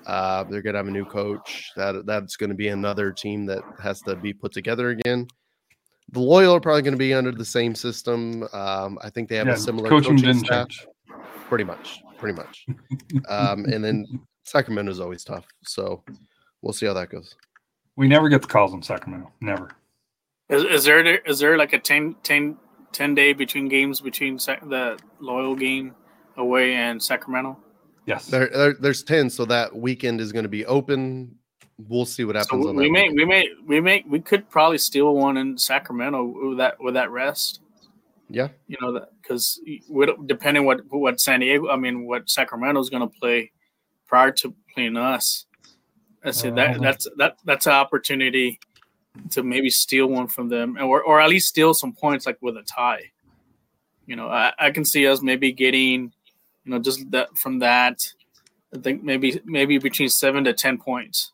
Uh, 0.05 0.43
they're 0.45 0.61
going 0.61 0.73
to 0.73 0.79
have 0.79 0.87
a 0.87 0.91
new 0.91 1.05
coach. 1.05 1.71
That 1.75 2.05
that's 2.05 2.35
going 2.35 2.49
to 2.49 2.55
be 2.55 2.67
another 2.69 3.11
team 3.11 3.45
that 3.47 3.63
has 3.81 4.01
to 4.01 4.15
be 4.15 4.33
put 4.33 4.51
together 4.51 4.89
again. 4.89 5.27
The 6.11 6.19
loyal 6.19 6.55
are 6.55 6.59
probably 6.59 6.81
going 6.81 6.93
to 6.93 6.97
be 6.97 7.13
under 7.13 7.31
the 7.31 7.45
same 7.45 7.73
system. 7.75 8.43
Um, 8.53 8.99
I 9.01 9.09
think 9.09 9.29
they 9.29 9.35
have 9.37 9.47
Yeah, 9.47 9.53
a 9.53 9.57
similar 9.57 9.89
coaching 9.89 10.11
coaching, 10.17 10.27
didn't 10.27 10.45
staff 10.45 10.67
change. 10.69 10.87
pretty 11.47 11.63
much 11.63 12.01
pretty 12.17 12.37
much 12.37 12.65
um 13.29 13.65
and 13.65 13.83
then 13.83 14.05
sacramento 14.45 14.89
is 14.89 15.01
always 15.01 15.25
tough 15.25 15.45
so 15.63 16.01
we'll 16.61 16.71
see 16.71 16.85
how 16.85 16.93
that 16.93 17.09
goes 17.09 17.35
We 17.97 18.07
never 18.07 18.29
get 18.29 18.41
the 18.41 18.47
calls 18.47 18.73
in 18.73 18.81
Sacramento. 18.81 19.29
Never. 19.41 19.69
Is, 20.49 20.63
is 20.63 20.83
there 20.85 21.05
is 21.17 21.39
there 21.39 21.57
like 21.57 21.73
a 21.73 21.79
10, 21.79 22.15
10, 22.23 22.57
10 22.93 23.15
day 23.15 23.33
between 23.33 23.67
games 23.67 23.99
between 24.01 24.39
Sac- 24.39 24.67
the 24.69 24.97
Loyal 25.19 25.55
game 25.55 25.95
away 26.37 26.73
and 26.75 27.01
Sacramento? 27.03 27.57
Yes. 28.05 28.27
there, 28.27 28.49
there 28.49 28.73
there's 28.73 29.03
10 29.03 29.29
so 29.29 29.45
that 29.45 29.75
weekend 29.75 30.19
is 30.19 30.31
going 30.31 30.43
to 30.43 30.49
be 30.49 30.65
open 30.65 31.35
we'll 31.87 32.05
see 32.05 32.23
what 32.25 32.35
happens 32.35 32.63
So 32.63 32.69
on 32.69 32.75
we 32.75 32.89
may 32.91 33.09
weekend. 33.09 33.15
we 33.17 33.25
may 33.25 33.49
we 33.65 33.81
may 33.81 34.03
we 34.07 34.19
could 34.19 34.49
probably 34.49 34.77
steal 34.77 35.15
one 35.15 35.37
in 35.37 35.57
Sacramento 35.57 36.49
with 36.49 36.57
that 36.57 36.75
with 36.79 36.93
that 36.95 37.09
rest. 37.11 37.61
yeah 38.29 38.49
You 38.67 38.77
know 38.81 38.91
that 38.93 39.09
because 39.21 39.59
depending 40.25 40.65
what 40.65 40.81
what 40.89 41.19
San 41.19 41.39
Diego, 41.39 41.69
I 41.69 41.77
mean 41.77 42.05
what 42.05 42.29
Sacramento 42.29 42.79
is 42.81 42.89
going 42.89 43.07
to 43.09 43.19
play 43.19 43.51
prior 44.05 44.31
to 44.31 44.53
playing 44.73 44.97
us. 44.97 45.45
I 46.25 46.31
said 46.31 46.53
Uh, 46.53 46.55
that 46.55 46.81
that's 46.81 47.07
that 47.17 47.37
that's 47.45 47.65
an 47.67 47.73
opportunity 47.73 48.59
to 49.31 49.43
maybe 49.43 49.69
steal 49.69 50.07
one 50.07 50.27
from 50.27 50.49
them, 50.49 50.77
or 50.79 51.01
or 51.03 51.19
at 51.21 51.29
least 51.29 51.47
steal 51.47 51.73
some 51.73 51.93
points 51.93 52.25
like 52.25 52.37
with 52.41 52.55
a 52.57 52.63
tie. 52.63 53.11
You 54.05 54.15
know, 54.15 54.27
I, 54.27 54.51
I 54.59 54.71
can 54.71 54.83
see 54.85 55.07
us 55.07 55.21
maybe 55.21 55.51
getting, 55.53 56.11
you 56.65 56.71
know, 56.71 56.79
just 56.79 57.09
that 57.11 57.37
from 57.37 57.59
that. 57.59 57.99
I 58.73 58.79
think 58.79 59.03
maybe 59.03 59.39
maybe 59.45 59.77
between 59.77 60.09
seven 60.09 60.43
to 60.45 60.53
ten 60.53 60.77
points. 60.77 61.31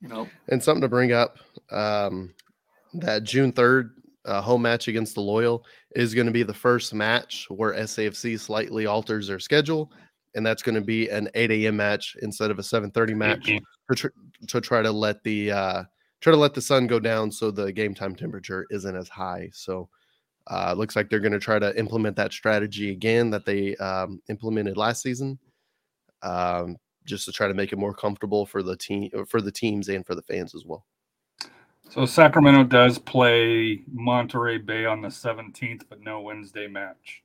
You 0.00 0.08
know, 0.08 0.28
and 0.48 0.62
something 0.62 0.82
to 0.82 0.88
bring 0.88 1.12
up 1.12 1.38
um 1.70 2.34
that 2.92 3.24
june 3.24 3.52
3rd 3.52 3.90
uh, 4.26 4.40
home 4.40 4.62
match 4.62 4.86
against 4.86 5.14
the 5.14 5.20
loyal 5.20 5.64
is 5.96 6.14
going 6.14 6.26
to 6.26 6.32
be 6.32 6.42
the 6.42 6.54
first 6.54 6.92
match 6.92 7.46
where 7.48 7.72
safc 7.72 8.38
slightly 8.38 8.86
alters 8.86 9.28
their 9.28 9.40
schedule 9.40 9.90
and 10.34 10.44
that's 10.44 10.62
going 10.62 10.74
to 10.74 10.80
be 10.80 11.08
an 11.08 11.28
8 11.34 11.50
a.m 11.50 11.76
match 11.76 12.16
instead 12.22 12.50
of 12.50 12.58
a 12.58 12.62
7.30 12.62 13.16
match 13.16 13.46
to, 13.46 13.94
tr- 13.94 14.08
to 14.46 14.60
try 14.60 14.82
to 14.82 14.90
let 14.90 15.22
the 15.22 15.50
uh, 15.50 15.84
try 16.20 16.30
to 16.32 16.36
let 16.38 16.54
the 16.54 16.60
sun 16.60 16.86
go 16.86 16.98
down 16.98 17.30
so 17.30 17.50
the 17.50 17.70
game 17.70 17.94
time 17.94 18.14
temperature 18.14 18.66
isn't 18.70 18.96
as 18.96 19.08
high. 19.10 19.50
So 19.52 19.90
uh, 20.46 20.70
it 20.72 20.78
looks 20.78 20.94
like 20.96 21.08
they're 21.08 21.20
going 21.20 21.32
to 21.32 21.38
try 21.38 21.58
to 21.58 21.76
implement 21.78 22.16
that 22.16 22.32
strategy 22.32 22.90
again 22.90 23.30
that 23.30 23.44
they 23.44 23.76
um, 23.76 24.20
implemented 24.28 24.76
last 24.76 25.02
season, 25.02 25.38
um, 26.22 26.76
just 27.06 27.24
to 27.24 27.32
try 27.32 27.48
to 27.48 27.54
make 27.54 27.72
it 27.72 27.78
more 27.78 27.94
comfortable 27.94 28.44
for 28.44 28.62
the 28.62 28.76
team 28.76 29.10
for 29.26 29.40
the 29.40 29.52
teams 29.52 29.88
and 29.88 30.06
for 30.06 30.14
the 30.14 30.22
fans 30.22 30.54
as 30.54 30.64
well. 30.64 30.84
So 31.90 32.06
Sacramento 32.06 32.64
does 32.64 32.98
play 32.98 33.82
Monterey 33.92 34.58
Bay 34.58 34.84
on 34.84 35.00
the 35.00 35.08
17th, 35.08 35.82
but 35.88 36.00
no 36.00 36.20
Wednesday 36.20 36.66
match 36.66 37.22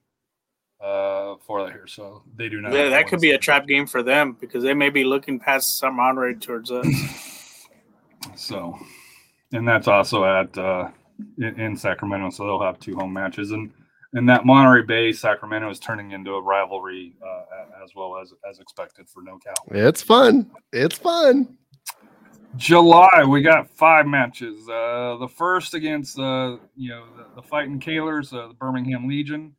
uh, 0.82 1.36
for 1.46 1.64
that 1.64 1.72
here. 1.72 1.88
So 1.88 2.24
they 2.36 2.50
do 2.50 2.62
not. 2.62 2.72
that, 2.72 2.90
that 2.90 3.08
could 3.08 3.22
be 3.22 3.32
a 3.32 3.38
trap 3.38 3.68
game 3.68 3.88
for 3.88 4.04
them 4.04 4.38
because 4.40 4.64
they 4.64 4.74
may 4.74 4.90
be 4.90 5.04
looking 5.04 5.40
past 5.40 5.80
some 5.80 5.96
Monterey 5.96 6.36
towards 6.36 6.72
us. 6.72 6.88
So, 8.36 8.78
and 9.54 9.68
that's 9.68 9.88
also 9.88 10.26
at 10.26 10.58
uh, 10.58 10.90
in, 11.38 11.60
in 11.60 11.76
Sacramento. 11.76 12.30
So 12.32 12.46
they'll 12.46 12.62
have 12.62 12.80
two 12.80 12.96
home 12.96 13.14
matches, 13.14 13.52
and 13.52 13.72
and 14.14 14.28
that 14.28 14.46
Monterey 14.46 14.84
Bay 14.84 15.12
Sacramento 15.12 15.70
is 15.70 15.80
turning 15.80 16.12
into 16.12 16.32
a 16.32 16.42
rivalry 16.42 17.14
uh, 17.24 17.84
as 17.84 17.92
well 17.96 18.18
as 18.18 18.34
as 18.50 18.60
expected 18.60 19.08
for 19.10 19.22
NoCal. 19.22 19.54
It's 19.72 20.02
fun. 20.02 20.50
It's 20.74 20.98
fun. 20.98 21.58
July, 22.56 23.24
we 23.28 23.42
got 23.42 23.70
five 23.70 24.08
matches. 24.08 24.68
Uh, 24.68 25.18
the 25.20 25.28
first 25.28 25.76
against 25.76 26.18
uh, 26.18 26.58
you 26.76 26.90
know 26.90 27.06
the, 27.16 27.42
the 27.42 27.48
fighting 27.48 27.80
Kalers, 27.80 28.34
uh, 28.34 28.48
the 28.48 28.54
Birmingham 28.56 29.08
Legion. 29.08 29.54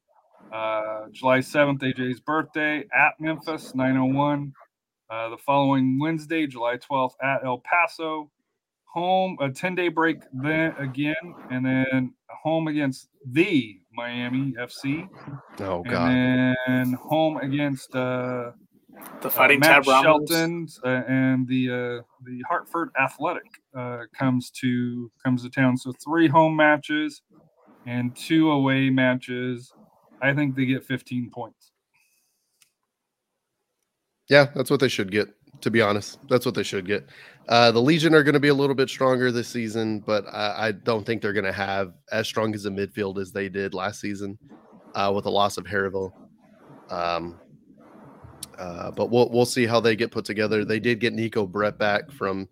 Uh, 0.53 1.07
July 1.13 1.39
7th, 1.39 1.81
AJ's 1.81 2.19
birthday 2.19 2.85
at 2.93 3.13
Memphis, 3.21 3.73
901. 3.75 4.53
Uh, 5.09 5.29
the 5.29 5.37
following 5.39 5.99
Wednesday, 6.01 6.47
July 6.47 6.77
12th, 6.77 7.13
at 7.23 7.45
El 7.45 7.59
Paso. 7.59 8.31
Home, 8.93 9.37
a 9.41 9.51
10 9.51 9.75
day 9.75 9.89
break 9.89 10.19
then 10.33 10.75
again, 10.79 11.15
and 11.51 11.65
then 11.65 12.15
home 12.29 12.69
against 12.69 13.09
the 13.25 13.81
Miami 13.93 14.55
FC. 14.59 15.09
Oh, 15.61 15.83
God. 15.83 16.11
And 16.11 16.57
then 16.67 16.93
home 16.95 17.37
against 17.37 17.95
uh, 17.95 18.51
The 19.23 19.31
fighting 19.31 19.59
uh, 19.59 19.61
Matt 19.61 19.85
Tab 19.85 19.89
Ramos. 19.89 20.29
Shelton 20.29 20.69
uh, 20.85 21.03
and 21.09 21.47
the 21.47 21.71
uh, 21.71 22.03
the 22.25 22.43
Hartford 22.49 22.91
Athletic 23.01 23.47
uh, 23.77 24.05
comes 24.19 24.51
to 24.63 25.11
comes 25.25 25.43
to 25.45 25.51
town. 25.51 25.77
So 25.77 25.93
three 26.05 26.29
home 26.29 26.57
matches 26.57 27.23
and 27.87 28.15
two 28.17 28.51
away 28.51 28.91
matches. 28.91 29.73
I 30.23 30.35
think 30.35 30.55
they 30.55 30.67
get 30.67 30.85
15 30.85 31.31
points. 31.31 31.73
Yeah, 34.29 34.47
that's 34.55 34.71
what 34.71 34.81
they 34.81 34.89
should 34.89 35.11
get. 35.11 35.29
To 35.61 35.71
be 35.71 35.83
honest, 35.83 36.19
that's 36.29 36.47
what 36.47 36.55
they 36.55 36.63
should 36.63 36.87
get. 36.87 37.07
Uh, 37.49 37.71
the 37.71 37.83
Legion 37.83 38.15
are 38.15 38.23
going 38.23 38.35
to 38.35 38.41
be 38.41 38.49
a 38.49 38.55
little 38.55 38.75
bit 38.75 38.89
stronger 38.89 39.31
this 39.31 39.49
season, 39.49 40.01
but 40.01 40.25
I, 40.33 40.69
I 40.69 40.73
don't 40.73 41.05
think 41.05 41.21
they're 41.21 41.33
going 41.33 41.45
to 41.45 41.53
have 41.53 41.93
as 42.13 42.27
strong 42.27 42.55
as 42.55 42.65
a 42.65 42.71
midfield 42.71 43.21
as 43.21 43.33
they 43.33 43.49
did 43.49 43.75
last 43.75 44.01
season 44.01 44.39
uh, 44.95 45.13
with 45.15 45.25
the 45.25 45.31
loss 45.31 45.59
of 45.59 45.65
Harriville. 45.65 46.13
Um, 46.91 47.39
uh, 48.59 48.91
but 48.91 49.11
we'll 49.11 49.31
we'll 49.31 49.47
see 49.47 49.67
how 49.67 49.81
they 49.81 49.97
get 49.97 50.11
put 50.11 50.25
together. 50.25 50.65
They 50.65 50.81
did 50.81 51.01
get 51.01 51.15
Neco 51.15 51.47
Brett 51.47 51.79
back 51.79 52.11
from 52.11 52.49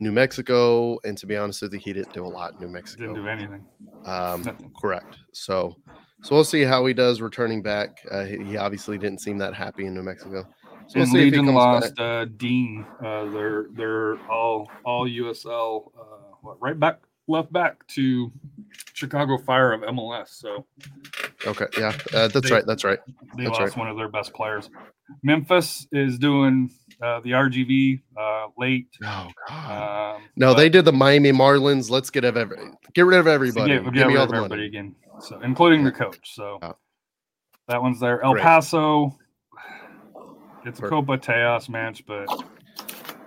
New 0.00 0.10
Mexico, 0.10 0.98
and 1.04 1.16
to 1.18 1.26
be 1.26 1.36
honest 1.36 1.62
with 1.62 1.72
you, 1.72 1.78
he 1.78 1.92
didn't 1.92 2.12
do 2.12 2.24
a 2.24 2.28
lot 2.28 2.54
in 2.54 2.60
New 2.60 2.68
Mexico. 2.68 3.14
Didn't 3.14 3.22
do 3.22 3.28
anything. 3.28 3.64
Um, 4.04 4.72
correct. 4.80 5.18
So, 5.32 5.76
so 6.22 6.34
we'll 6.34 6.44
see 6.44 6.62
how 6.62 6.84
he 6.86 6.92
does 6.92 7.20
returning 7.20 7.62
back. 7.62 7.98
Uh, 8.10 8.24
he, 8.24 8.38
he 8.44 8.56
obviously 8.56 8.98
didn't 8.98 9.20
seem 9.20 9.38
that 9.38 9.54
happy 9.54 9.86
in 9.86 9.94
New 9.94 10.02
Mexico. 10.02 10.44
So 10.88 10.94
we'll 10.96 11.02
and 11.04 11.12
see 11.12 11.18
if 11.28 11.34
he 11.34 11.40
Legion 11.40 11.54
lost 11.54 11.98
uh, 11.98 12.24
Dean. 12.36 12.86
Uh, 13.04 13.24
they're 13.26 13.66
they're 13.72 14.18
all 14.30 14.70
all 14.84 15.08
USL. 15.08 15.90
Uh, 15.98 16.34
what, 16.42 16.60
right 16.60 16.78
back 16.78 17.00
left 17.28 17.52
back 17.52 17.86
to 17.88 18.30
Chicago 18.92 19.38
Fire 19.38 19.72
of 19.72 19.80
MLS. 19.82 20.28
So 20.30 20.66
Okay, 21.46 21.66
yeah, 21.78 21.96
uh, 22.14 22.28
that's 22.28 22.48
They- 22.48 22.54
right. 22.54 22.66
That's 22.66 22.84
right. 22.84 22.98
they 23.36 23.44
That's 23.44 23.58
lost 23.58 23.76
one 23.76 23.88
of 23.88 23.96
their 23.96 24.08
best 24.08 24.32
players. 24.34 24.70
Memphis 25.22 25.86
is 25.92 26.18
doing 26.18 26.70
uh, 27.02 27.20
the 27.20 27.30
RGV 27.32 28.00
uh, 28.16 28.46
late. 28.56 28.88
Oh 29.04 29.28
God. 29.48 30.14
Um, 30.16 30.22
no, 30.36 30.54
they 30.54 30.68
did 30.68 30.84
the 30.84 30.92
Miami 30.92 31.32
Marlins. 31.32 31.90
Let's 31.90 32.10
get 32.10 32.24
of 32.24 32.36
every, 32.36 32.56
get 32.94 33.06
rid 33.06 33.18
of 33.18 33.26
everybody. 33.26 33.74
Get, 33.74 33.84
Give 33.84 33.94
get 33.94 34.08
me 34.08 34.16
all 34.16 34.26
the 34.26 34.40
money. 34.48 34.66
again. 34.66 34.94
So 35.20 35.40
including 35.40 35.84
the 35.84 35.92
coach. 35.92 36.34
So 36.34 36.58
Oh. 36.62 36.76
that 37.68 37.82
one's 37.82 37.98
there. 38.00 38.22
El 38.22 38.32
Great. 38.32 38.42
Paso. 38.42 39.18
It's 40.64 40.78
a 40.80 40.88
Copa 40.88 41.18
Tejas 41.18 41.68
match, 41.68 42.04
but 42.06 42.26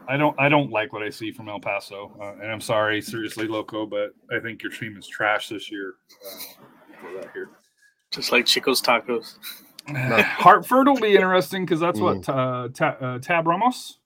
I 0.08 0.18
don't 0.18 0.40
I 0.40 0.50
don't 0.50 0.72
like 0.72 0.94
what 0.94 1.04
I 1.04 1.10
see 1.10 1.32
from 1.32 1.50
El 1.50 1.60
Paso. 1.60 2.16
Uh, 2.22 2.42
and 2.42 2.52
I'm 2.52 2.62
sorry, 2.62 3.02
seriously, 3.02 3.48
Loco, 3.48 3.86
but 3.86 4.12
I 4.36 4.40
think 4.40 4.62
your 4.64 4.72
team 4.72 4.96
is 4.98 5.08
trash 5.08 5.50
this 5.50 5.72
year. 5.72 5.96
Uh, 6.26 7.22
that 7.22 7.32
here. 7.34 7.50
Just 8.12 8.32
like 8.32 8.46
Chico's 8.46 8.82
Tacos. 8.82 9.38
Hartford 9.88 10.88
will 10.88 11.00
be 11.00 11.16
interesting 11.16 11.66
because 11.66 11.80
that's 11.80 12.00
Mm. 12.00 12.26
what 12.26 12.30
uh, 12.30 12.70
Ta- 12.74 12.98
uh, 13.06 13.20
Tab 13.20 13.46
Ramos 13.48 14.00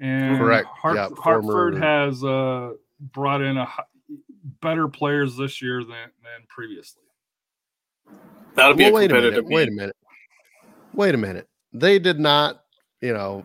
and 0.00 0.38
Correct. 0.38 0.66
Hart- 0.68 0.96
Yeah, 0.96 1.08
Hartford 1.18 1.74
former- 1.74 1.80
has 1.80 2.22
uh, 2.24 2.72
brought 3.00 3.42
in 3.42 3.56
a 3.58 3.68
better 4.62 4.88
players 4.88 5.36
this 5.36 5.60
year 5.60 5.80
than 5.82 6.10
than 6.22 6.46
previously. 6.48 7.02
That'll 8.54 8.74
be 8.74 8.84
Well, 8.84 8.92
a 8.92 8.94
wait 8.94 9.04
a 9.10 9.14
competitive 9.14 9.44
minute. 9.44 9.54
Wait 9.56 9.68
a 9.68 9.72
minute. 9.72 9.96
Wait 10.94 11.14
a 11.14 11.18
minute. 11.18 11.48
They 11.72 11.98
did 11.98 12.18
not, 12.18 12.64
you 13.00 13.12
know, 13.12 13.44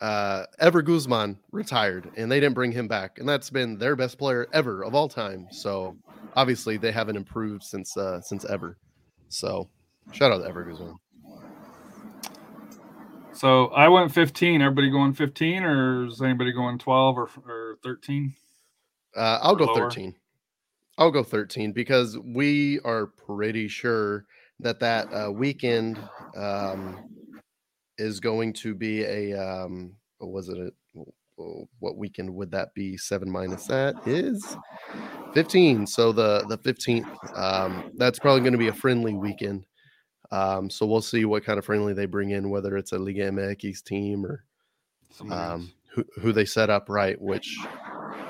uh 0.00 0.46
Ever 0.58 0.82
Guzman 0.82 1.38
retired 1.52 2.10
and 2.16 2.30
they 2.30 2.40
didn't 2.40 2.54
bring 2.54 2.72
him 2.72 2.88
back. 2.88 3.18
And 3.18 3.28
that's 3.28 3.50
been 3.50 3.76
their 3.78 3.96
best 3.96 4.18
player 4.18 4.48
ever 4.52 4.82
of 4.84 4.94
all 4.94 5.08
time. 5.08 5.46
So 5.50 5.96
obviously 6.36 6.78
they 6.78 6.92
haven't 6.92 7.16
improved 7.16 7.62
since 7.62 7.96
uh 7.96 8.20
since 8.22 8.44
ever. 8.46 8.78
So 9.28 9.68
shout 10.10 10.32
out 10.32 10.38
to 10.38 10.48
Ever 10.48 10.64
Guzman. 10.64 10.98
So 13.32 13.66
I 13.68 13.88
went 13.88 14.12
15. 14.12 14.60
Everybody 14.60 14.90
going 14.90 15.12
15, 15.14 15.62
or 15.62 16.06
is 16.06 16.20
anybody 16.20 16.52
going 16.52 16.78
12 16.78 17.18
or, 17.18 17.28
or 17.46 17.78
13? 17.84 18.34
Uh 19.16 19.38
I'll 19.42 19.54
Or 19.54 19.58
go 19.58 19.66
lower? 19.66 19.90
13. 19.90 20.14
I'll 20.98 21.10
go 21.10 21.22
13 21.22 21.72
because 21.72 22.18
we 22.18 22.80
are 22.80 23.06
pretty 23.06 23.68
sure 23.68 24.26
that 24.62 24.80
that 24.80 25.12
uh, 25.12 25.30
weekend 25.30 25.98
um, 26.36 26.98
is 27.98 28.20
going 28.20 28.52
to 28.54 28.74
be 28.74 29.04
a 29.04 29.34
um, 29.34 29.94
what 30.18 30.30
was 30.30 30.48
it? 30.48 30.58
A, 30.58 30.72
what 31.78 31.96
weekend 31.96 32.34
would 32.34 32.50
that 32.50 32.74
be? 32.74 32.98
Seven 32.98 33.30
minus 33.30 33.66
that 33.66 33.94
is 34.06 34.56
15. 35.32 35.86
So 35.86 36.12
the 36.12 36.44
the 36.48 36.58
15th. 36.58 37.38
Um, 37.38 37.90
that's 37.96 38.18
probably 38.18 38.40
going 38.40 38.52
to 38.52 38.58
be 38.58 38.68
a 38.68 38.74
friendly 38.74 39.14
weekend. 39.14 39.64
Um, 40.30 40.70
so 40.70 40.86
we'll 40.86 41.00
see 41.00 41.24
what 41.24 41.44
kind 41.44 41.58
of 41.58 41.64
friendly 41.64 41.92
they 41.92 42.06
bring 42.06 42.30
in, 42.30 42.50
whether 42.50 42.76
it's 42.76 42.92
a 42.92 42.98
Liga 42.98 43.30
MX 43.30 43.82
team 43.82 44.24
or 44.24 44.44
um, 45.30 45.72
who, 45.92 46.04
who 46.20 46.32
they 46.32 46.44
set 46.44 46.70
up 46.70 46.88
right, 46.88 47.20
which 47.20 47.56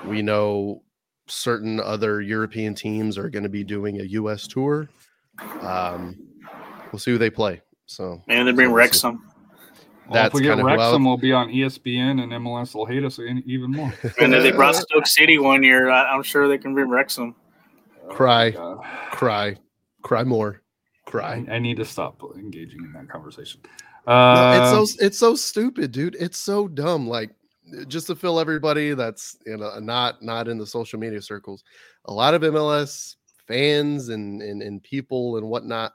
we 0.06 0.22
know 0.22 0.82
certain 1.26 1.78
other 1.78 2.20
European 2.20 2.74
teams 2.74 3.18
are 3.18 3.28
going 3.28 3.42
to 3.42 3.48
be 3.48 3.64
doing 3.64 4.00
a 4.00 4.04
U.S. 4.04 4.46
tour. 4.46 4.88
Um, 5.62 6.18
we'll 6.92 6.98
see 6.98 7.10
who 7.12 7.18
they 7.18 7.30
play. 7.30 7.60
So 7.86 8.22
and 8.28 8.46
they 8.46 8.52
bring 8.52 8.68
so 8.68 8.72
we'll 8.72 8.82
see. 8.84 8.86
Wrexham. 8.86 9.26
Well, 10.08 10.26
if 10.26 10.34
we 10.34 10.42
get 10.42 10.48
kinda 10.56 10.64
Wrexham, 10.64 11.06
I'll- 11.06 11.10
we'll 11.12 11.16
be 11.18 11.32
on 11.32 11.48
ESPN, 11.50 12.22
and 12.22 12.32
MLS 12.32 12.74
will 12.74 12.86
hate 12.86 13.04
us 13.04 13.18
even 13.18 13.70
more. 13.70 13.92
And 14.20 14.34
if 14.34 14.42
they 14.42 14.50
brought 14.50 14.74
Stoke 14.74 15.06
City 15.06 15.38
one 15.38 15.62
year, 15.62 15.88
I, 15.88 16.12
I'm 16.12 16.22
sure 16.22 16.48
they 16.48 16.58
can 16.58 16.74
bring 16.74 16.88
Wrexham. 16.88 17.34
Cry. 18.08 18.50
Oh, 18.58 18.80
cry, 19.12 19.56
cry 20.02 20.24
more, 20.24 20.62
cry. 21.06 21.44
I, 21.48 21.54
I 21.54 21.58
need 21.60 21.76
to 21.76 21.84
stop 21.84 22.20
engaging 22.34 22.80
in 22.84 22.92
that 22.94 23.08
conversation. 23.08 23.60
No, 24.06 24.12
Uh, 24.12 24.60
it's 24.82 24.90
so 24.96 25.04
it's 25.04 25.18
so 25.18 25.34
stupid, 25.36 25.92
dude. 25.92 26.16
It's 26.18 26.38
so 26.38 26.66
dumb. 26.66 27.06
Like 27.08 27.30
just 27.86 28.08
to 28.08 28.16
fill 28.16 28.40
everybody 28.40 28.94
that's 28.94 29.36
you 29.46 29.56
know 29.58 29.78
not 29.78 30.22
not 30.22 30.48
in 30.48 30.58
the 30.58 30.66
social 30.66 30.98
media 30.98 31.22
circles, 31.22 31.62
a 32.06 32.12
lot 32.12 32.34
of 32.34 32.42
MLS 32.42 33.14
fans 33.50 34.10
and 34.10 34.40
and, 34.40 34.62
and 34.62 34.82
people 34.82 35.36
and 35.36 35.48
whatnot 35.48 35.92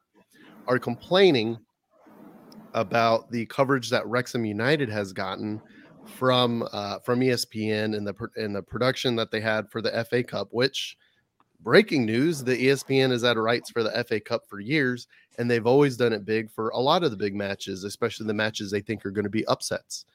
are 0.67 0.77
complaining 0.77 1.57
about 2.73 3.31
the 3.31 3.45
coverage 3.45 3.89
that 3.89 4.05
Wrexham 4.05 4.43
United 4.43 4.89
has 4.89 5.13
gotten 5.13 5.61
from 6.05 6.67
uh, 6.73 6.99
from 6.99 7.21
ESPN 7.21 7.95
and 7.95 8.05
the 8.05 8.13
and 8.35 8.55
the 8.55 8.61
production 8.61 9.15
that 9.15 9.31
they 9.31 9.39
had 9.39 9.71
for 9.71 9.81
the 9.81 10.05
FA 10.09 10.23
Cup. 10.23 10.49
Which 10.51 10.97
breaking 11.61 12.05
news: 12.05 12.43
the 12.43 12.57
ESPN 12.57 13.11
has 13.11 13.23
had 13.23 13.37
rights 13.37 13.69
for 13.69 13.83
the 13.83 14.03
FA 14.03 14.19
Cup 14.19 14.43
for 14.49 14.59
years, 14.59 15.07
and 15.39 15.49
they've 15.49 15.65
always 15.65 15.95
done 15.95 16.13
it 16.13 16.25
big 16.25 16.51
for 16.51 16.69
a 16.69 16.79
lot 16.79 17.03
of 17.03 17.11
the 17.11 17.17
big 17.17 17.35
matches, 17.35 17.85
especially 17.85 18.27
the 18.27 18.33
matches 18.33 18.69
they 18.69 18.81
think 18.81 19.05
are 19.05 19.11
going 19.11 19.23
to 19.23 19.29
be 19.29 19.45
upsets. 19.45 20.05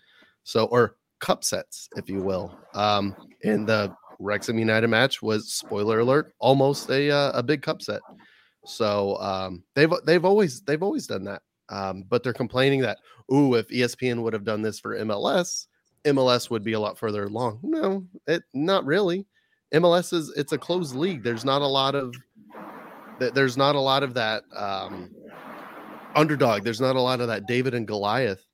So 0.44 0.66
or 0.66 0.96
cup 1.20 1.44
sets, 1.44 1.88
if 1.96 2.08
you 2.08 2.22
will. 2.22 2.58
Um, 2.74 3.14
and 3.44 3.66
the 3.66 3.94
Wrexham 4.20 4.58
United 4.58 4.88
match 4.88 5.22
was 5.22 5.52
spoiler 5.52 6.00
alert, 6.00 6.34
almost 6.38 6.88
a 6.90 7.10
uh, 7.10 7.32
a 7.32 7.42
big 7.42 7.62
cup 7.62 7.82
set. 7.82 8.00
So 8.64 9.16
um, 9.16 9.64
they've 9.74 9.90
they've 10.04 10.24
always 10.24 10.60
they've 10.62 10.82
always 10.82 11.06
done 11.06 11.24
that. 11.24 11.42
Um, 11.70 12.04
but 12.08 12.22
they're 12.22 12.32
complaining 12.32 12.80
that 12.80 12.98
ooh, 13.32 13.54
if 13.54 13.68
ESPN 13.68 14.22
would 14.22 14.32
have 14.32 14.44
done 14.44 14.62
this 14.62 14.78
for 14.78 14.96
MLS, 14.98 15.66
MLS 16.04 16.50
would 16.50 16.62
be 16.62 16.74
a 16.74 16.80
lot 16.80 16.98
further 16.98 17.24
along. 17.24 17.60
No, 17.62 18.06
it 18.26 18.42
not 18.54 18.84
really. 18.84 19.26
MLS 19.74 20.12
is 20.12 20.32
it's 20.36 20.52
a 20.52 20.58
closed 20.58 20.94
league. 20.94 21.22
There's 21.22 21.44
not 21.44 21.62
a 21.62 21.66
lot 21.66 21.94
of 21.94 22.14
there's 23.18 23.56
not 23.56 23.74
a 23.74 23.80
lot 23.80 24.02
of 24.02 24.14
that 24.14 24.44
um, 24.56 25.10
underdog. 26.14 26.64
There's 26.64 26.80
not 26.80 26.96
a 26.96 27.00
lot 27.00 27.20
of 27.20 27.28
that 27.28 27.46
David 27.46 27.74
and 27.74 27.86
Goliath 27.86 28.44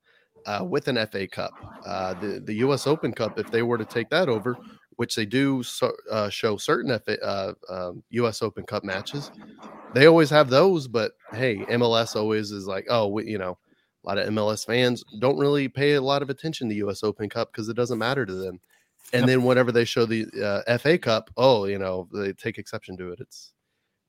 uh, 0.47 0.65
with 0.65 0.89
an 0.89 1.05
FA 1.07 1.27
Cup. 1.27 1.53
Uh, 1.85 2.15
the 2.15 2.41
the 2.45 2.55
U.S. 2.55 2.87
Open 2.87 3.13
Cup, 3.13 3.39
if 3.39 3.51
they 3.51 3.63
were 3.63 3.79
to 3.79 3.85
take 3.85 4.11
that 4.11 4.29
over, 4.29 4.57
which 4.97 5.15
they 5.15 5.27
do 5.27 5.63
so, 5.63 5.93
uh, 6.11 6.29
show 6.29 6.57
certain 6.57 6.99
FA, 7.01 7.21
uh, 7.23 7.53
um, 7.69 8.03
U.S. 8.11 8.43
Open 8.43 8.65
Cup 8.65 8.85
matches, 8.85 9.31
they 9.95 10.07
always 10.07 10.31
have 10.31 10.51
those. 10.51 10.89
But 10.89 11.13
hey, 11.33 11.57
MLS 11.71 12.17
always 12.17 12.51
is 12.51 12.67
like, 12.67 12.87
oh, 12.91 13.09
we, 13.09 13.27
you 13.27 13.39
know, 13.39 13.59
a 14.05 14.09
lot 14.09 14.19
of 14.19 14.29
MLS 14.29 14.65
fans 14.67 15.05
don't 15.21 15.39
really 15.39 15.69
pay 15.69 15.95
a 15.95 16.01
lot 16.03 16.23
of 16.23 16.31
attention 16.31 16.69
to 16.69 16.75
U.S. 16.77 17.03
Open 17.03 17.29
Cup 17.29 17.53
because 17.53 17.69
it 17.69 17.77
doesn't 17.77 17.99
matter 17.99 18.27
to 18.27 18.35
them. 18.35 18.61
And 19.13 19.21
Yep. 19.23 19.27
then 19.29 19.43
whenever 19.45 19.71
they 19.71 19.85
show 19.85 20.05
the 20.05 20.27
uh, 20.69 20.79
FA 20.79 20.99
Cup, 20.99 21.31
oh, 21.37 21.67
you 21.67 21.79
know, 21.79 22.09
they 22.13 22.33
take 22.33 22.59
exception 22.59 22.97
to 22.99 23.13
it. 23.13 23.21
It's 23.21 23.53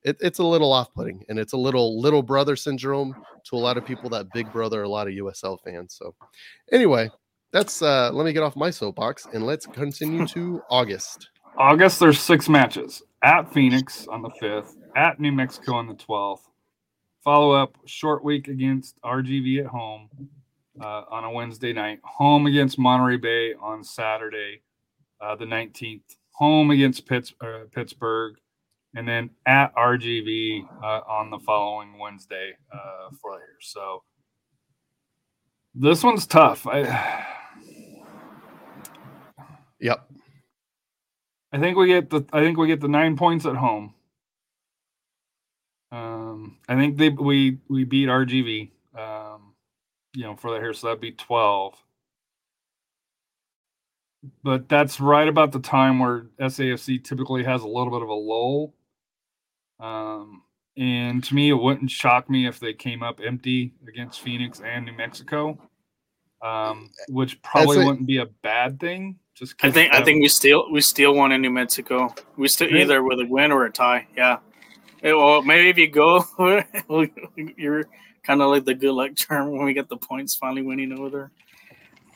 it, 0.04 0.18
it's 0.22 0.40
a 0.40 0.44
little 0.44 0.72
off-putting, 0.72 1.24
and 1.28 1.38
it's 1.38 1.54
a 1.54 1.58
little 1.58 2.00
little 2.00 2.24
brother 2.24 2.56
syndrome 2.56 3.14
to 3.46 3.56
a 3.56 3.58
lot 3.58 3.78
of 3.78 3.86
people 3.86 4.10
that 4.12 4.32
Big 4.32 4.52
Brother, 4.52 4.84
a 4.84 4.90
lot 4.90 5.08
of 5.08 5.14
USL 5.14 5.58
fans. 5.64 5.96
So, 5.96 6.16
anyway, 6.72 7.10
that's 7.52 7.82
uh 7.82 8.12
let 8.14 8.26
me 8.26 8.34
get 8.34 8.44
off 8.44 8.56
my 8.56 8.70
soapbox 8.70 9.28
and 9.34 9.46
let's 9.46 9.66
continue 9.66 10.26
to 10.28 10.62
August. 10.70 11.30
August, 11.58 12.00
there's 12.00 12.20
six 12.20 12.48
matches 12.48 13.02
at 13.24 13.52
Phoenix 13.52 14.08
on 14.08 14.22
the 14.22 14.30
5th, 14.42 14.76
at 14.96 15.20
New 15.20 15.32
Mexico 15.32 15.74
on 15.74 15.88
the 15.88 15.96
12th. 15.96 16.42
Follow 17.24 17.52
up 17.52 17.78
short 17.86 18.24
week 18.24 18.48
against 18.48 19.02
RGV 19.02 19.62
at 19.62 19.66
home 19.66 20.08
uh, 20.80 21.04
on 21.10 21.24
a 21.24 21.32
Wednesday 21.32 21.74
night. 21.74 22.00
Home 22.04 22.46
against 22.46 22.78
Monterey 22.78 23.18
Bay 23.18 23.54
on 23.56 23.84
Saturday, 23.84 24.62
uh, 25.20 25.36
the 25.36 25.46
19th. 25.46 26.04
Home 26.34 26.72
against 26.72 27.08
Pitts, 27.08 27.34
uh, 27.42 27.62
Pittsburgh. 27.72 28.36
And 28.96 29.08
then 29.08 29.30
at 29.46 29.76
RGV 29.76 30.68
uh, 30.82 31.02
on 31.08 31.30
the 31.30 31.40
following 31.40 31.98
Wednesday 32.00 32.54
uh, 32.72 33.10
for 33.22 33.34
here. 33.34 33.58
So 33.62 34.04
this 35.80 36.04
one's 36.04 36.28
tough. 36.28 36.68
I, 36.68 37.26
Yep. 39.80 40.10
I 41.52 41.60
think 41.60 41.78
we 41.78 41.88
get 41.88 42.10
the 42.10 42.26
I 42.34 42.42
think 42.42 42.58
we 42.58 42.68
get 42.68 42.82
the 42.82 42.88
nine 42.88 43.16
points 43.16 43.46
at 43.46 43.56
home. 43.56 43.94
Um, 45.92 46.58
I 46.68 46.76
think 46.76 46.98
they 46.98 47.10
we 47.10 47.60
we 47.70 47.84
beat 47.84 48.10
RGV. 48.10 48.72
Um, 48.98 49.54
you 50.14 50.24
know, 50.24 50.36
for 50.36 50.52
the 50.52 50.58
here, 50.58 50.74
so 50.74 50.88
that'd 50.88 51.02
be 51.02 51.12
twelve. 51.12 51.76
But 54.44 54.68
that's 54.68 55.00
right 55.00 55.28
about 55.28 55.52
the 55.52 55.60
time 55.60 56.00
where 56.00 56.26
SAFC 56.40 57.04
typically 57.04 57.44
has 57.44 57.62
a 57.62 57.68
little 57.68 57.92
bit 57.92 58.02
of 58.02 58.10
a 58.10 58.14
lull. 58.14 58.74
Um, 59.80 60.42
and 60.78 61.24
to 61.24 61.34
me, 61.36 61.50
it 61.50 61.54
wouldn't 61.54 61.90
shock 61.92 62.30
me 62.30 62.48
if 62.48 62.60
they 62.60 62.74
came 62.74 63.02
up 63.04 63.20
empty 63.26 63.74
against 63.88 64.22
Phoenix 64.22 64.62
and 64.62 64.86
New 64.86 64.94
Mexico, 64.94 65.58
um, 66.42 66.90
which 67.10 67.42
probably 67.42 67.82
a- 67.82 67.86
wouldn't 67.86 68.06
be 68.08 68.18
a 68.18 68.26
bad 68.44 68.80
thing. 68.80 69.18
Just 69.34 69.54
I 69.62 69.68
'cause 69.68 69.74
think 69.74 69.94
I 69.94 70.04
think 70.04 70.22
we 70.22 70.28
still 70.30 70.72
we 70.72 70.82
still 70.82 71.14
won 71.14 71.32
in 71.32 71.42
New 71.42 71.52
Mexico. 71.52 72.14
We 72.38 72.48
still 72.48 72.68
Really? 72.68 72.82
either 72.82 73.04
with 73.04 73.20
a 73.20 73.26
win 73.26 73.52
or 73.52 73.66
a 73.66 73.72
tie. 73.72 74.08
Yeah. 74.16 74.38
Eh, 75.04 75.12
well, 75.14 75.44
maybe 75.44 75.70
if 75.70 75.78
you 75.78 75.88
go, 75.90 76.26
you're 77.58 77.86
kind 78.24 78.42
of 78.42 78.50
like 78.50 78.66
the 78.66 78.74
good 78.74 78.94
luck 78.94 79.16
charm 79.16 79.52
when 79.52 79.64
we 79.66 79.74
get 79.74 79.90
the 79.90 79.98
points 79.98 80.36
finally 80.36 80.64
winning 80.64 80.92
over 80.92 81.10
there. 81.10 81.32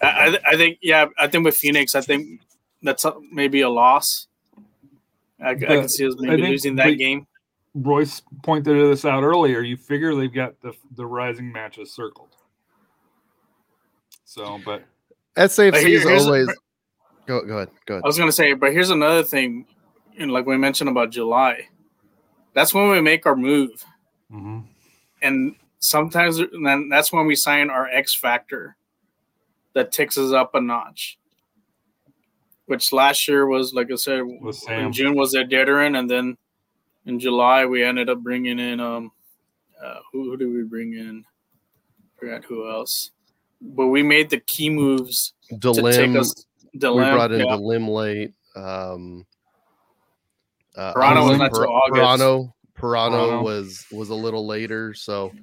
I, 0.01 0.07
I, 0.07 0.39
I 0.53 0.55
think 0.57 0.79
yeah. 0.81 1.05
I 1.19 1.27
think 1.27 1.45
with 1.45 1.55
Phoenix, 1.57 1.93
I 1.93 2.01
think 2.01 2.41
that's 2.81 3.05
a, 3.05 3.13
maybe 3.31 3.61
a 3.61 3.69
loss. 3.69 4.27
I, 5.39 5.51
I 5.51 5.55
can 5.55 5.89
see 5.89 6.07
us 6.07 6.15
maybe 6.19 6.41
think 6.41 6.49
losing 6.51 6.75
that 6.77 6.87
we- 6.87 6.95
game. 6.95 7.27
Royce 7.73 8.21
pointed 8.43 8.75
this 8.91 9.05
out 9.05 9.23
earlier. 9.23 9.61
You 9.61 9.77
figure 9.77 10.13
they've 10.15 10.33
got 10.33 10.59
the 10.61 10.73
the 10.95 11.05
rising 11.05 11.51
matches 11.51 11.93
circled. 11.93 12.35
So, 14.25 14.59
but 14.65 14.83
SAFC 15.37 15.79
here- 15.85 15.97
is 15.97 16.03
here's 16.03 16.23
a- 16.23 16.27
always 16.27 16.47
go 17.25 17.45
go 17.45 17.57
ahead. 17.57 17.69
Go 17.85 17.93
ahead. 17.95 18.03
I 18.03 18.07
was 18.07 18.17
gonna 18.17 18.31
say, 18.31 18.53
but 18.53 18.71
here's 18.71 18.89
another 18.89 19.23
thing, 19.23 19.65
you 20.13 20.25
know, 20.25 20.33
like 20.33 20.45
we 20.45 20.57
mentioned 20.57 20.89
about 20.89 21.11
July. 21.11 21.67
That's 22.53 22.73
when 22.73 22.89
we 22.89 23.01
make 23.01 23.25
our 23.25 23.35
move. 23.35 23.85
Mm-hmm. 24.31 24.59
and 25.21 25.55
sometimes 25.79 26.39
and 26.39 26.65
then 26.65 26.87
that's 26.87 27.11
when 27.11 27.25
we 27.27 27.35
sign 27.35 27.69
our 27.69 27.85
X 27.89 28.15
factor 28.15 28.77
that 29.73 29.91
ticks 29.91 30.17
us 30.17 30.31
up 30.31 30.55
a 30.55 30.61
notch. 30.61 31.17
Which 32.67 32.93
last 32.93 33.27
year 33.27 33.45
was, 33.45 33.73
like 33.73 33.91
I 33.91 33.95
said, 33.95 34.21
With 34.23 34.55
Sam. 34.55 34.85
in 34.85 34.93
June 34.93 35.15
was 35.15 35.33
Adeniran, 35.35 35.99
and 35.99 36.09
then 36.09 36.37
in 37.05 37.19
July 37.19 37.65
we 37.65 37.83
ended 37.83 38.09
up 38.09 38.19
bringing 38.19 38.59
in 38.59 38.79
um, 38.79 39.11
uh, 39.83 39.99
who, 40.11 40.23
who 40.25 40.37
did 40.37 40.47
we 40.47 40.63
bring 40.63 40.93
in? 40.93 41.25
Forgot 42.19 42.43
who 42.43 42.69
else, 42.69 43.11
but 43.59 43.87
we 43.87 44.03
made 44.03 44.29
the 44.29 44.39
key 44.41 44.69
moves 44.69 45.33
to 45.49 45.57
take 45.57 46.11
Delem, 46.77 47.05
we 47.05 47.11
brought 47.11 47.31
in 47.31 47.39
yeah. 47.39 47.45
Delem 47.47 47.89
late. 47.89 48.33
Um, 48.55 49.25
uh, 50.75 50.93
Pirano 50.93 51.29
was 51.29 51.37
not 51.37 51.51
Pir- 51.51 51.67
Pirano, 51.67 52.53
Pirano 52.77 53.43
was 53.43 53.85
was 53.91 54.09
a 54.09 54.15
little 54.15 54.45
later. 54.45 54.93
So, 54.93 55.33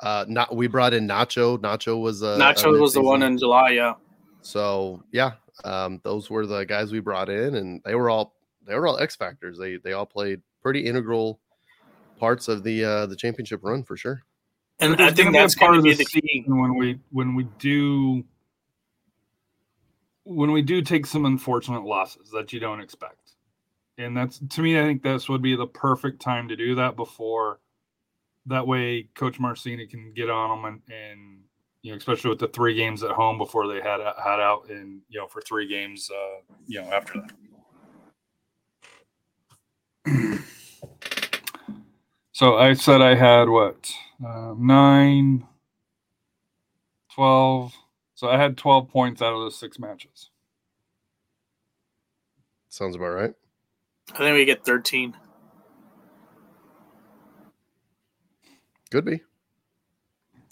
uh, 0.00 0.24
not 0.28 0.54
we 0.56 0.66
brought 0.66 0.94
in 0.94 1.06
Nacho. 1.06 1.58
Nacho 1.58 2.00
was 2.00 2.22
a 2.22 2.28
a 2.28 2.38
Nacho 2.38 2.80
was 2.80 2.94
the 2.94 3.02
one 3.02 3.22
in 3.22 3.38
July, 3.38 3.70
yeah. 3.70 3.94
So 4.42 5.04
yeah, 5.12 5.32
um, 5.64 6.00
those 6.02 6.28
were 6.28 6.46
the 6.46 6.64
guys 6.64 6.90
we 6.90 7.00
brought 7.00 7.28
in, 7.28 7.54
and 7.56 7.80
they 7.84 7.94
were 7.94 8.10
all 8.10 8.34
they 8.66 8.74
were 8.74 8.86
all 8.86 8.98
X 8.98 9.14
factors. 9.14 9.58
They 9.58 9.76
they 9.76 9.92
all 9.92 10.06
played 10.06 10.42
pretty 10.64 10.86
integral 10.86 11.38
parts 12.18 12.48
of 12.48 12.64
the 12.64 12.84
uh, 12.84 13.06
the 13.06 13.14
championship 13.14 13.60
run 13.62 13.84
for 13.84 13.96
sure. 13.96 14.22
And 14.80 14.94
I 14.94 15.12
think 15.12 15.16
gonna 15.18 15.30
be 15.32 15.38
a 15.38 15.40
that's 15.42 15.54
going 15.54 15.78
of 15.78 15.84
be 15.84 15.94
the 15.94 16.04
key. 16.04 16.42
season 16.42 16.60
when 16.60 16.76
we 16.76 16.98
when 17.10 17.36
we 17.36 17.44
do 17.60 18.24
when 20.24 20.50
we 20.50 20.62
do 20.62 20.82
take 20.82 21.06
some 21.06 21.26
unfortunate 21.26 21.84
losses 21.84 22.30
that 22.30 22.52
you 22.52 22.58
don't 22.58 22.80
expect. 22.80 23.34
And 23.98 24.16
that's 24.16 24.40
to 24.40 24.62
me, 24.62 24.80
I 24.80 24.82
think 24.82 25.02
this 25.02 25.28
would 25.28 25.42
be 25.42 25.54
the 25.54 25.66
perfect 25.66 26.20
time 26.20 26.48
to 26.48 26.56
do 26.56 26.74
that 26.76 26.96
before 26.96 27.60
that 28.46 28.66
way 28.66 29.08
Coach 29.14 29.38
Marcina 29.38 29.86
can 29.86 30.12
get 30.14 30.28
on 30.28 30.62
them 30.62 30.64
and, 30.64 30.82
and 30.92 31.38
you 31.82 31.92
know, 31.92 31.96
especially 31.98 32.30
with 32.30 32.38
the 32.38 32.48
three 32.48 32.74
games 32.74 33.02
at 33.02 33.10
home 33.10 33.38
before 33.38 33.68
they 33.68 33.80
had 33.80 34.00
had 34.00 34.40
out 34.40 34.70
and 34.70 35.02
you 35.08 35.20
know 35.20 35.26
for 35.26 35.42
three 35.42 35.68
games 35.68 36.10
uh, 36.10 36.40
you 36.66 36.80
know 36.80 36.90
after 36.90 37.20
that. 37.20 37.32
so 42.34 42.56
I 42.56 42.72
said 42.72 43.00
I 43.00 43.14
had 43.14 43.48
what 43.48 43.92
uh, 44.26 44.54
nine, 44.58 45.46
12. 47.14 47.72
So 48.16 48.28
I 48.28 48.36
had 48.36 48.56
12 48.56 48.88
points 48.88 49.22
out 49.22 49.32
of 49.32 49.38
those 49.38 49.56
six 49.56 49.78
matches. 49.78 50.30
Sounds 52.68 52.96
about 52.96 53.10
right. 53.10 53.34
I 54.14 54.18
think 54.18 54.34
we 54.34 54.44
get 54.44 54.64
13. 54.64 55.14
Could 58.90 59.04
be. 59.04 59.20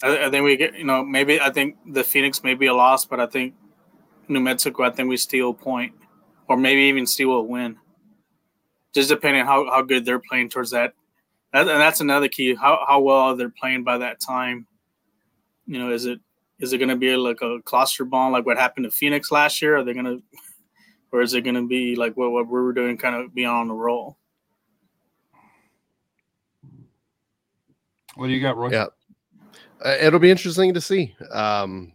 I, 0.01 0.27
I 0.27 0.29
think 0.29 0.45
we 0.45 0.55
get, 0.55 0.77
you 0.77 0.85
know, 0.85 1.03
maybe 1.03 1.41
I 1.41 1.49
think 1.49 1.75
the 1.85 2.05
Phoenix 2.05 2.43
may 2.43 2.53
be 2.53 2.67
a 2.67 2.73
loss, 2.73 3.03
but 3.03 3.19
I 3.19 3.25
think 3.25 3.55
New 4.29 4.39
Mexico, 4.39 4.83
I 4.83 4.89
think 4.91 5.09
we 5.09 5.17
steal 5.17 5.49
a 5.49 5.53
point 5.53 5.95
or 6.47 6.55
maybe 6.55 6.83
even 6.83 7.05
steal 7.05 7.31
a 7.31 7.43
win. 7.43 7.77
Just 8.93 9.09
depending 9.09 9.41
on 9.41 9.47
how, 9.47 9.69
how 9.69 9.81
good 9.81 10.05
they're 10.05 10.19
playing 10.19 10.47
towards 10.47 10.71
that. 10.71 10.93
That. 11.53 11.67
And 11.67 11.81
that's 11.81 12.01
another 12.01 12.27
key. 12.27 12.55
How, 12.55 12.83
how 12.87 12.99
well 12.99 13.17
are 13.17 13.35
they're 13.35 13.49
playing 13.49 13.83
by 13.83 13.97
that 13.99 14.19
time. 14.19 14.67
You 15.65 15.79
know, 15.79 15.91
is 15.91 16.05
it 16.05 16.19
is 16.59 16.73
it 16.73 16.77
going 16.77 16.89
to 16.89 16.95
be 16.95 17.15
like 17.15 17.41
a 17.41 17.61
cluster 17.63 18.05
bomb 18.05 18.31
like 18.31 18.45
what 18.45 18.57
happened 18.57 18.85
to 18.85 18.91
Phoenix 18.91 19.31
last 19.31 19.61
year? 19.61 19.77
Are 19.77 19.83
they 19.83 19.93
going 19.93 20.05
to, 20.05 20.21
or 21.11 21.21
is 21.21 21.33
it 21.33 21.41
going 21.41 21.55
to 21.55 21.67
be 21.67 21.95
like 21.95 22.15
what, 22.15 22.31
what 22.31 22.47
we 22.47 22.53
were 22.53 22.73
doing, 22.73 22.97
kind 22.97 23.15
of 23.15 23.33
being 23.33 23.47
on 23.47 23.67
the 23.67 23.73
roll? 23.73 24.17
What 28.15 28.27
do 28.27 28.33
you 28.33 28.41
got, 28.41 28.57
Roy? 28.57 28.71
Yeah. 28.71 28.87
Uh, 29.83 29.97
it'll 29.99 30.19
be 30.19 30.31
interesting 30.31 30.73
to 30.73 30.81
see. 30.81 31.15
Um, 31.31 31.93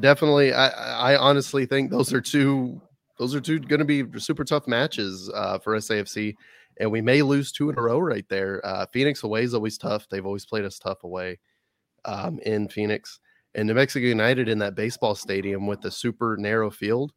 definitely, 0.00 0.52
I, 0.52 0.68
I 1.14 1.16
honestly 1.16 1.66
think 1.66 1.90
those 1.90 2.12
are 2.12 2.20
two 2.20 2.80
those 3.18 3.34
are 3.34 3.40
two 3.40 3.58
going 3.58 3.78
to 3.78 3.84
be 3.84 4.04
super 4.18 4.44
tough 4.44 4.66
matches 4.66 5.30
uh, 5.34 5.58
for 5.58 5.74
SAFC, 5.76 6.34
and 6.78 6.90
we 6.90 7.00
may 7.00 7.22
lose 7.22 7.52
two 7.52 7.70
in 7.70 7.78
a 7.78 7.82
row 7.82 7.98
right 7.98 8.26
there. 8.28 8.64
Uh, 8.64 8.86
Phoenix 8.92 9.22
away 9.22 9.42
is 9.42 9.54
always 9.54 9.78
tough; 9.78 10.06
they've 10.08 10.26
always 10.26 10.46
played 10.46 10.64
us 10.64 10.78
tough 10.78 11.04
away 11.04 11.38
um, 12.04 12.38
in 12.40 12.68
Phoenix, 12.68 13.20
and 13.54 13.66
New 13.66 13.74
Mexico 13.74 14.06
United 14.06 14.48
in 14.48 14.58
that 14.58 14.74
baseball 14.74 15.14
stadium 15.14 15.66
with 15.66 15.80
the 15.80 15.90
super 15.90 16.36
narrow 16.38 16.70
field. 16.70 17.12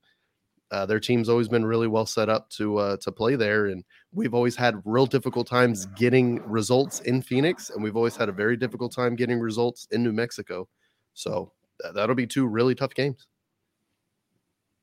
Uh, 0.72 0.86
their 0.86 1.00
team's 1.00 1.30
always 1.30 1.48
been 1.48 1.66
really 1.66 1.88
well 1.88 2.06
set 2.06 2.30
up 2.30 2.50
to 2.52 2.78
uh, 2.78 2.98
to 2.98 3.12
play 3.12 3.36
there, 3.36 3.68
and 3.68 3.84
we've 4.12 4.34
always 4.36 4.56
had 4.56 4.82
real 4.86 5.08
difficult 5.08 5.48
times 5.48 5.88
getting 5.96 6.42
results 6.48 7.00
in 7.02 7.22
Phoenix, 7.22 7.72
and 7.72 7.84
we've 7.84 7.96
always 7.96 8.16
had 8.16 8.30
a 8.30 8.34
very 8.34 8.56
difficult 8.56 8.94
time 8.94 9.16
getting 9.16 9.40
results 9.40 9.88
in 9.92 10.04
New 10.04 10.14
Mexico. 10.14 10.68
So 11.16 11.54
th- 11.82 11.96
that'll 11.96 12.16
be 12.16 12.28
two 12.28 12.46
really 12.46 12.76
tough 12.76 12.94
games. 12.94 13.26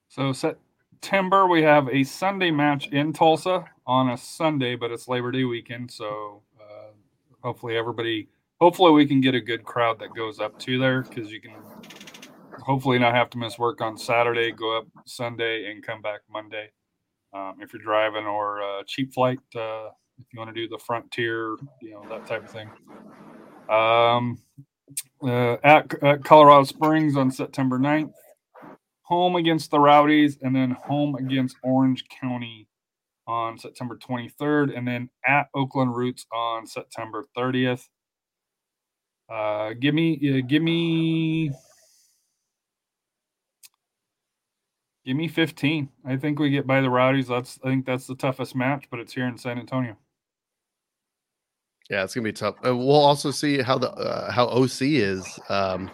So 0.08 0.32
September 0.96 1.46
we 1.46 1.62
have 1.62 1.90
a 1.90 2.02
Sunday 2.04 2.50
match 2.50 2.88
in 2.88 3.12
Tulsa 3.12 3.66
on 3.86 4.08
a 4.10 4.16
Sunday, 4.16 4.76
but 4.76 4.90
it's 4.90 5.08
Labor 5.08 5.30
Day 5.30 5.44
weekend, 5.44 5.90
so 5.90 6.40
uh, 6.58 6.88
hopefully 7.42 7.76
everybody, 7.76 8.28
hopefully 8.62 8.92
we 8.92 9.06
can 9.06 9.20
get 9.20 9.34
a 9.34 9.40
good 9.40 9.62
crowd 9.62 9.98
that 9.98 10.14
goes 10.14 10.40
up 10.40 10.58
to 10.60 10.78
there 10.78 11.02
because 11.02 11.30
you 11.30 11.38
can 11.38 11.52
hopefully 12.64 12.98
not 12.98 13.14
have 13.14 13.28
to 13.28 13.36
miss 13.36 13.58
work 13.58 13.82
on 13.82 13.98
Saturday, 13.98 14.52
go 14.52 14.78
up 14.78 14.86
Sunday, 15.04 15.70
and 15.70 15.84
come 15.84 16.00
back 16.00 16.20
Monday. 16.32 16.70
Um, 17.34 17.56
if 17.60 17.74
you're 17.74 17.82
driving 17.82 18.24
or 18.24 18.62
uh, 18.62 18.82
cheap 18.86 19.12
flight, 19.12 19.38
uh, 19.54 19.88
if 20.18 20.24
you 20.32 20.38
want 20.38 20.48
to 20.48 20.54
do 20.54 20.66
the 20.66 20.78
frontier, 20.78 21.56
you 21.82 21.90
know 21.90 22.06
that 22.08 22.26
type 22.26 22.42
of 22.42 22.50
thing. 22.50 22.70
Um, 23.68 24.38
uh, 25.22 25.58
at, 25.62 26.02
at 26.02 26.24
Colorado 26.24 26.64
Springs 26.64 27.18
on 27.18 27.30
September 27.30 27.78
9th 27.78 28.14
home 29.06 29.36
against 29.36 29.70
the 29.70 29.78
Rowdies, 29.78 30.36
and 30.42 30.54
then 30.54 30.72
home 30.72 31.14
against 31.14 31.56
Orange 31.62 32.04
County 32.08 32.68
on 33.26 33.58
September 33.58 33.96
23rd, 33.96 34.76
and 34.76 34.86
then 34.86 35.08
at 35.24 35.48
Oakland 35.54 35.94
Roots 35.94 36.26
on 36.32 36.66
September 36.66 37.24
30th. 37.36 37.84
Uh, 39.28 39.74
give 39.80 39.94
me, 39.94 40.38
uh, 40.38 40.46
give 40.46 40.62
me. 40.62 41.50
Give 45.04 45.16
me 45.16 45.28
15. 45.28 45.88
I 46.04 46.16
think 46.16 46.40
we 46.40 46.50
get 46.50 46.66
by 46.66 46.80
the 46.80 46.90
Rowdies. 46.90 47.28
That's 47.28 47.60
I 47.62 47.68
think 47.68 47.86
that's 47.86 48.08
the 48.08 48.16
toughest 48.16 48.56
match, 48.56 48.86
but 48.90 48.98
it's 48.98 49.12
here 49.12 49.28
in 49.28 49.38
San 49.38 49.56
Antonio. 49.56 49.96
Yeah, 51.88 52.02
it's 52.02 52.12
gonna 52.12 52.24
be 52.24 52.32
tough. 52.32 52.56
Uh, 52.66 52.76
we'll 52.76 52.90
also 52.90 53.30
see 53.30 53.62
how 53.62 53.78
the 53.78 53.92
uh, 53.92 54.32
how 54.32 54.46
OC 54.48 54.82
is. 54.82 55.38
Um, 55.48 55.92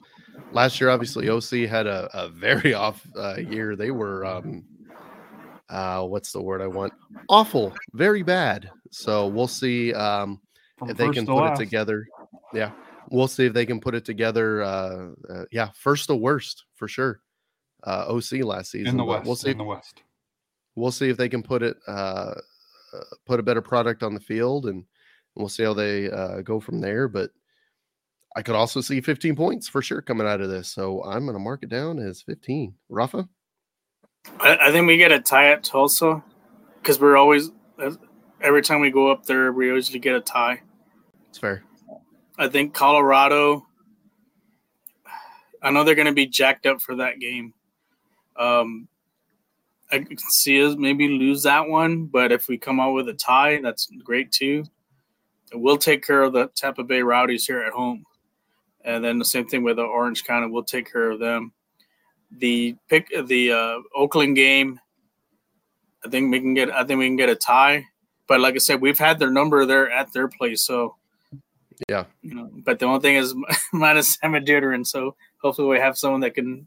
last 0.53 0.81
year, 0.81 0.91
obviously, 0.91 1.29
OC 1.29 1.69
had 1.69 1.87
a, 1.87 2.09
a 2.13 2.29
very 2.29 2.75
off 2.87 3.07
uh, 3.17 3.37
year. 3.37 3.77
They 3.77 3.91
were 3.91 4.25
um, 4.25 4.65
uh, 5.69 6.05
what's 6.05 6.33
the 6.33 6.43
word 6.43 6.61
I 6.61 6.67
want? 6.67 6.93
Awful, 7.29 7.75
very 7.93 8.23
bad. 8.23 8.71
So 8.91 9.27
we'll 9.27 9.49
see 9.49 9.93
um, 9.95 10.41
if 10.87 10.97
they 10.97 11.11
can 11.11 11.27
put 11.27 11.37
last. 11.37 11.61
it 11.61 11.65
together. 11.65 12.07
Yeah, 12.53 12.73
we'll 13.11 13.29
see 13.29 13.47
if 13.47 13.55
they 13.55 13.67
can 13.67 13.81
put 13.81 13.95
it 13.95 14.05
together. 14.05 14.63
Uh, 14.63 15.09
uh, 15.31 15.45
yeah, 15.51 15.71
first 15.75 16.09
to 16.09 16.17
worst 16.17 16.65
for 16.77 16.89
sure. 16.89 17.21
Uh, 17.85 18.07
OC 18.09 18.45
last 18.45 18.71
season. 18.71 18.89
in 18.89 18.97
the 18.97 19.05
West. 19.05 19.27
We'll 19.27 19.37
see. 19.37 19.51
in 19.51 19.59
the 19.59 19.65
West. 19.65 20.03
we'll 20.77 20.93
see 20.93 21.09
if 21.09 21.17
they 21.17 21.29
can 21.29 21.43
put 21.43 21.63
it 21.63 21.77
uh, 21.89 22.35
uh, 22.95 23.01
put 23.27 23.41
a 23.41 23.43
better 23.43 23.63
product 23.63 24.03
on 24.03 24.15
the 24.15 24.21
field 24.21 24.67
and 24.67 24.85
we'll 25.35 25.49
see 25.49 25.63
how 25.63 25.75
they 25.75 26.11
uh, 26.11 26.43
go 26.43 26.61
from 26.61 26.81
there 26.81 27.09
but 27.09 27.31
i 28.37 28.43
could 28.43 28.55
also 28.55 28.81
see 28.81 29.01
15 29.01 29.37
points 29.37 29.69
for 29.69 29.83
sure 29.83 30.03
coming 30.03 30.27
out 30.27 30.41
of 30.41 30.49
this 30.49 30.69
so 30.69 31.03
i'm 31.05 31.25
going 31.25 31.35
to 31.35 31.39
mark 31.39 31.63
it 31.63 31.69
down 31.69 31.99
as 31.99 32.23
15 32.23 32.75
rafa 32.89 33.29
I, 34.41 34.69
I 34.69 34.73
think 34.73 34.87
we 34.87 34.97
get 34.97 35.13
a 35.13 35.21
tie 35.21 35.51
at 35.51 35.65
Tulsa 35.65 36.23
because 36.81 37.01
we're 37.01 37.17
always 37.17 37.51
every 38.41 38.63
time 38.63 38.81
we 38.81 38.91
go 38.91 39.11
up 39.11 39.25
there, 39.27 39.53
we 39.53 39.67
usually 39.67 39.99
get 39.99 40.15
a 40.15 40.21
tie. 40.21 40.61
it's 41.29 41.39
fair 41.39 41.65
I 42.39 42.49
think 42.49 42.75
Colorado. 42.75 43.67
I 45.61 45.71
know 45.71 45.85
they're 45.85 45.95
going 45.95 46.07
to 46.07 46.13
be 46.13 46.27
jacked 46.27 46.67
up 46.67 46.81
for 46.81 46.97
that 46.97 47.21
game. 47.21 47.55
Um, 48.37 48.89
I 49.93 49.99
can 49.99 50.17
see 50.19 50.65
us 50.65 50.75
maybe 50.77 51.07
lose 51.07 51.43
that 51.45 51.69
one, 51.69 52.07
but 52.07 52.33
if 52.33 52.49
we 52.49 52.59
come 52.59 52.81
out 52.81 52.95
with 52.95 53.09
a 53.09 53.15
tie, 53.15 53.61
that's 53.63 53.89
great 54.03 54.33
too. 54.33 54.65
And 55.53 55.63
we'll 55.63 55.77
take 55.77 56.05
care 56.05 56.23
of 56.23 56.33
the 56.33 56.49
Tampa 56.57 56.83
Bay 56.83 57.03
Rowdies 57.03 57.47
here 57.47 57.63
at 57.63 57.73
home, 57.73 58.05
and 58.85 59.05
then 59.05 59.19
the 59.19 59.25
same 59.25 59.47
thing 59.47 59.63
with 59.63 59.77
the 59.77 59.83
Orange 59.83 60.25
County. 60.25 60.49
We'll 60.51 60.65
take 60.65 60.91
care 60.91 61.11
of 61.11 61.19
them. 61.21 61.53
The 62.39 62.77
pick 62.89 63.09
the 63.27 63.53
uh, 63.53 63.79
Oakland 63.95 64.37
game. 64.37 64.81
I 66.05 66.09
think 66.09 66.33
we 66.33 66.41
can 66.41 66.55
get. 66.55 66.71
I 66.71 66.85
think 66.85 66.99
we 66.99 67.07
can 67.07 67.17
get 67.17 67.29
a 67.29 67.37
tie. 67.37 67.85
But 68.27 68.41
like 68.41 68.55
I 68.55 68.59
said, 68.59 68.81
we've 68.81 68.99
had 68.99 69.19
their 69.19 69.31
number 69.31 69.67
there 69.67 69.91
at 69.91 70.13
their 70.13 70.29
place, 70.29 70.65
so 70.65 70.97
yeah 71.89 72.05
you 72.23 72.35
know. 72.35 72.49
But 72.65 72.79
the 72.79 72.87
only 72.87 73.01
thing 73.01 73.17
is 73.17 73.35
minus 73.73 74.15
Sam 74.15 74.33
Adeniran, 74.33 74.87
so 74.87 75.17
hopefully 75.43 75.69
we 75.69 75.79
have 75.79 75.99
someone 75.99 76.21
that 76.21 76.35
can 76.35 76.67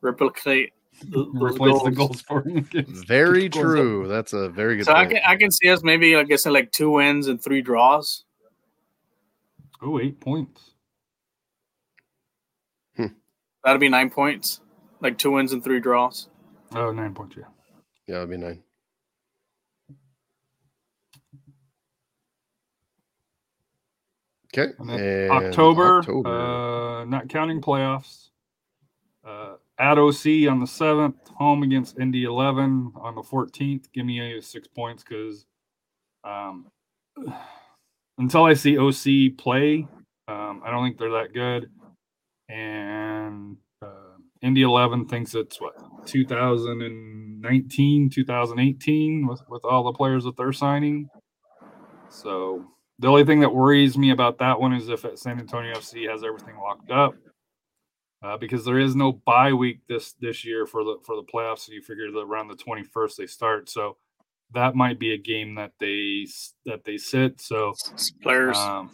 replicate 0.00 0.72
th- 1.00 1.12
those 1.12 1.28
Replace 1.34 1.82
the 1.82 1.90
goals. 1.90 2.22
goals 2.22 2.22
for 2.22 2.42
him. 2.42 2.66
very 3.06 3.48
true 3.48 4.06
that's 4.08 4.32
a 4.32 4.48
very 4.48 4.76
good 4.76 4.86
So 4.86 4.92
I 4.92 5.06
can 5.06 5.20
I 5.24 5.36
can 5.36 5.50
see 5.50 5.68
us 5.70 5.82
maybe 5.82 6.16
like 6.16 6.30
I 6.32 6.36
said 6.36 6.52
like 6.52 6.72
two 6.72 6.90
wins 6.90 7.28
and 7.28 7.42
three 7.42 7.62
draws. 7.62 8.24
Oh, 9.82 10.00
eight 10.00 10.18
points. 10.20 10.73
That'll 13.64 13.80
be 13.80 13.88
nine 13.88 14.10
points, 14.10 14.60
like 15.00 15.18
two 15.18 15.32
wins 15.32 15.52
and 15.52 15.64
three 15.64 15.80
draws. 15.80 16.28
Oh, 16.74 16.92
nine 16.92 17.14
points. 17.14 17.36
Yeah. 17.36 17.44
yeah 18.06 18.16
it'd 18.16 18.30
be 18.30 18.36
nine 18.36 18.62
okay 24.56 24.72
And 24.78 24.90
and 24.90 25.30
October, 25.30 25.98
October. 25.98 26.30
Uh, 26.30 27.04
not 27.04 27.28
counting 27.28 27.60
playoffs. 27.60 28.28
Uh, 29.26 29.54
at 29.78 29.98
OC 29.98 30.48
on 30.48 30.60
the 30.60 30.66
seventh, 30.66 31.16
home 31.36 31.62
against 31.62 31.98
Indy 31.98 32.24
eleven 32.24 32.92
on 32.96 33.14
the 33.14 33.22
fourteenth. 33.22 33.90
Give 33.92 34.06
me 34.06 34.36
a 34.36 34.42
six 34.42 34.68
points 34.68 35.02
because 35.02 35.46
um, 36.22 36.66
until 38.18 38.44
I 38.44 38.54
see 38.54 38.78
OC 38.78 39.36
play, 39.38 39.86
um, 40.28 40.62
I 40.64 40.70
don't 40.70 40.84
think 40.84 40.98
they're 40.98 41.10
that 41.10 41.32
good. 41.32 41.70
And 42.48 43.56
uh, 43.82 44.16
Indy 44.42 44.62
eleven 44.62 45.06
thinks 45.06 45.34
it's 45.34 45.60
what 45.60 45.74
2019, 46.06 48.10
2018 48.10 49.26
with 49.26 49.42
with 49.48 49.64
all 49.64 49.84
the 49.84 49.92
players 49.92 50.24
that 50.24 50.36
they're 50.36 50.52
signing. 50.52 51.08
So 52.10 52.64
the 52.98 53.08
only 53.08 53.24
thing 53.24 53.40
that 53.40 53.54
worries 53.54 53.98
me 53.98 54.10
about 54.10 54.38
that 54.38 54.60
one 54.60 54.72
is 54.72 54.88
if 54.88 55.04
San 55.16 55.40
Antonio 55.40 55.74
FC 55.74 56.10
has 56.10 56.22
everything 56.22 56.56
locked 56.56 56.90
up, 56.90 57.14
uh, 58.22 58.36
because 58.36 58.64
there 58.64 58.78
is 58.78 58.94
no 58.94 59.12
bye 59.12 59.52
week 59.52 59.80
this 59.88 60.14
this 60.20 60.44
year 60.44 60.66
for 60.66 60.84
the 60.84 60.96
for 61.04 61.16
the 61.16 61.24
playoffs. 61.24 61.60
So 61.60 61.72
you 61.72 61.82
figure 61.82 62.10
that 62.10 62.20
around 62.20 62.48
the 62.48 62.56
twenty 62.56 62.84
first 62.84 63.18
they 63.18 63.26
start. 63.26 63.68
So 63.68 63.96
that 64.52 64.74
might 64.74 64.98
be 64.98 65.12
a 65.12 65.18
game 65.18 65.56
that 65.56 65.72
they 65.80 66.26
that 66.66 66.84
they 66.84 66.96
sit. 66.96 67.40
So 67.40 67.74
Players. 68.22 68.56
um, 68.56 68.90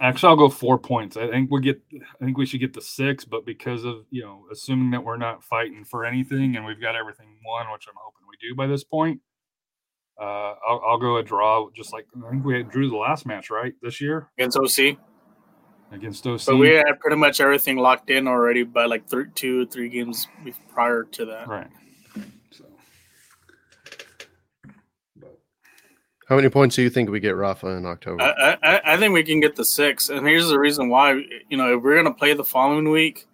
actually, 0.00 0.28
I'll 0.30 0.36
go 0.36 0.48
four 0.48 0.78
points. 0.78 1.16
I 1.16 1.28
think 1.28 1.50
we 1.50 1.60
get. 1.60 1.80
I 2.20 2.24
think 2.24 2.38
we 2.38 2.46
should 2.46 2.60
get 2.60 2.72
the 2.72 2.80
six, 2.80 3.24
but 3.24 3.44
because 3.44 3.84
of 3.84 4.06
you 4.10 4.22
know, 4.22 4.44
assuming 4.50 4.90
that 4.92 5.04
we're 5.04 5.16
not 5.16 5.44
fighting 5.44 5.84
for 5.84 6.04
anything 6.04 6.56
and 6.56 6.64
we've 6.64 6.80
got 6.80 6.96
everything 6.96 7.38
won, 7.44 7.66
which 7.72 7.86
I'm 7.88 7.94
hoping 7.96 8.26
we 8.28 8.36
do 8.48 8.54
by 8.54 8.66
this 8.66 8.84
point, 8.84 9.20
uh, 10.20 10.54
I'll, 10.68 10.82
I'll 10.86 10.98
go 10.98 11.16
a 11.16 11.22
draw. 11.22 11.68
Just 11.74 11.92
like 11.92 12.06
I 12.26 12.30
think 12.30 12.44
we 12.44 12.56
had 12.56 12.70
drew 12.70 12.88
the 12.88 12.96
last 12.96 13.26
match 13.26 13.50
right 13.50 13.74
this 13.82 14.00
year 14.00 14.28
against 14.38 14.58
OC. 14.58 14.96
against 15.92 16.26
OC. 16.26 16.46
But 16.46 16.56
we 16.56 16.70
had 16.70 17.00
pretty 17.00 17.16
much 17.16 17.40
everything 17.40 17.76
locked 17.76 18.10
in 18.10 18.28
already 18.28 18.62
by 18.64 18.84
like 18.86 19.08
three, 19.08 19.26
two, 19.34 19.66
three 19.66 19.88
games 19.88 20.28
prior 20.72 21.04
to 21.04 21.24
that. 21.26 21.48
right. 21.48 21.68
So. 22.50 22.64
But 25.16 25.38
how 26.30 26.36
many 26.36 26.48
points 26.48 26.76
do 26.76 26.82
you 26.82 26.88
think 26.88 27.10
we 27.10 27.20
get 27.20 27.36
rafa 27.36 27.66
in 27.68 27.84
october 27.84 28.22
I, 28.22 28.56
I, 28.62 28.80
I 28.94 28.96
think 28.96 29.12
we 29.12 29.22
can 29.22 29.40
get 29.40 29.56
the 29.56 29.64
six, 29.64 30.08
and 30.08 30.26
here's 30.26 30.48
the 30.48 30.58
reason 30.58 30.88
why. 30.88 31.22
You 31.50 31.58
know, 31.58 31.76
if 31.76 31.82
we're 31.82 31.96
gonna 31.96 32.14
play 32.14 32.32
the 32.32 32.44
following 32.44 32.88
week, 32.88 33.26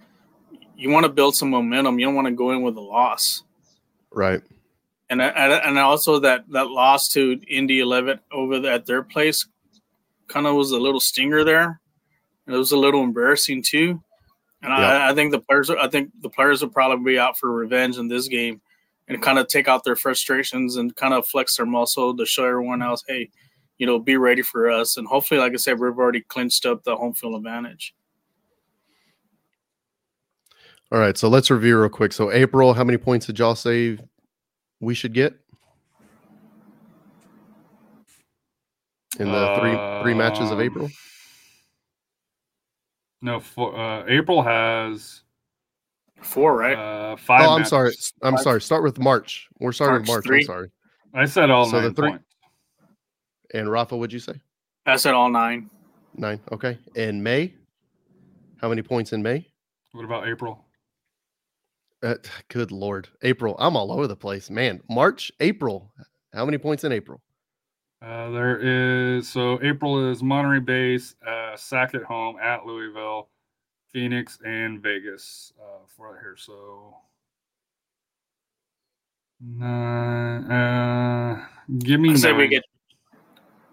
you 0.77 0.91
want 0.91 1.05
to 1.05 1.13
build 1.13 1.37
some 1.37 1.51
momentum. 1.51 1.99
You 1.99 2.07
don't 2.07 2.15
want 2.15 2.27
to 2.27 2.35
go 2.35 2.51
in 2.51 2.63
with 2.63 2.77
a 2.77 2.81
loss, 2.81 3.45
right 4.11 4.43
and 5.09 5.23
and 5.23 5.53
and 5.53 5.79
also 5.79 6.19
that 6.21 6.45
that 6.51 6.69
loss 6.69 7.09
to 7.11 7.41
Indy 7.49 7.81
Eleven 7.81 8.19
over 8.33 8.59
the, 8.59 8.73
at 8.73 8.87
their 8.87 9.03
place 9.03 9.47
kind 10.29 10.47
of 10.47 10.55
was 10.55 10.73
a 10.73 10.79
little 10.79 11.01
stinger 11.01 11.45
there. 11.45 11.81
It 12.47 12.53
was 12.53 12.73
a 12.73 12.77
little 12.77 13.03
embarrassing 13.03 13.63
too, 13.63 14.03
and. 14.63 14.73
I, 14.73 15.11
I 15.11 15.15
think 15.15 15.33
the 15.33 15.41
players 15.41 15.71
I 15.71 15.89
think 15.89 16.11
the 16.21 16.31
players 16.31 16.63
will 16.63 16.71
probably 16.71 17.13
be 17.13 17.19
out 17.19 17.39
for 17.39 17.53
revenge 17.53 17.99
in 17.99 18.09
this 18.09 18.29
game, 18.29 18.61
and 19.09 19.23
kind 19.23 19.39
of 19.39 19.47
take 19.49 19.69
out 19.69 19.85
their 19.85 19.97
frustrations 19.97 20.77
and 20.77 20.95
kind 20.97 21.15
of 21.15 21.27
flex 21.27 21.57
their 21.57 21.67
muscle 21.67 22.17
to 22.17 22.27
show 22.27 22.45
everyone 22.45 22.83
else, 22.83 23.03
hey, 23.07 23.31
you 23.79 23.87
know, 23.87 23.99
be 23.99 24.17
ready 24.17 24.43
for 24.43 24.71
us. 24.71 24.97
And 24.97 25.07
hopefully, 25.07 25.41
like 25.41 25.53
I 25.53 25.57
said, 25.57 25.79
we've 25.79 25.97
already 25.97 26.23
clinched 26.23 26.67
up 26.67 26.83
the 26.83 26.97
home 26.97 27.15
field 27.15 27.37
advantage. 27.37 27.95
All 30.93 30.99
right, 31.01 31.17
so 31.17 31.29
let's 31.29 31.51
review 31.51 31.79
real 31.81 31.89
quick. 31.89 32.13
So 32.13 32.31
April, 32.31 32.73
how 32.73 32.85
many 32.85 32.97
points 32.97 33.27
did 33.27 33.39
y'all 33.39 33.57
say 33.57 33.99
we 34.81 34.95
should 34.95 35.13
get 35.13 35.35
in 39.19 39.27
the 39.31 39.57
three 39.59 40.03
three 40.03 40.15
matches 40.15 40.51
of 40.51 40.59
Um, 40.59 40.61
April? 40.61 40.91
no, 43.21 43.41
for, 43.41 43.77
uh, 43.77 44.05
April 44.07 44.43
has 44.43 45.23
Four, 46.23 46.57
right? 46.57 46.77
uh, 46.77 47.17
five. 47.17 47.43
Oh, 47.43 47.53
I'm 47.53 47.59
matches. 47.61 47.71
sorry. 47.71 47.93
I'm 48.23 48.35
Five. 48.35 48.43
sorry. 48.43 48.61
Start 48.63 48.83
with 48.83 48.99
March. 48.99 49.49
We're 49.61 49.73
starting 49.73 50.01
with 50.01 50.09
March 50.09 50.25
March. 50.25 50.25
three. 50.27 50.41
I'm 50.41 50.47
sorry. 50.47 50.71
I 51.15 51.25
said 51.27 51.51
all 51.51 51.67
So 51.67 51.81
the 51.81 51.93
three- 51.93 52.11
points. 52.11 52.25
And 53.55 53.71
Rafa, 53.71 53.97
what'd 53.97 54.13
you 54.13 54.19
say? 54.19 54.41
I 54.87 54.97
said 54.97 55.15
all 55.15 55.31
nine. 55.31 55.71
Nine. 56.15 56.41
Okay. 56.51 56.79
And 56.97 57.23
May, 57.23 57.55
how 58.61 58.69
many 58.69 58.83
points 58.83 59.13
in 59.13 59.23
May? 59.23 59.47
What 59.93 60.05
about 60.05 60.27
April? 60.29 60.65
Uh, 62.03 62.15
good 62.49 62.71
lord, 62.73 63.09
April. 63.23 63.57
I'm 63.59 63.77
all 63.77 63.91
over 63.93 64.07
the 64.07 64.17
place, 64.17 64.51
man. 64.51 64.81
March, 64.91 65.33
April. 65.41 65.91
How 66.35 66.45
many 66.45 66.59
points 66.59 66.85
in 66.85 66.93
April? 66.93 67.21
Uh, 68.03 68.31
there 68.31 68.59
is 68.59 69.27
so 69.29 69.59
April 69.63 70.11
is 70.11 70.23
Monterey 70.23 70.61
Bay, 70.61 70.99
uh, 71.27 71.57
Sack 71.57 71.95
at 71.95 72.03
home 72.03 72.37
at 72.39 72.67
Louisville, 72.67 73.31
Phoenix, 73.97 74.39
and 74.45 74.83
Vegas 74.83 75.55
uh, 75.59 75.79
for 75.87 76.13
right 76.13 76.21
here. 76.21 76.37
So 76.37 76.95
nine. 79.41 80.45
Uh, 80.51 81.47
give 81.79 81.99
me 81.99 82.11
I 82.13 82.17
say 82.17 82.33
we 82.35 82.47
get. 82.47 82.63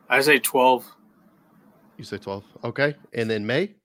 I 0.08 0.22
say 0.22 0.40
twelve. 0.40 0.86
You 1.98 2.06
say 2.06 2.18
12. 2.18 2.44
Okay. 2.64 2.96
And 3.14 3.30
then 3.30 3.46
May? 3.46 3.76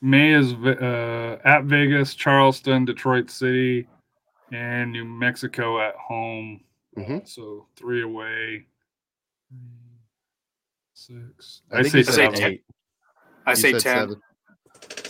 May 0.00 0.32
is 0.32 0.54
uh, 0.54 1.38
at 1.44 1.64
Vegas, 1.64 2.14
Charleston, 2.14 2.84
Detroit 2.86 3.30
City, 3.30 3.86
and 4.52 4.90
New 4.90 5.04
Mexico 5.04 5.80
at 5.86 5.94
home. 5.96 6.60
Mhm. 6.98 7.22
Uh, 7.22 7.24
so 7.26 7.66
three 7.76 8.02
away. 8.02 8.64
Six. 10.94 11.60
I 11.70 11.80
I, 11.80 11.82
think 11.82 11.92
say 11.92 12.02
seven. 12.04 12.34
ten. 12.38 12.52
eight. 12.52 12.64
I 13.46 13.50
You 13.50 13.56
say 13.56 13.72
ten. 13.72 13.80
Seven. 13.80 14.22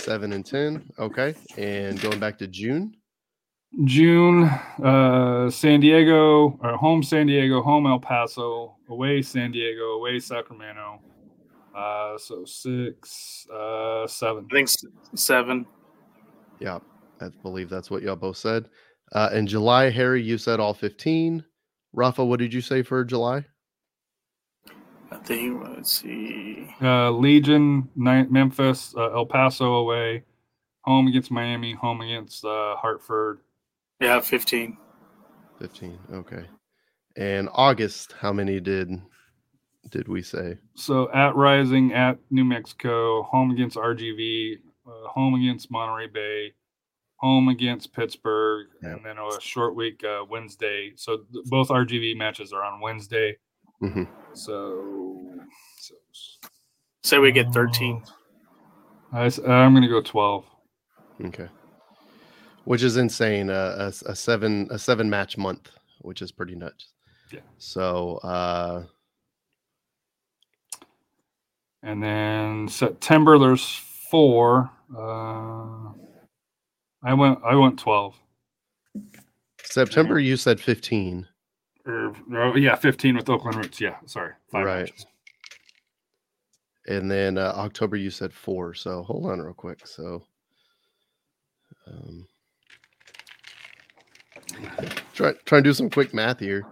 Seven 0.02 0.32
and 0.32 0.44
10. 0.44 0.90
Okay. 0.98 1.34
And 1.56 2.00
going 2.00 2.18
back 2.18 2.38
to 2.38 2.46
June. 2.46 2.96
June, 3.84 4.44
uh, 4.84 5.48
San 5.48 5.80
Diego, 5.80 6.58
or 6.62 6.76
home 6.76 7.02
San 7.02 7.26
Diego, 7.26 7.62
home 7.62 7.86
El 7.86 7.98
Paso, 7.98 8.76
away 8.90 9.22
San 9.22 9.50
Diego, 9.50 9.92
away 9.92 10.18
Sacramento. 10.18 11.00
Uh, 11.74 12.18
so 12.18 12.44
six, 12.44 13.46
uh, 13.50 14.06
seven. 14.06 14.46
I 14.50 14.54
think 14.54 14.68
seven. 15.14 15.64
Yeah, 16.60 16.80
I 17.22 17.28
believe 17.42 17.70
that's 17.70 17.90
what 17.90 18.02
y'all 18.02 18.14
both 18.14 18.36
said. 18.36 18.68
Uh, 19.12 19.30
in 19.32 19.46
July, 19.46 19.88
Harry, 19.88 20.22
you 20.22 20.36
said 20.36 20.60
all 20.60 20.74
15. 20.74 21.42
Rafa, 21.94 22.22
what 22.22 22.40
did 22.40 22.52
you 22.52 22.60
say 22.60 22.82
for 22.82 23.04
July? 23.04 23.44
I 25.12 25.16
think. 25.24 25.62
Let's 25.68 26.00
see. 26.00 26.74
Uh, 26.80 27.10
Legion, 27.10 27.88
Memphis, 27.94 28.94
uh, 28.96 29.12
El 29.12 29.26
Paso 29.26 29.74
away, 29.74 30.24
home 30.84 31.06
against 31.08 31.30
Miami, 31.30 31.74
home 31.74 32.00
against 32.00 32.44
uh, 32.44 32.76
Hartford. 32.76 33.40
Yeah, 34.00 34.20
fifteen. 34.20 34.78
15. 35.58 35.96
Okay. 36.14 36.44
And 37.16 37.48
August, 37.52 38.14
how 38.18 38.32
many 38.32 38.58
did 38.58 38.90
did 39.90 40.08
we 40.08 40.22
say? 40.22 40.58
So 40.74 41.08
at 41.12 41.36
Rising, 41.36 41.92
at 41.92 42.18
New 42.30 42.44
Mexico, 42.44 43.22
home 43.22 43.50
against 43.52 43.76
RGV, 43.76 44.54
uh, 44.86 45.08
home 45.08 45.34
against 45.34 45.70
Monterey 45.70 46.08
Bay, 46.08 46.52
home 47.16 47.48
against 47.48 47.92
Pittsburgh, 47.92 48.66
Yeah. 48.82 48.94
and 48.94 49.04
then 49.04 49.18
a 49.18 49.40
short 49.40 49.76
week 49.76 50.02
uh, 50.02 50.24
Wednesday. 50.28 50.94
So 50.96 51.18
th- 51.32 51.44
both 51.46 51.68
RGV 51.68 52.16
matches 52.16 52.52
are 52.52 52.64
on 52.64 52.80
Wednesday. 52.80 53.36
Mhm. 53.82 54.08
So, 54.34 55.28
so 55.78 55.94
Say 57.02 57.18
we 57.18 57.32
get 57.32 57.52
thirteen. 57.52 58.02
I, 59.12 59.24
am 59.46 59.72
going 59.74 59.82
to 59.82 59.88
go 59.88 60.00
12. 60.00 60.44
Okay. 61.26 61.48
Which 62.64 62.82
is 62.82 62.96
insane. 62.96 63.50
Uh, 63.50 63.76
a, 63.78 63.86
s- 63.88 64.02
a 64.02 64.16
seven 64.16 64.68
a 64.70 64.78
seven 64.78 65.10
match 65.10 65.36
month, 65.36 65.68
which 66.00 66.22
is 66.22 66.32
pretty 66.32 66.54
nuts. 66.54 66.92
Yeah. 67.30 67.40
So 67.58 68.16
uh 68.22 68.84
And 71.82 72.02
then 72.02 72.68
September, 72.68 73.38
there's 73.38 73.66
four. 74.10 74.70
Uh, 74.96 75.90
I 77.02 77.12
went. 77.14 77.40
I 77.44 77.56
went 77.56 77.78
12. 77.80 78.14
September 79.64 80.18
you 80.20 80.36
said 80.36 80.60
15. 80.60 81.26
Or, 81.84 82.14
oh, 82.36 82.56
yeah, 82.56 82.76
15 82.76 83.16
with 83.16 83.28
Oakland 83.28 83.56
Roots. 83.56 83.80
Yeah, 83.80 83.96
sorry, 84.06 84.32
five 84.50 84.64
Right. 84.66 84.80
matches. 84.86 85.06
And 86.86 87.10
then 87.10 87.38
uh, 87.38 87.52
October 87.56 87.96
you 87.96 88.10
said 88.10 88.32
four. 88.32 88.74
So 88.74 89.02
hold 89.02 89.26
on 89.30 89.40
real 89.40 89.54
quick. 89.54 89.86
So 89.86 90.24
um 91.86 92.26
try 95.14 95.32
try 95.44 95.58
and 95.58 95.64
do 95.64 95.72
some 95.72 95.88
quick 95.90 96.12
math 96.12 96.40
here. 96.40 96.66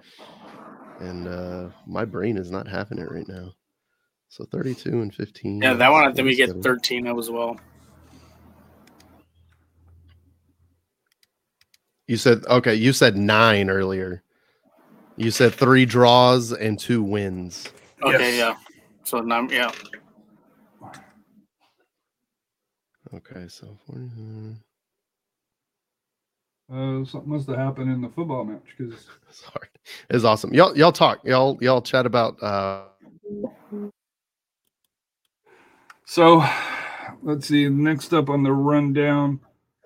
And 0.98 1.28
uh 1.28 1.68
my 1.86 2.04
brain 2.04 2.36
is 2.36 2.50
not 2.50 2.66
having 2.66 2.98
it 2.98 3.10
right 3.10 3.28
now. 3.28 3.52
So 4.28 4.44
32 4.46 5.00
and 5.00 5.14
15. 5.14 5.60
Yeah, 5.62 5.74
that 5.74 5.90
one. 5.92 6.04
I 6.04 6.12
think 6.12 6.26
we 6.26 6.34
get 6.34 6.48
47. 6.50 6.62
thirteen 6.62 7.06
as 7.06 7.30
well. 7.30 7.58
You 12.08 12.16
said 12.16 12.44
okay, 12.46 12.74
you 12.74 12.92
said 12.92 13.16
9 13.16 13.70
earlier. 13.70 14.24
You 15.20 15.30
said 15.30 15.54
3 15.54 15.84
draws 15.84 16.52
and 16.52 16.78
2 16.78 17.02
wins. 17.02 17.68
Okay, 18.02 18.14
Yes. 18.30 18.38
yeah. 18.38 18.56
So 19.04 19.20
nine. 19.20 19.50
Yeah. 19.50 19.70
Okay, 23.14 23.48
so 23.48 23.76
49. 23.90 24.58
Uh, 26.72 27.04
something 27.04 27.30
must 27.30 27.48
have 27.48 27.58
happened 27.58 27.92
in 27.92 28.00
the 28.00 28.08
football 28.08 28.44
match 28.44 28.62
because 28.78 29.06
Sorry. 29.30 29.68
It's 30.10 30.24
awesome. 30.24 30.54
Y'all 30.54 30.76
y'all 30.76 30.92
talk. 30.92 31.20
Y'all 31.24 31.58
y'all 31.60 31.82
chat 31.82 32.06
about 32.06 32.42
uh 32.42 32.84
So, 36.06 36.44
let's 37.22 37.46
see. 37.48 37.68
Next 37.68 38.12
up 38.14 38.30
on 38.30 38.42
the 38.42 38.52
rundown, 38.52 39.40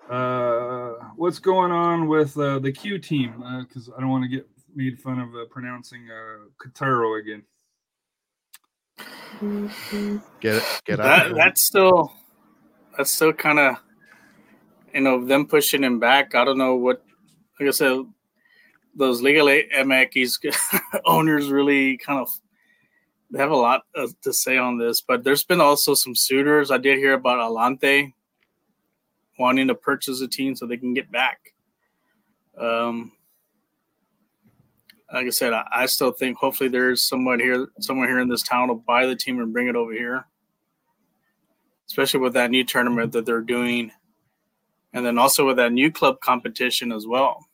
uh, 0.09 0.93
what's 1.17 1.39
going 1.39 1.71
on 1.71 2.07
with 2.07 2.37
uh, 2.37 2.59
the 2.59 2.71
Q 2.71 2.99
team? 2.99 3.43
Because 3.67 3.89
I 3.95 4.01
don't 4.01 4.09
want 4.09 4.23
to 4.23 4.29
get 4.29 4.47
made 4.75 4.99
fun 4.99 5.19
of 5.19 5.35
uh, 5.35 5.45
pronouncing 5.49 6.07
uh, 6.09 6.45
Kataro 6.63 7.19
again. 7.19 7.43
get 10.39 10.55
it 10.55 10.81
get 10.85 10.99
out. 10.99 11.35
That's 11.35 11.65
still 11.65 12.13
that's 12.97 13.13
still 13.13 13.33
kind 13.33 13.59
of 13.59 13.77
you 14.93 15.01
know 15.01 15.25
them 15.25 15.45
pushing 15.47 15.83
him 15.83 15.99
back. 15.99 16.35
I 16.35 16.45
don't 16.45 16.57
know 16.57 16.75
what. 16.75 17.01
Like 17.59 17.69
I 17.69 17.71
said, 17.71 17.99
those 18.95 19.21
Liga 19.21 19.39
MX 19.39 20.81
owners 21.05 21.49
really 21.49 21.97
kind 21.97 22.19
of 22.19 22.29
they 23.31 23.39
have 23.39 23.51
a 23.51 23.55
lot 23.55 23.83
uh, 23.95 24.07
to 24.23 24.33
say 24.33 24.57
on 24.57 24.77
this. 24.77 25.01
But 25.01 25.23
there's 25.23 25.43
been 25.43 25.61
also 25.61 25.93
some 25.93 26.15
suitors. 26.15 26.71
I 26.71 26.77
did 26.77 26.97
hear 26.97 27.13
about 27.13 27.39
Atlante 27.39 28.13
wanting 29.39 29.67
to 29.67 29.75
purchase 29.75 30.21
a 30.21 30.27
team 30.27 30.55
so 30.55 30.65
they 30.65 30.77
can 30.77 30.93
get 30.93 31.11
back. 31.11 31.53
Um, 32.57 33.11
like 35.13 35.27
I 35.27 35.29
said, 35.29 35.53
I, 35.53 35.65
I 35.71 35.85
still 35.85 36.11
think 36.11 36.37
hopefully 36.37 36.69
there's 36.69 37.01
someone 37.01 37.39
here, 37.39 37.67
someone 37.79 38.07
here 38.07 38.19
in 38.19 38.27
this 38.27 38.43
town 38.43 38.67
will 38.67 38.75
buy 38.75 39.05
the 39.05 39.15
team 39.15 39.39
and 39.39 39.53
bring 39.53 39.67
it 39.67 39.75
over 39.75 39.93
here. 39.93 40.25
Especially 41.87 42.19
with 42.19 42.33
that 42.33 42.49
new 42.49 42.63
tournament 42.63 43.11
that 43.11 43.27
they're 43.27 43.41
doing, 43.41 43.91
and 44.93 45.05
then 45.05 45.19
also 45.19 45.45
with 45.45 45.57
that 45.57 45.71
new 45.71 45.91
club 45.91 46.19
competition 46.19 46.91
as 46.91 47.05
well. 47.05 47.45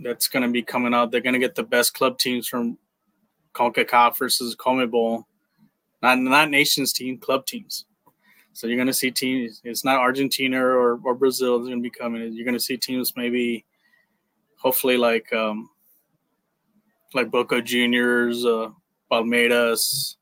That's 0.00 0.26
going 0.26 0.42
to 0.42 0.50
be 0.50 0.62
coming 0.62 0.92
out. 0.92 1.12
They're 1.12 1.20
going 1.20 1.34
to 1.34 1.38
get 1.38 1.54
the 1.54 1.62
best 1.62 1.94
club 1.94 2.18
teams 2.18 2.48
from 2.48 2.76
CONCACAF 3.54 4.18
versus 4.18 4.56
CONMEBOL, 4.56 5.24
not 6.02 6.18
not 6.18 6.50
nations 6.50 6.92
team, 6.92 7.18
club 7.18 7.46
teams. 7.46 7.84
So 8.52 8.66
you're 8.66 8.76
going 8.76 8.88
to 8.88 8.92
see 8.92 9.12
teams. 9.12 9.60
It's 9.62 9.84
not 9.84 10.00
Argentina 10.00 10.58
or, 10.58 10.98
or 11.04 11.14
Brazil 11.14 11.60
is 11.60 11.68
going 11.68 11.78
to 11.78 11.82
be 11.82 11.88
coming. 11.88 12.32
You're 12.32 12.44
going 12.44 12.58
to 12.58 12.60
see 12.60 12.76
teams 12.76 13.16
maybe, 13.16 13.64
hopefully 14.58 14.96
like 14.96 15.32
um, 15.32 15.70
like 17.14 17.30
Boca 17.30 17.60
Juniors, 17.62 18.44
uh, 18.44 18.68
Palmeiras, 19.10 20.16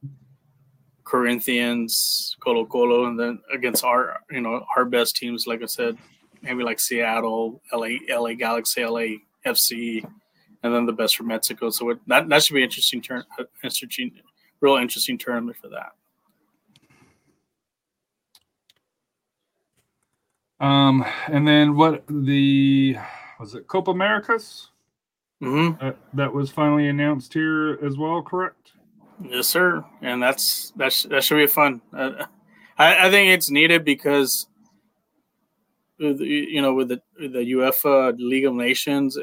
Corinthians, 1.04 2.36
Colo 2.40 2.64
Colo, 2.66 3.06
and 3.06 3.18
then 3.18 3.40
against 3.52 3.84
our 3.84 4.20
you 4.30 4.40
know 4.40 4.64
our 4.76 4.84
best 4.84 5.16
teams, 5.16 5.46
like 5.46 5.62
I 5.62 5.66
said, 5.66 5.96
maybe 6.42 6.62
like 6.62 6.80
Seattle, 6.80 7.60
LA, 7.72 7.98
LA 8.08 8.34
Galaxy, 8.34 8.84
LA 8.84 9.18
FC, 9.44 10.04
and 10.62 10.74
then 10.74 10.86
the 10.86 10.92
best 10.92 11.16
from 11.16 11.28
Mexico. 11.28 11.70
So 11.70 11.90
it, 11.90 11.98
that 12.06 12.28
that 12.28 12.42
should 12.42 12.54
be 12.54 12.62
interesting 12.62 13.02
turn, 13.02 13.24
uh, 13.38 13.44
interesting, 13.62 14.12
real 14.60 14.76
interesting 14.76 15.18
tournament 15.18 15.56
for 15.56 15.68
that. 15.68 15.92
Um, 20.64 21.04
and 21.28 21.48
then 21.48 21.74
what 21.74 22.04
the 22.08 22.96
was 23.38 23.54
it 23.54 23.66
Copa 23.66 23.90
Americas 23.90 24.68
hmm 25.40 25.70
uh, 25.80 25.92
that 26.14 26.32
was 26.32 26.50
finally 26.50 26.88
announced 26.88 27.32
here 27.32 27.78
as 27.84 27.96
well? 27.96 28.22
Correct. 28.22 28.72
Yes, 29.22 29.48
sir. 29.48 29.84
And 30.02 30.22
that's 30.22 30.72
that's 30.76 31.04
that 31.04 31.24
should 31.24 31.36
be 31.38 31.46
fun. 31.46 31.80
Uh, 31.92 32.26
I, 32.78 33.06
I 33.06 33.10
think 33.10 33.30
it's 33.30 33.50
needed 33.50 33.84
because 33.84 34.46
you 35.98 36.62
know 36.62 36.74
with 36.74 36.88
the 36.88 37.00
the 37.18 37.52
UEFA 37.52 38.14
League 38.18 38.46
of 38.46 38.54
Nations, 38.54 39.18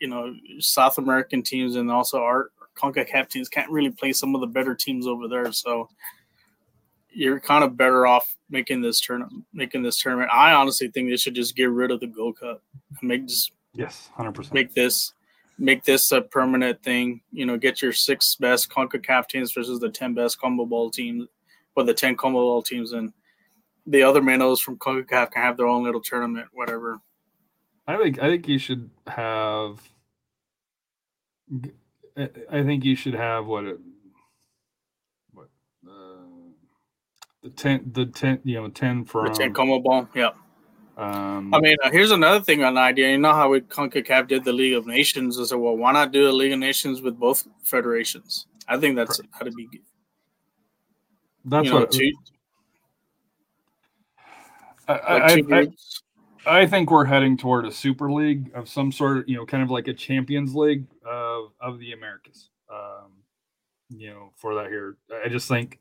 you 0.00 0.08
know 0.08 0.34
South 0.58 0.98
American 0.98 1.42
teams 1.42 1.76
and 1.76 1.90
also 1.90 2.18
our 2.18 2.50
Concacaf 2.76 3.28
teams 3.28 3.48
can't 3.48 3.70
really 3.70 3.90
play 3.90 4.12
some 4.12 4.34
of 4.34 4.40
the 4.40 4.46
better 4.46 4.74
teams 4.74 5.06
over 5.06 5.26
there. 5.28 5.52
So 5.52 5.88
you're 7.10 7.40
kind 7.40 7.64
of 7.64 7.76
better 7.76 8.06
off 8.06 8.36
making 8.50 8.82
this 8.82 9.00
tournament. 9.00 9.44
Making 9.52 9.82
this 9.82 10.00
tournament, 10.00 10.30
I 10.32 10.52
honestly 10.52 10.88
think 10.88 11.08
they 11.10 11.16
should 11.16 11.34
just 11.34 11.56
get 11.56 11.70
rid 11.70 11.90
of 11.90 12.00
the 12.00 12.06
Gold 12.06 12.38
Cup 12.38 12.62
and 13.00 13.08
make 13.08 13.26
just 13.26 13.52
Yes, 13.74 14.10
hundred 14.14 14.32
percent. 14.34 14.54
make 14.54 14.74
this 14.74 15.12
make 15.58 15.84
this 15.84 16.12
a 16.12 16.22
permanent 16.22 16.82
thing. 16.82 17.20
You 17.32 17.46
know, 17.46 17.56
get 17.56 17.82
your 17.82 17.92
six 17.92 18.36
best 18.36 18.70
CONCACAF 18.70 19.28
teams 19.28 19.52
versus 19.52 19.80
the 19.80 19.90
ten 19.90 20.14
best 20.14 20.40
CONMEBOL 20.40 20.92
teams, 20.92 21.26
or 21.76 21.84
the 21.84 21.94
ten 21.94 22.16
CONMEBOL 22.16 22.64
teams, 22.64 22.92
and 22.92 23.12
the 23.86 24.02
other 24.02 24.22
minnows 24.22 24.60
from 24.60 24.78
CONCACAF 24.78 25.32
can 25.32 25.42
have 25.42 25.56
their 25.56 25.66
own 25.66 25.84
little 25.84 26.00
tournament, 26.00 26.48
whatever. 26.52 27.00
I 27.86 27.96
think 27.96 28.20
I 28.20 28.28
think 28.28 28.48
you 28.48 28.58
should 28.58 28.90
have. 29.06 29.80
I 32.18 32.62
think 32.62 32.84
you 32.84 32.94
should 32.94 33.14
have 33.14 33.46
what 33.46 33.64
it, 33.64 33.78
what 35.32 35.48
uh, 35.88 36.52
the 37.42 37.50
ten 37.50 37.90
the 37.92 38.06
ten 38.06 38.40
you 38.44 38.60
know 38.60 38.68
ten 38.68 39.04
from 39.04 39.26
The 39.26 39.32
ten 39.32 39.54
CONMEBOL, 39.54 40.08
yeah. 40.14 40.30
Um 40.98 41.54
I 41.54 41.60
mean, 41.60 41.76
uh, 41.82 41.90
here's 41.90 42.10
another 42.10 42.44
thing 42.44 42.64
on 42.64 42.74
the 42.74 42.80
idea. 42.80 43.10
You 43.10 43.18
know 43.18 43.32
how 43.32 43.48
we 43.50 43.60
CONCACAF 43.60 44.28
did 44.28 44.44
the 44.44 44.52
League 44.52 44.74
of 44.74 44.86
Nations? 44.86 45.38
I 45.40 45.44
said, 45.44 45.56
well, 45.58 45.76
why 45.76 45.92
not 45.92 46.12
do 46.12 46.28
a 46.28 46.32
League 46.32 46.52
of 46.52 46.58
Nations 46.58 47.00
with 47.00 47.18
both 47.18 47.46
federations? 47.62 48.46
I 48.66 48.76
think 48.78 48.96
that's 48.96 49.20
how 49.30 49.44
to 49.44 49.52
be. 49.52 49.68
that's 51.44 51.64
you 51.64 51.72
know, 51.72 51.80
what 51.80 51.90
two, 51.92 52.12
I, 54.88 54.92
like 54.92 55.22
I, 55.22 55.40
two 55.40 55.54
I. 55.54 55.68
I 56.46 56.66
think 56.66 56.90
we're 56.90 57.04
heading 57.04 57.36
toward 57.36 57.66
a 57.66 57.70
super 57.70 58.10
league 58.10 58.50
of 58.54 58.68
some 58.68 58.90
sort, 58.90 59.28
you 59.28 59.36
know, 59.36 59.44
kind 59.44 59.62
of 59.62 59.70
like 59.70 59.86
a 59.86 59.92
Champions 59.92 60.54
League 60.54 60.86
of 61.04 61.52
of 61.60 61.78
the 61.78 61.92
Americas. 61.92 62.48
Um, 62.72 63.12
you 63.90 64.10
know, 64.10 64.32
for 64.36 64.54
that 64.54 64.68
here, 64.68 64.96
I 65.24 65.28
just 65.28 65.48
think 65.48 65.78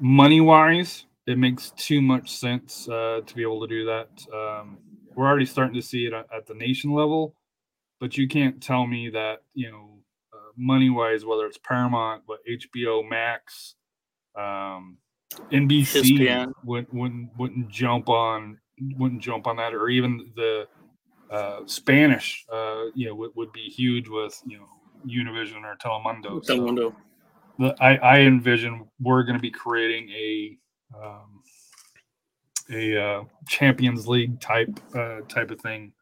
money 0.00 0.40
wise, 0.40 1.04
it 1.26 1.38
makes 1.38 1.70
too 1.72 2.02
much 2.02 2.36
sense 2.36 2.88
uh, 2.88 3.20
to 3.26 3.34
be 3.34 3.42
able 3.42 3.60
to 3.60 3.68
do 3.68 3.84
that. 3.86 4.08
Um, 4.34 4.78
we're 5.14 5.26
already 5.26 5.46
starting 5.46 5.74
to 5.74 5.82
see 5.82 6.06
it 6.06 6.12
at, 6.12 6.46
the 6.46 6.54
nation 6.54 6.92
level, 6.92 7.36
but 8.00 8.16
you 8.16 8.26
can't 8.26 8.62
tell 8.62 8.86
me 8.86 9.10
that 9.10 9.42
you 9.54 9.70
know, 9.70 9.98
uh, 10.32 10.50
money 10.56 10.90
wise, 10.90 11.24
whether 11.24 11.46
it's 11.46 11.58
Paramount, 11.58 12.22
but 12.26 12.38
HBO 12.48 13.08
Max, 13.08 13.74
um, 14.36 14.96
NBC 15.52 16.18
ESPN. 16.18 16.52
wouldn't 16.64 16.92
wouldn't 16.92 17.30
wouldn't 17.38 17.68
jump 17.68 18.08
on 18.08 18.58
wouldn't 18.96 19.22
jump 19.22 19.46
on 19.46 19.56
that, 19.56 19.74
or 19.74 19.88
even 19.88 20.32
the 20.34 20.66
uh, 21.30 21.60
Spanish, 21.66 22.44
uh, 22.52 22.84
you 22.94 23.06
know, 23.06 23.14
would, 23.14 23.30
would 23.36 23.52
be 23.52 23.68
huge 23.68 24.08
with 24.08 24.40
you 24.46 24.58
know 24.58 24.66
Univision 25.06 25.62
or 25.64 25.76
Telemundo. 25.76 26.44
So 26.44 26.58
Telemundo. 26.58 26.94
the, 27.58 27.74
I, 27.80 27.96
I 27.96 28.18
envision 28.20 28.86
we're 29.00 29.22
going 29.22 29.36
to 29.36 29.42
be 29.42 29.50
creating 29.50 30.10
a 30.10 30.58
um, 31.00 31.42
a 32.70 33.00
uh, 33.00 33.24
Champions 33.48 34.06
League 34.06 34.40
type 34.40 34.78
uh, 34.94 35.20
type 35.28 35.50
of 35.50 35.60
thing 35.60 35.92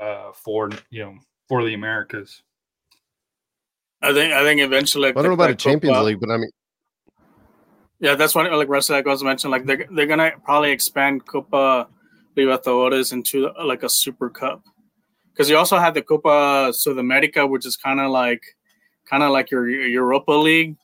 uh, 0.00 0.32
for 0.32 0.70
you 0.90 1.04
know 1.04 1.14
for 1.48 1.64
the 1.64 1.74
Americas. 1.74 2.42
I 4.02 4.12
think 4.12 4.32
I 4.32 4.42
think 4.42 4.60
eventually. 4.60 5.08
I 5.08 5.12
don't 5.12 5.24
know 5.24 5.32
about 5.32 5.50
a 5.50 5.54
Champions 5.54 5.98
League, 5.98 6.20
but 6.20 6.30
I 6.30 6.36
mean, 6.36 6.50
Yeah, 8.00 8.14
that's 8.14 8.34
what 8.34 8.50
like 8.52 8.68
Russell 8.68 8.96
like 8.96 9.06
was 9.06 9.22
mentioned. 9.22 9.50
Like 9.50 9.66
they're 9.66 9.86
they're 9.90 10.06
gonna 10.06 10.32
probably 10.44 10.70
expand 10.70 11.26
Copa 11.26 11.88
Libertadores 12.36 13.12
into 13.12 13.50
like 13.64 13.82
a 13.82 13.88
Super 13.88 14.28
Cup 14.28 14.62
because 15.32 15.50
you 15.50 15.56
also 15.56 15.78
have 15.78 15.94
the 15.94 16.02
Copa 16.02 16.70
Sudamerica, 16.72 17.48
which 17.48 17.66
is 17.66 17.76
kind 17.76 18.00
of 18.00 18.10
like 18.10 18.42
kind 19.08 19.22
of 19.22 19.30
like 19.30 19.50
your, 19.50 19.68
your 19.68 19.86
Europa 19.88 20.32
League. 20.32 20.76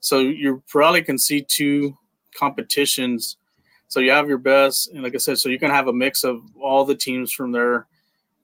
So 0.00 0.20
you 0.20 0.62
probably 0.68 1.02
can 1.02 1.18
see 1.18 1.42
two 1.42 1.96
competitions. 2.38 3.36
So 3.88 4.00
you 4.00 4.10
have 4.10 4.28
your 4.28 4.38
best, 4.38 4.90
and 4.92 5.02
like 5.02 5.14
I 5.14 5.18
said, 5.18 5.38
so 5.38 5.48
you 5.48 5.58
can 5.58 5.70
have 5.70 5.88
a 5.88 5.92
mix 5.92 6.24
of 6.24 6.42
all 6.60 6.84
the 6.84 6.94
teams 6.94 7.32
from 7.32 7.52
there. 7.52 7.86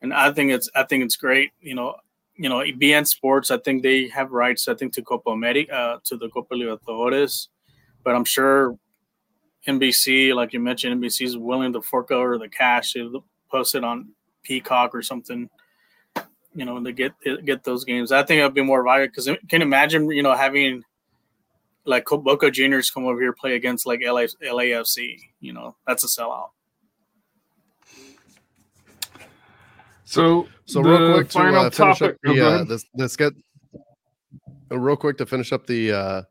And 0.00 0.12
I 0.12 0.32
think 0.32 0.50
it's 0.50 0.70
I 0.74 0.84
think 0.84 1.04
it's 1.04 1.16
great. 1.16 1.52
You 1.60 1.74
know, 1.74 1.96
you 2.34 2.48
know, 2.48 2.58
beIN 2.58 3.06
Sports. 3.06 3.50
I 3.50 3.58
think 3.58 3.82
they 3.82 4.08
have 4.08 4.32
rights. 4.32 4.68
I 4.68 4.74
think 4.74 4.92
to 4.94 5.02
Copa 5.02 5.30
America, 5.30 5.74
uh, 5.74 5.98
to 6.04 6.16
the 6.16 6.28
Copa 6.28 6.54
Libertadores 6.54 7.48
but 8.04 8.14
I'm 8.14 8.24
sure 8.24 8.78
NBC, 9.66 10.34
like 10.34 10.52
you 10.52 10.60
mentioned, 10.60 11.02
NBC 11.02 11.24
is 11.24 11.36
willing 11.36 11.72
to 11.72 11.80
fork 11.80 12.10
over 12.10 12.38
the 12.38 12.48
cash 12.48 12.92
to 12.92 13.24
post 13.50 13.74
it 13.74 13.82
on 13.82 14.10
Peacock 14.42 14.94
or 14.94 15.02
something, 15.02 15.48
you 16.54 16.66
know, 16.66 16.82
to 16.84 16.92
get 16.92 17.12
get 17.44 17.64
those 17.64 17.84
games. 17.84 18.12
I 18.12 18.22
think 18.22 18.38
it'll 18.38 18.50
be 18.50 18.62
more 18.62 18.84
viable 18.84 19.08
because 19.08 19.24
can 19.48 19.60
you 19.60 19.66
imagine, 19.66 20.10
you 20.10 20.22
know, 20.22 20.36
having 20.36 20.84
like 21.86 22.04
Boca 22.06 22.50
Juniors 22.50 22.90
come 22.90 23.06
over 23.06 23.20
here 23.20 23.32
play 23.32 23.54
against 23.54 23.86
like 23.86 24.00
LA, 24.02 24.26
LAFC, 24.42 25.18
you 25.40 25.52
know, 25.52 25.76
that's 25.86 26.04
a 26.04 26.06
sellout. 26.06 26.50
So 30.04 30.46
so 30.66 30.80
real 30.80 31.14
quick 31.14 31.28
to 31.28 31.32
final 31.32 31.60
uh, 31.62 31.70
finish 31.70 31.98
topic. 31.98 32.14
up 32.14 32.20
the 32.22 32.34
go 32.34 32.46
uh, 32.46 32.54
ahead. 32.54 32.68
this 32.68 32.84
this 32.94 33.16
get 33.16 33.32
uh, 34.70 34.78
real 34.78 34.96
quick 34.96 35.18
to 35.18 35.26
finish 35.26 35.52
up 35.52 35.66
the 35.66 35.92
uh 35.92 36.22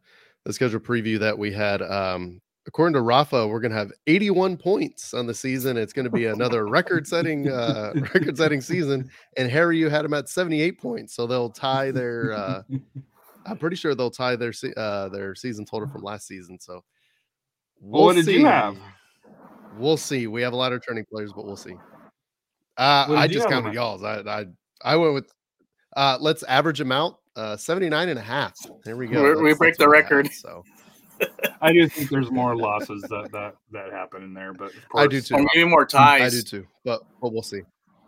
the 0.45 0.53
schedule 0.53 0.79
preview 0.79 1.19
that 1.19 1.37
we 1.37 1.51
had. 1.51 1.81
Um, 1.81 2.41
according 2.67 2.93
to 2.93 3.01
Rafa, 3.01 3.47
we're 3.47 3.59
gonna 3.59 3.75
have 3.75 3.91
81 4.07 4.57
points 4.57 5.13
on 5.13 5.25
the 5.25 5.33
season. 5.33 5.77
It's 5.77 5.91
gonna 5.93 6.09
be 6.09 6.27
another 6.27 6.67
record-setting 6.67 7.49
uh 7.49 7.93
record-setting 8.13 8.61
season. 8.61 9.09
And 9.37 9.49
Harry, 9.49 9.77
you 9.77 9.89
had 9.89 10.05
him 10.05 10.13
at 10.13 10.29
78 10.29 10.79
points, 10.79 11.15
so 11.15 11.27
they'll 11.27 11.49
tie 11.49 11.91
their. 11.91 12.33
uh 12.33 12.63
I'm 13.45 13.57
pretty 13.57 13.75
sure 13.75 13.93
they'll 13.95 14.11
tie 14.11 14.35
their 14.35 14.53
uh 14.77 15.09
their 15.09 15.35
season 15.35 15.65
total 15.65 15.87
from 15.89 16.01
last 16.01 16.27
season. 16.27 16.59
So 16.59 16.83
Well, 17.81 18.05
what 18.05 18.15
did 18.15 18.27
you 18.27 18.45
have? 18.45 18.77
We'll 19.75 19.97
see. 19.97 20.27
We 20.27 20.41
have 20.43 20.53
a 20.53 20.55
lot 20.55 20.71
of 20.71 20.77
returning 20.79 21.05
players, 21.11 21.33
but 21.33 21.45
we'll 21.45 21.57
see. 21.57 21.75
Uh, 22.77 23.05
I 23.09 23.27
just 23.27 23.47
counted 23.49 23.69
on 23.69 23.73
y'all's. 23.73 24.03
I, 24.03 24.19
I 24.21 24.45
I 24.83 24.95
went 24.95 25.13
with 25.13 25.31
uh 25.95 26.17
let's 26.19 26.43
average 26.43 26.79
them 26.79 26.91
out. 26.91 27.19
Uh 27.35 27.57
79 27.57 28.09
and 28.09 28.19
a 28.19 28.21
half. 28.21 28.55
There 28.83 28.95
we 28.95 29.07
go. 29.07 29.23
We- 29.35 29.43
we 29.43 29.53
break 29.53 29.77
the 29.77 29.87
what 29.87 29.95
I 29.95 29.97
had, 29.97 30.03
record. 30.11 30.31
so 30.33 30.63
I 31.61 31.71
do 31.71 31.87
think 31.87 32.09
there's 32.09 32.31
more 32.31 32.55
losses 32.55 33.01
that 33.03 33.29
that 33.31 33.55
that 33.71 33.91
happen 33.91 34.23
in 34.23 34.33
there, 34.33 34.53
but 34.53 34.67
of 34.67 34.81
I 34.95 35.07
do 35.07 35.21
too. 35.21 35.47
Maybe 35.53 35.67
more 35.67 35.85
ties. 35.85 36.21
I 36.21 36.29
do 36.29 36.41
too. 36.41 36.67
But 36.83 37.01
but 37.21 37.33
we'll 37.33 37.43
see. 37.43 37.61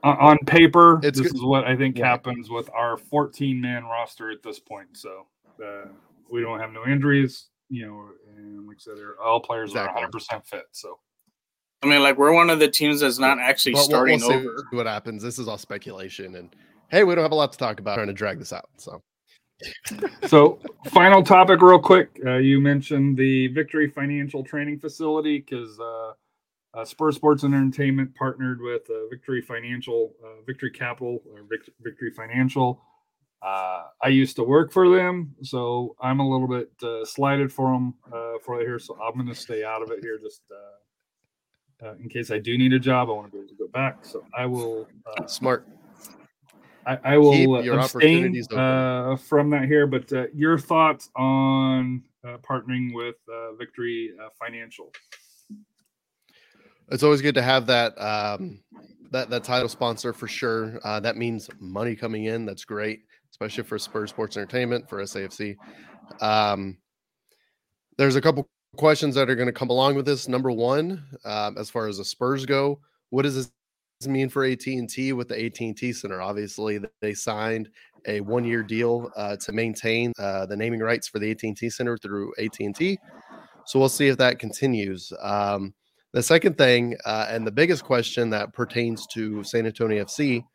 On, 0.05 0.17
on 0.17 0.37
paper, 0.45 0.99
It's 1.03 1.17
this 1.19 1.31
good- 1.31 1.37
is 1.37 1.43
what 1.43 1.65
I 1.65 1.75
think 1.75 1.97
Right. 1.97 2.05
happens 2.07 2.49
with 2.49 2.69
our 2.73 2.97
14 2.97 3.59
man 3.59 3.83
roster 3.85 4.29
at 4.31 4.41
this 4.43 4.59
point. 4.59 4.95
So 4.95 5.27
uh, 5.65 5.87
we 6.29 6.41
don't 6.41 6.59
have 6.59 6.71
no 6.71 6.85
injuries, 6.85 7.49
you 7.69 7.85
know, 7.85 8.09
and 8.37 8.67
like 8.67 8.77
I 8.77 8.79
said, 8.79 8.97
they're- 8.97 9.15
all 9.23 9.39
players 9.39 9.71
Exactly. 9.71 10.03
are 10.03 10.07
100% 10.09 10.45
fit. 10.47 10.65
So 10.71 10.99
I 11.83 11.87
mean, 11.87 12.01
like 12.01 12.17
we're 12.17 12.33
one 12.33 12.49
of 12.49 12.59
the 12.59 12.67
teams 12.69 13.01
that's 13.01 13.19
not 13.19 13.37
actually 13.39 13.73
But 13.73 13.77
we'll- 13.79 13.85
starting 13.85 14.19
we'll 14.21 14.29
see 14.29 14.35
over. 14.47 14.63
what 14.71 14.85
happens. 14.87 15.21
This 15.21 15.37
is 15.39 15.47
all 15.47 15.57
speculation 15.57 16.35
and 16.35 16.55
hey, 16.89 17.03
we 17.03 17.13
don't 17.15 17.23
have 17.23 17.31
a 17.31 17.35
lot 17.35 17.51
to 17.51 17.57
talk 17.57 17.79
about 17.79 17.95
trying 17.95 18.07
to 18.07 18.13
drag 18.13 18.39
this 18.39 18.53
out. 18.53 18.69
So 18.77 19.01
so 20.25 20.59
final 20.87 21.23
topic 21.23 21.61
real 21.61 21.79
quick 21.79 22.19
uh, 22.25 22.35
you 22.37 22.59
mentioned 22.59 23.15
the 23.17 23.47
victory 23.47 23.89
financial 23.89 24.43
training 24.43 24.77
facility 24.79 25.39
because 25.39 25.79
uh, 25.79 26.11
uh, 26.75 26.85
spur 26.85 27.11
sports 27.11 27.43
and 27.43 27.53
entertainment 27.53 28.13
partnered 28.15 28.61
with 28.61 28.89
uh, 28.89 29.07
victory 29.09 29.41
financial 29.41 30.13
uh, 30.23 30.41
victory 30.45 30.71
capital 30.71 31.21
or 31.31 31.43
Vic- 31.49 31.73
victory 31.81 32.11
financial 32.11 32.81
uh, 33.41 33.83
i 34.01 34.07
used 34.07 34.35
to 34.35 34.43
work 34.43 34.71
for 34.71 34.89
them 34.89 35.33
so 35.41 35.95
i'm 36.01 36.19
a 36.19 36.29
little 36.29 36.47
bit 36.47 36.71
uh, 36.83 37.05
slighted 37.05 37.51
for 37.51 37.71
them 37.71 37.93
uh, 38.13 38.33
for 38.43 38.59
here 38.59 38.79
so 38.79 38.97
i'm 39.01 39.13
going 39.13 39.27
to 39.27 39.35
stay 39.35 39.63
out 39.63 39.81
of 39.81 39.91
it 39.91 39.99
here 40.01 40.19
just 40.21 40.41
uh, 40.51 41.87
uh, 41.87 41.93
in 42.01 42.09
case 42.09 42.31
i 42.31 42.39
do 42.39 42.57
need 42.57 42.73
a 42.73 42.79
job 42.79 43.09
i 43.09 43.13
want 43.13 43.27
to 43.27 43.31
be 43.31 43.37
able 43.37 43.47
to 43.47 43.55
go 43.55 43.67
back 43.67 44.03
so 44.03 44.25
i 44.37 44.45
will 44.45 44.87
uh, 45.05 45.25
smart. 45.27 45.67
I, 46.87 46.99
I 47.03 47.17
will 47.17 47.63
your 47.63 47.79
abstain 47.79 48.43
uh, 48.51 49.15
from 49.15 49.49
that 49.49 49.65
here, 49.65 49.87
but 49.87 50.11
uh, 50.13 50.27
your 50.33 50.57
thoughts 50.59 51.09
on 51.15 52.03
uh, 52.23 52.37
partnering 52.37 52.93
with 52.93 53.15
uh, 53.27 53.53
Victory 53.53 54.11
uh, 54.21 54.29
Financial? 54.39 54.91
It's 56.91 57.03
always 57.03 57.21
good 57.21 57.35
to 57.35 57.41
have 57.41 57.65
that 57.67 57.99
um, 57.99 58.59
that 59.11 59.29
that 59.29 59.43
title 59.43 59.69
sponsor 59.69 60.13
for 60.13 60.27
sure. 60.27 60.79
Uh, 60.83 60.99
that 60.99 61.17
means 61.17 61.49
money 61.59 61.95
coming 61.95 62.25
in. 62.25 62.45
That's 62.45 62.65
great, 62.65 63.01
especially 63.31 63.63
for 63.63 63.79
Spurs 63.79 64.11
Sports 64.11 64.37
Entertainment 64.37 64.87
for 64.89 65.01
SAFC. 65.01 65.55
Um, 66.21 66.77
there's 67.97 68.15
a 68.15 68.21
couple 68.21 68.47
questions 68.77 69.15
that 69.15 69.29
are 69.29 69.35
going 69.35 69.47
to 69.47 69.53
come 69.53 69.69
along 69.69 69.95
with 69.95 70.05
this. 70.05 70.27
Number 70.27 70.51
one, 70.51 71.03
um, 71.23 71.57
as 71.57 71.69
far 71.69 71.87
as 71.87 71.97
the 71.97 72.05
Spurs 72.05 72.45
go, 72.45 72.79
what 73.09 73.23
does 73.23 73.35
this 73.35 73.51
mean 74.07 74.29
for 74.29 74.43
AT 74.45 74.65
and 74.67 74.89
T 74.89 75.13
with 75.13 75.29
the 75.29 75.45
AT 75.45 75.59
and 75.61 75.77
T 75.77 75.93
Center? 75.93 76.21
Obviously, 76.21 76.79
they 77.01 77.13
signed 77.13 77.69
a 78.07 78.19
one-year 78.19 78.61
deal 78.61 79.11
uh, 79.15 79.35
to 79.37 79.51
maintain 79.51 80.13
uh, 80.19 80.45
the 80.45 80.55
naming 80.55 80.81
rights 80.81 81.07
for 81.07 81.17
the 81.17 81.31
AT 81.31 81.41
and 81.43 81.57
T 81.57 81.69
Center 81.69 81.97
through 81.97 82.33
AT 82.37 82.59
and 82.59 82.75
T. 82.75 82.99
So 83.65 83.79
we'll 83.79 83.89
see 83.89 84.07
if 84.07 84.17
that 84.17 84.37
continues. 84.37 85.11
Um, 85.21 85.73
the 86.15 86.23
second 86.23 86.57
thing, 86.57 86.95
uh, 87.03 87.27
and 87.29 87.45
the 87.45 87.51
biggest 87.51 87.83
question 87.83 88.29
that 88.29 88.53
pertains 88.53 89.05
to 89.07 89.43
San 89.43 89.65
Antonio 89.65 90.05
FC, 90.05 90.45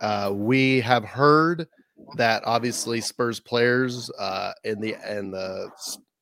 uh, 0.00 0.32
we 0.34 0.80
have 0.80 1.04
heard 1.04 1.68
that 2.16 2.42
obviously 2.44 3.00
Spurs 3.00 3.38
players 3.38 4.10
uh, 4.18 4.50
in 4.64 4.80
the 4.80 4.96
and 5.06 5.32
the 5.32 5.70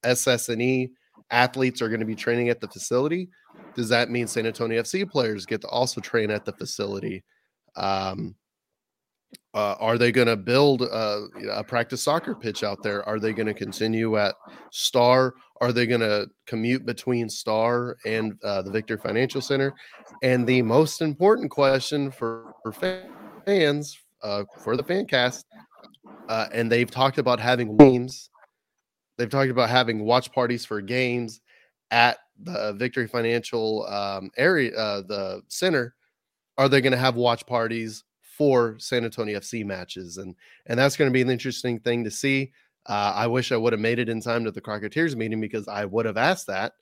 SSNE 0.04 0.90
athletes 1.30 1.80
are 1.80 1.88
going 1.88 2.00
to 2.00 2.06
be 2.06 2.14
training 2.14 2.50
at 2.50 2.60
the 2.60 2.68
facility. 2.68 3.30
Does 3.74 3.88
that 3.88 4.10
mean 4.10 4.26
San 4.26 4.44
Antonio 4.44 4.82
FC 4.82 5.10
players 5.10 5.46
get 5.46 5.62
to 5.62 5.68
also 5.68 6.02
train 6.02 6.30
at 6.30 6.44
the 6.44 6.52
facility? 6.52 7.24
Um, 7.76 8.34
uh, 9.52 9.74
are 9.80 9.98
they 9.98 10.12
going 10.12 10.28
to 10.28 10.36
build 10.36 10.82
a, 10.82 11.26
a 11.50 11.64
practice 11.64 12.02
soccer 12.02 12.34
pitch 12.34 12.62
out 12.62 12.82
there? 12.82 13.06
Are 13.08 13.18
they 13.18 13.32
going 13.32 13.46
to 13.46 13.54
continue 13.54 14.16
at 14.16 14.34
Star? 14.70 15.34
Are 15.60 15.72
they 15.72 15.86
going 15.86 16.00
to 16.00 16.28
commute 16.46 16.86
between 16.86 17.28
Star 17.28 17.96
and 18.06 18.38
uh, 18.44 18.62
the 18.62 18.70
Victor 18.70 18.96
Financial 18.96 19.40
Center? 19.40 19.74
And 20.22 20.46
the 20.46 20.62
most 20.62 21.02
important 21.02 21.50
question 21.50 22.10
for, 22.10 22.54
for 22.62 22.72
fans, 23.44 23.98
uh, 24.22 24.44
for 24.62 24.76
the 24.76 24.84
fan 24.84 25.06
cast, 25.06 25.44
uh, 26.28 26.46
and 26.52 26.70
they've 26.70 26.90
talked 26.90 27.18
about 27.18 27.40
having 27.40 27.76
games. 27.76 28.30
They've 29.18 29.28
talked 29.28 29.50
about 29.50 29.68
having 29.68 30.04
watch 30.04 30.32
parties 30.32 30.64
for 30.64 30.80
games 30.80 31.40
at 31.90 32.18
the 32.42 32.72
Victory 32.74 33.08
Financial 33.08 33.84
um, 33.86 34.30
area, 34.36 34.74
uh, 34.76 35.02
the 35.02 35.42
center. 35.48 35.94
Are 36.56 36.68
they 36.68 36.80
going 36.80 36.92
to 36.92 36.98
have 36.98 37.16
watch 37.16 37.44
parties 37.46 38.04
for 38.40 38.78
San 38.78 39.04
Antonio 39.04 39.38
FC 39.38 39.66
matches? 39.66 40.16
And 40.16 40.34
and 40.64 40.78
that's 40.78 40.96
going 40.96 41.10
to 41.10 41.12
be 41.12 41.20
an 41.20 41.28
interesting 41.28 41.78
thing 41.78 42.04
to 42.04 42.10
see. 42.10 42.52
Uh, 42.86 43.12
I 43.14 43.26
wish 43.26 43.52
I 43.52 43.58
would 43.58 43.74
have 43.74 43.80
made 43.80 43.98
it 43.98 44.08
in 44.08 44.22
time 44.22 44.44
to 44.44 44.50
the 44.50 44.62
Crocketeers 44.62 45.14
meeting 45.14 45.42
because 45.42 45.68
I 45.68 45.84
would 45.84 46.06
have 46.06 46.16
asked 46.16 46.46
that. 46.46 46.72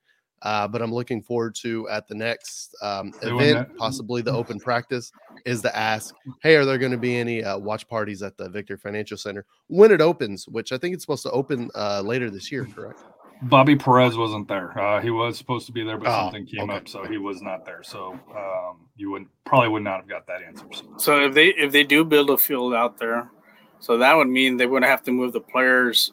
Uh, 0.42 0.68
but 0.68 0.80
I'm 0.80 0.94
looking 0.94 1.20
forward 1.20 1.56
to 1.56 1.88
at 1.88 2.06
the 2.06 2.14
next 2.14 2.76
um, 2.80 3.12
event, 3.22 3.76
possibly 3.76 4.22
the 4.22 4.30
open 4.40 4.60
practice, 4.60 5.10
is 5.44 5.60
to 5.62 5.76
ask, 5.76 6.14
hey, 6.44 6.54
are 6.54 6.64
there 6.64 6.78
going 6.78 6.92
to 6.92 6.96
be 6.96 7.16
any 7.16 7.42
uh, 7.42 7.58
watch 7.58 7.88
parties 7.88 8.22
at 8.22 8.36
the 8.36 8.48
Victor 8.48 8.78
Financial 8.78 9.16
Center 9.16 9.44
when 9.66 9.90
it 9.90 10.00
opens? 10.00 10.46
Which 10.46 10.70
I 10.70 10.78
think 10.78 10.94
it's 10.94 11.02
supposed 11.02 11.24
to 11.24 11.32
open 11.32 11.72
uh, 11.74 12.02
later 12.04 12.30
this 12.30 12.52
year, 12.52 12.68
correct? 12.72 13.00
Bobby 13.42 13.76
Perez 13.76 14.16
wasn't 14.16 14.48
there. 14.48 14.76
Uh, 14.78 15.00
he 15.00 15.10
was 15.10 15.38
supposed 15.38 15.66
to 15.66 15.72
be 15.72 15.84
there, 15.84 15.96
but 15.96 16.08
Oh, 16.08 16.24
something 16.24 16.44
came 16.46 16.70
okay. 16.70 16.78
up, 16.78 16.88
so 16.88 17.04
he 17.04 17.18
was 17.18 17.40
not 17.40 17.64
there. 17.64 17.82
So 17.82 18.18
um, 18.36 18.88
you 18.96 19.10
would 19.10 19.26
probably 19.44 19.68
would 19.68 19.84
not 19.84 20.00
have 20.00 20.08
got 20.08 20.26
that 20.26 20.42
answer. 20.42 20.66
So. 20.72 20.84
So 20.98 21.24
if 21.26 21.34
they 21.34 21.48
if 21.48 21.72
they 21.72 21.84
do 21.84 22.04
build 22.04 22.30
a 22.30 22.38
field 22.38 22.74
out 22.74 22.98
there, 22.98 23.30
so 23.78 23.96
that 23.98 24.14
would 24.14 24.28
mean 24.28 24.56
they 24.56 24.66
wouldn't 24.66 24.90
have 24.90 25.02
to 25.04 25.12
move 25.12 25.32
the 25.32 25.40
players 25.40 26.12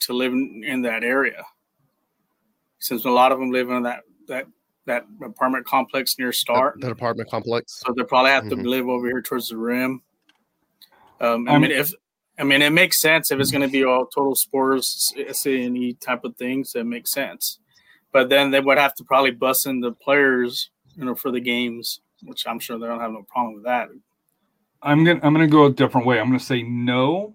to 0.00 0.12
live 0.14 0.32
in, 0.32 0.62
in 0.66 0.82
that 0.82 1.04
area, 1.04 1.44
since 2.78 3.04
a 3.04 3.10
lot 3.10 3.32
of 3.32 3.38
them 3.38 3.50
live 3.50 3.68
in 3.70 3.82
that 3.82 4.00
that 4.28 4.46
that 4.86 5.04
apartment 5.22 5.66
complex 5.66 6.18
near 6.18 6.32
Star. 6.32 6.72
That, 6.76 6.86
that 6.86 6.92
apartment 6.92 7.30
complex. 7.30 7.82
So 7.86 7.92
they 7.94 8.02
probably 8.04 8.30
have 8.30 8.44
Mhm. 8.44 8.62
to 8.62 8.68
live 8.68 8.88
over 8.88 9.06
here 9.06 9.20
towards 9.22 9.50
the 9.50 9.58
rim. 9.58 10.02
Um, 11.20 11.48
I 11.48 11.54
Um, 11.54 11.62
mean, 11.62 11.70
if 11.70 11.92
I 12.38 12.44
mean, 12.44 12.62
it 12.62 12.70
makes 12.70 13.00
sense 13.00 13.30
if 13.30 13.38
it's 13.38 13.50
going 13.50 13.62
to 13.66 13.72
be 13.72 13.84
all 13.84 14.06
total 14.06 14.34
sports, 14.34 15.12
SANE 15.32 15.96
type 16.00 16.24
of 16.24 16.36
things. 16.36 16.74
It 16.74 16.84
makes 16.84 17.12
sense, 17.12 17.58
but 18.10 18.28
then 18.30 18.50
they 18.50 18.60
would 18.60 18.78
have 18.78 18.94
to 18.96 19.04
probably 19.04 19.32
bus 19.32 19.66
in 19.66 19.80
the 19.80 19.92
players, 19.92 20.70
you 20.96 21.04
know, 21.04 21.14
for 21.14 21.30
the 21.30 21.40
games, 21.40 22.00
which 22.22 22.46
I'm 22.46 22.58
sure 22.58 22.78
they 22.78 22.86
don't 22.86 23.00
have 23.00 23.12
no 23.12 23.22
problem 23.28 23.54
with 23.54 23.64
that. 23.64 23.88
I'm 24.82 25.04
gonna 25.04 25.20
I'm 25.22 25.32
gonna 25.32 25.46
go 25.46 25.66
a 25.66 25.70
different 25.70 26.06
way. 26.06 26.18
I'm 26.18 26.26
gonna 26.26 26.40
say 26.40 26.62
no, 26.62 27.34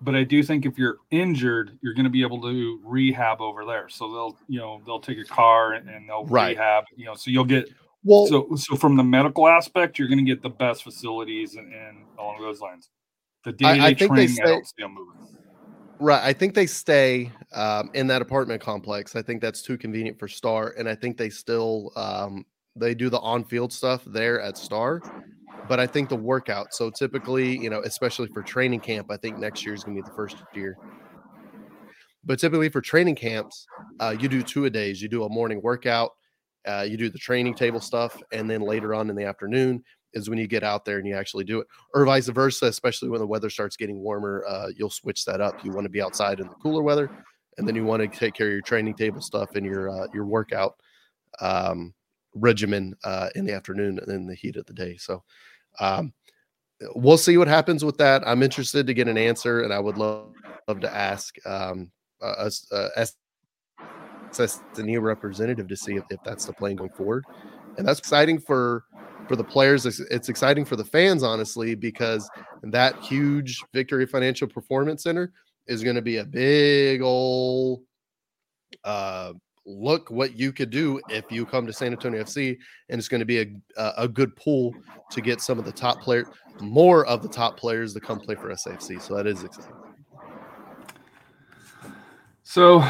but 0.00 0.16
I 0.16 0.24
do 0.24 0.42
think 0.42 0.66
if 0.66 0.76
you're 0.78 0.96
injured, 1.10 1.78
you're 1.82 1.94
gonna 1.94 2.10
be 2.10 2.22
able 2.22 2.40
to 2.42 2.80
rehab 2.84 3.40
over 3.40 3.64
there. 3.64 3.88
So 3.88 4.10
they'll 4.10 4.38
you 4.48 4.58
know 4.58 4.80
they'll 4.86 5.00
take 5.00 5.18
a 5.18 5.24
car 5.24 5.74
and, 5.74 5.88
and 5.88 6.08
they'll 6.08 6.24
Right. 6.24 6.56
rehab. 6.56 6.84
You 6.96 7.04
know, 7.04 7.14
so 7.14 7.30
you'll 7.30 7.44
get 7.44 7.68
Well, 8.02 8.26
so 8.26 8.56
so 8.56 8.74
from 8.74 8.96
the 8.96 9.04
medical 9.04 9.46
aspect, 9.46 9.98
you're 9.98 10.08
gonna 10.08 10.22
get 10.22 10.42
the 10.42 10.50
best 10.50 10.82
facilities 10.82 11.54
and, 11.56 11.72
and 11.72 11.98
along 12.18 12.40
those 12.40 12.60
lines. 12.60 12.90
The 13.44 13.54
I- 13.64 13.70
I 13.70 13.76
day-to-day 13.76 13.86
think 13.86 13.98
they 13.98 14.06
training, 14.06 14.30
I 14.30 14.34
say- 14.34 14.44
don't 14.44 14.66
see 14.66 14.74
them 14.78 14.94
moving. 14.94 15.16
Right. 16.02 16.22
I 16.22 16.32
think 16.32 16.54
they 16.54 16.66
stay 16.66 17.30
um, 17.52 17.90
in 17.92 18.06
that 18.06 18.22
apartment 18.22 18.62
complex. 18.62 19.14
I 19.16 19.22
think 19.22 19.42
that's 19.42 19.60
too 19.60 19.76
convenient 19.76 20.18
for 20.18 20.28
Star, 20.28 20.74
and 20.78 20.88
I 20.88 20.94
think 20.94 21.18
they 21.18 21.28
still 21.28 21.92
um, 21.94 22.46
they 22.74 22.94
do 22.94 23.10
the 23.10 23.18
on-field 23.18 23.70
stuff 23.70 24.02
there 24.06 24.40
at 24.40 24.56
Star. 24.56 25.02
But 25.68 25.78
I 25.78 25.86
think 25.86 26.08
the 26.08 26.16
workout. 26.16 26.72
So 26.72 26.90
typically, 26.90 27.58
you 27.58 27.68
know, 27.68 27.80
especially 27.82 28.28
for 28.28 28.42
training 28.42 28.80
camp, 28.80 29.10
I 29.10 29.18
think 29.18 29.38
next 29.38 29.64
year 29.66 29.74
is 29.74 29.84
going 29.84 29.96
to 29.96 30.02
be 30.02 30.08
the 30.08 30.16
first 30.16 30.36
year. 30.54 30.76
But 32.24 32.38
typically 32.38 32.70
for 32.70 32.80
training 32.80 33.16
camps, 33.16 33.66
uh, 34.00 34.16
you 34.18 34.28
do 34.28 34.42
two 34.42 34.64
a 34.64 34.70
days. 34.70 35.02
You 35.02 35.08
do 35.08 35.24
a 35.24 35.28
morning 35.28 35.60
workout, 35.62 36.12
uh, 36.66 36.86
you 36.88 36.96
do 36.96 37.10
the 37.10 37.18
training 37.18 37.54
table 37.54 37.80
stuff, 37.80 38.16
and 38.32 38.48
then 38.48 38.62
later 38.62 38.94
on 38.94 39.10
in 39.10 39.16
the 39.16 39.24
afternoon 39.24 39.82
is 40.14 40.28
when 40.28 40.38
you 40.38 40.46
get 40.46 40.62
out 40.62 40.84
there 40.84 40.98
and 40.98 41.06
you 41.06 41.14
actually 41.14 41.44
do 41.44 41.60
it 41.60 41.66
or 41.94 42.04
vice 42.04 42.28
versa, 42.28 42.66
especially 42.66 43.08
when 43.08 43.20
the 43.20 43.26
weather 43.26 43.50
starts 43.50 43.76
getting 43.76 43.98
warmer. 43.98 44.44
Uh, 44.48 44.68
you'll 44.76 44.90
switch 44.90 45.24
that 45.24 45.40
up. 45.40 45.64
You 45.64 45.72
want 45.72 45.84
to 45.84 45.90
be 45.90 46.02
outside 46.02 46.40
in 46.40 46.48
the 46.48 46.54
cooler 46.54 46.82
weather, 46.82 47.10
and 47.58 47.66
then 47.66 47.74
you 47.74 47.84
want 47.84 48.02
to 48.02 48.18
take 48.18 48.34
care 48.34 48.46
of 48.46 48.52
your 48.52 48.62
training 48.62 48.94
table 48.94 49.20
stuff 49.20 49.54
and 49.54 49.64
your 49.64 49.90
uh, 49.90 50.06
your 50.12 50.26
workout 50.26 50.74
um, 51.40 51.94
regimen 52.34 52.94
uh, 53.04 53.28
in 53.34 53.44
the 53.44 53.52
afternoon 53.52 53.98
and 53.98 54.08
in 54.08 54.26
the 54.26 54.34
heat 54.34 54.56
of 54.56 54.66
the 54.66 54.72
day. 54.72 54.96
So 54.96 55.22
um, 55.78 56.12
we'll 56.94 57.18
see 57.18 57.36
what 57.36 57.48
happens 57.48 57.84
with 57.84 57.98
that. 57.98 58.22
I'm 58.26 58.42
interested 58.42 58.86
to 58.86 58.94
get 58.94 59.08
an 59.08 59.18
answer, 59.18 59.62
and 59.62 59.72
I 59.72 59.78
would 59.78 59.98
love, 59.98 60.32
love 60.68 60.80
to 60.80 60.94
ask 60.94 61.34
um, 61.46 61.90
a, 62.20 62.50
a, 62.72 62.82
a 62.96 63.06
representative 65.00 65.68
to 65.68 65.76
see 65.76 65.96
if, 65.96 66.04
if 66.10 66.20
that's 66.24 66.46
the 66.46 66.52
plan 66.52 66.76
going 66.76 66.90
forward. 66.90 67.24
And 67.78 67.86
that's 67.86 67.98
exciting 67.98 68.38
for 68.38 68.84
for 69.30 69.36
the 69.36 69.44
players. 69.44 69.86
It's, 69.86 70.28
exciting 70.28 70.64
for 70.64 70.74
the 70.74 70.84
fans, 70.84 71.22
honestly, 71.22 71.76
because 71.76 72.28
that 72.64 73.00
huge 73.00 73.62
Victory 73.72 74.04
Financial 74.04 74.48
Performance 74.48 75.04
Center 75.04 75.32
is 75.68 75.84
going 75.84 75.94
to 75.94 76.02
be 76.02 76.16
a 76.16 76.24
big 76.24 77.00
old 77.00 77.82
uh, 78.82 79.34
look 79.64 80.10
what 80.10 80.36
you 80.36 80.52
could 80.52 80.70
do 80.70 81.00
if 81.08 81.30
you 81.30 81.46
come 81.46 81.64
to 81.64 81.72
San 81.72 81.92
Antonio 81.92 82.24
FC, 82.24 82.58
and 82.88 82.98
it's 82.98 83.06
going 83.06 83.20
to 83.20 83.24
be 83.24 83.38
a 83.38 83.46
a 83.76 83.92
a 83.98 84.08
good 84.08 84.34
pool 84.34 84.74
to 85.12 85.20
get 85.20 85.40
some 85.40 85.60
of 85.60 85.64
the 85.64 85.70
top 85.70 86.00
player, 86.00 86.24
more 86.60 87.06
of 87.06 87.22
the 87.22 87.28
top 87.28 87.56
players 87.56 87.94
to 87.94 88.00
come 88.00 88.18
play 88.18 88.34
for 88.34 88.48
SAFC. 88.48 89.00
So 89.00 89.14
that 89.14 89.28
is 89.28 89.44
exciting. 89.44 89.70
So 92.42 92.84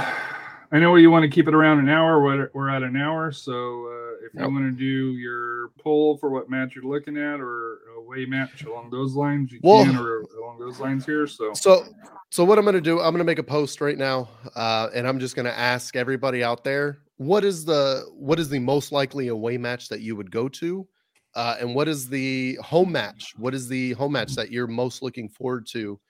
I 0.72 0.78
know 0.78 0.94
you 0.96 1.10
want 1.10 1.24
to 1.24 1.28
keep 1.28 1.48
it 1.48 1.54
around 1.54 1.80
an 1.80 1.88
hour. 1.88 2.22
We're, 2.22 2.50
we're 2.54 2.68
at 2.70 2.82
an 2.82 2.96
hour. 2.96 3.32
So 3.32 3.86
uh, 3.86 4.26
if 4.26 4.34
Yep. 4.34 4.44
you 4.46 4.52
want 4.54 4.64
to 4.66 4.70
do 4.70 5.16
your 5.16 5.68
poll 5.80 6.16
for 6.16 6.30
what 6.30 6.48
match 6.48 6.76
you're 6.76 6.84
looking 6.84 7.16
at 7.16 7.40
or 7.40 7.78
a 7.96 7.98
away 7.98 8.24
match 8.24 8.64
along 8.64 8.90
those 8.90 9.14
lines, 9.14 9.50
you 9.50 9.58
Well- 9.62 9.84
can 9.84 9.96
or 9.96 10.20
along 10.38 10.60
those 10.60 10.78
lines 10.78 11.04
here. 11.04 11.26
So 11.26 11.52
So, 11.54 11.84
so 12.30 12.44
what 12.44 12.58
I'm 12.58 12.64
going 12.64 12.74
to 12.76 12.80
do, 12.80 12.98
I'm 13.00 13.12
going 13.12 13.18
to 13.18 13.24
make 13.24 13.40
a 13.40 13.42
post 13.42 13.80
right 13.80 13.98
now, 13.98 14.28
uh, 14.54 14.88
and 14.94 15.08
I'm 15.08 15.18
just 15.18 15.34
going 15.34 15.46
to 15.46 15.58
ask 15.58 15.96
everybody 15.96 16.44
out 16.44 16.62
there, 16.62 17.02
what 17.16 17.44
is 17.44 17.64
the 17.64 18.04
what 18.14 18.38
is 18.38 18.48
the 18.48 18.60
most 18.60 18.92
likely 18.92 19.28
away 19.28 19.58
match 19.58 19.88
that 19.88 20.00
you 20.00 20.14
would 20.16 20.30
go 20.30 20.48
to, 20.48 20.86
uh, 21.34 21.56
and 21.60 21.74
what 21.74 21.88
is 21.88 22.08
the 22.08 22.54
home 22.62 22.92
match? 22.92 23.34
What 23.36 23.54
is 23.54 23.68
the 23.68 23.92
home 23.92 24.12
match 24.12 24.34
that 24.36 24.50
you're 24.52 24.66
most 24.68 25.02
looking 25.02 25.28
forward 25.28 25.66
to 25.72 26.00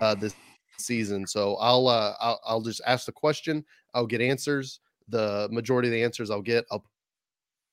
uh, 0.00 0.14
this 0.14 0.34
season? 0.78 1.26
So 1.26 1.56
I'll, 1.56 1.88
uh, 1.88 2.14
I'll 2.20 2.40
I'll 2.46 2.60
just 2.60 2.80
ask 2.86 3.06
the 3.06 3.12
question. 3.12 3.64
I'll 3.94 4.06
get 4.06 4.20
answers. 4.20 4.80
The 5.08 5.48
majority 5.50 5.88
of 5.88 5.92
the 5.92 6.02
answers 6.02 6.30
I'll 6.30 6.42
get, 6.42 6.64
I'll 6.70 6.84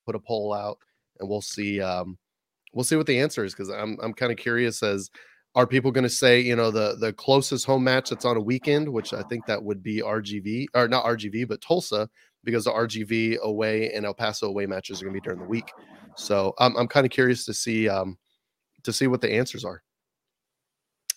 put 0.05 0.15
a 0.15 0.19
poll 0.19 0.53
out, 0.53 0.77
and 1.19 1.29
we'll 1.29 1.41
see. 1.41 1.81
Um, 1.81 2.17
we'll 2.73 2.83
see 2.83 2.95
what 2.95 3.07
the 3.07 3.19
answer 3.19 3.43
is 3.43 3.53
because 3.53 3.69
I'm 3.69 3.97
I'm 4.01 4.13
kind 4.13 4.31
of 4.31 4.37
curious 4.37 4.83
as 4.83 5.09
are 5.55 5.65
people 5.65 5.91
going 5.91 6.03
to 6.03 6.09
say 6.09 6.39
you 6.39 6.55
know 6.55 6.69
the 6.69 6.95
the 6.99 7.13
closest 7.13 7.65
home 7.65 7.83
match 7.83 8.09
that's 8.09 8.25
on 8.25 8.37
a 8.37 8.41
weekend 8.41 8.87
which 8.87 9.13
i 9.13 9.23
think 9.23 9.45
that 9.45 9.63
would 9.63 9.81
be 9.81 10.01
rgv 10.01 10.65
or 10.75 10.87
not 10.87 11.05
rgv 11.05 11.47
but 11.47 11.61
tulsa 11.61 12.07
because 12.43 12.65
the 12.65 12.71
rgv 12.71 13.39
away 13.39 13.91
and 13.93 14.05
el 14.05 14.13
paso 14.13 14.47
away 14.47 14.65
matches 14.65 15.01
are 15.01 15.05
going 15.05 15.15
to 15.15 15.21
be 15.21 15.23
during 15.23 15.39
the 15.39 15.45
week 15.45 15.71
so 16.17 16.53
i'm, 16.59 16.75
I'm 16.75 16.87
kind 16.87 17.05
of 17.05 17.11
curious 17.11 17.45
to 17.45 17.53
see 17.53 17.89
um 17.89 18.17
to 18.83 18.93
see 18.93 19.07
what 19.07 19.21
the 19.21 19.31
answers 19.31 19.65
are 19.65 19.81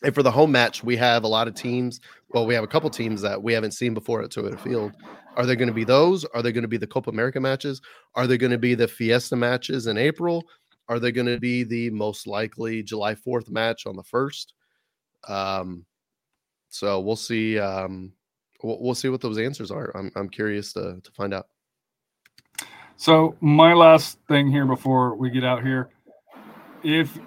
and 0.05 0.15
for 0.15 0.23
the 0.23 0.31
home 0.31 0.53
match 0.53 0.85
we 0.85 0.97
have 0.97 1.25
a 1.25 1.29
lot 1.29 1.49
of 1.49 1.55
teams 1.55 2.01
well 2.31 2.47
we 2.47 2.55
have 2.55 2.65
a 2.65 2.69
couple 2.69 2.89
teams 2.89 3.21
that 3.21 3.43
we 3.43 3.53
haven't 3.53 3.73
seen 3.73 3.95
before 3.95 4.23
at 4.23 4.31
toyota 4.31 4.59
field 4.61 4.93
are 5.37 5.47
there 5.47 5.57
going 5.57 5.69
to 5.69 5.75
be 5.75 5.85
those 5.85 6.25
are 6.27 6.43
there 6.43 6.53
going 6.53 6.63
to 6.63 6.69
be 6.69 6.77
the 6.77 6.87
copa 6.87 7.11
america 7.11 7.41
matches 7.41 7.81
are 8.15 8.27
there 8.27 8.37
going 8.37 8.53
to 8.53 8.59
be 8.59 8.75
the 8.75 8.87
fiesta 8.89 9.37
matches 9.37 9.87
in 9.87 9.99
april 9.99 10.45
are 10.89 10.99
they 10.99 11.13
going 11.13 11.27
to 11.27 11.39
be 11.39 11.65
the 11.65 11.91
most 11.91 12.27
likely 12.27 12.83
July 12.83 13.15
4th 13.15 13.51
match 13.51 13.87
on 13.87 13.95
the 13.95 14.03
first? 14.03 14.55
Um, 15.29 15.85
so 16.71 17.01
we'll 17.01 17.17
see. 17.17 17.59
Um, 17.59 18.13
we'll, 18.63 18.81
we'll 18.81 18.95
see 18.95 19.11
what 19.11 19.21
those 19.21 19.39
answers 19.39 19.71
are. 19.71 19.95
I'm, 19.95 20.11
I'm 20.17 20.31
curious 20.31 20.73
to, 20.75 21.01
to 21.03 21.13
find 21.13 21.35
out. 21.35 21.47
So 22.97 23.37
my 23.41 23.75
last 23.75 24.19
thing 24.29 24.51
here 24.51 24.67
before 24.67 25.15
we 25.15 25.31
get 25.31 25.45
out 25.45 25.63
here, 25.63 25.91
if 26.83 27.19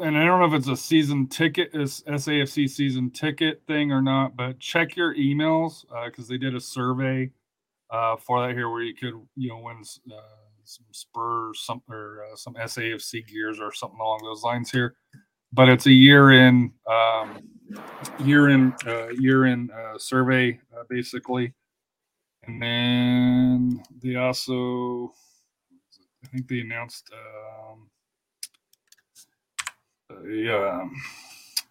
and 0.00 0.16
I 0.16 0.24
don't 0.24 0.40
know 0.40 0.46
if 0.46 0.52
it's 0.52 0.68
a 0.68 0.76
season 0.76 1.26
ticket, 1.26 1.70
is 1.74 2.02
SAFC 2.06 2.68
season 2.68 3.10
ticket 3.10 3.62
thing 3.66 3.92
or 3.92 4.02
not, 4.02 4.36
but 4.36 4.58
check 4.58 4.96
your 4.96 5.14
emails 5.14 5.84
because 6.04 6.28
they 6.28 6.38
did 6.38 6.54
a 6.54 6.60
survey 6.60 7.30
uh, 7.90 8.16
for 8.16 8.46
that 8.46 8.54
here 8.54 8.70
where 8.70 8.82
you 8.82 8.94
could 8.94 9.14
you 9.36 9.50
know 9.50 9.58
win 9.58 9.82
uh, 10.10 10.20
some 10.64 10.86
Spurs 10.92 11.60
some 11.60 11.82
or 11.90 12.24
uh, 12.24 12.36
some 12.36 12.54
SAFC 12.54 13.26
gears 13.26 13.60
or 13.60 13.72
something 13.72 14.00
along 14.00 14.20
those 14.22 14.42
lines 14.42 14.70
here. 14.70 14.94
But 15.52 15.68
it's 15.68 15.86
a 15.86 15.92
year 15.92 16.32
in 16.32 16.72
um, 16.90 17.42
year 18.18 18.48
in 18.48 18.74
uh, 18.86 19.08
year 19.08 19.46
in 19.46 19.70
uh, 19.70 19.98
survey 19.98 20.58
uh, 20.76 20.84
basically. 20.88 21.52
And 22.44 22.60
then 22.60 23.82
they 24.02 24.16
also, 24.16 25.12
I 26.24 26.28
think 26.28 26.48
they 26.48 26.60
announced 26.60 27.08
um, 27.12 27.88
a, 30.26 30.58
uh, 30.58 30.84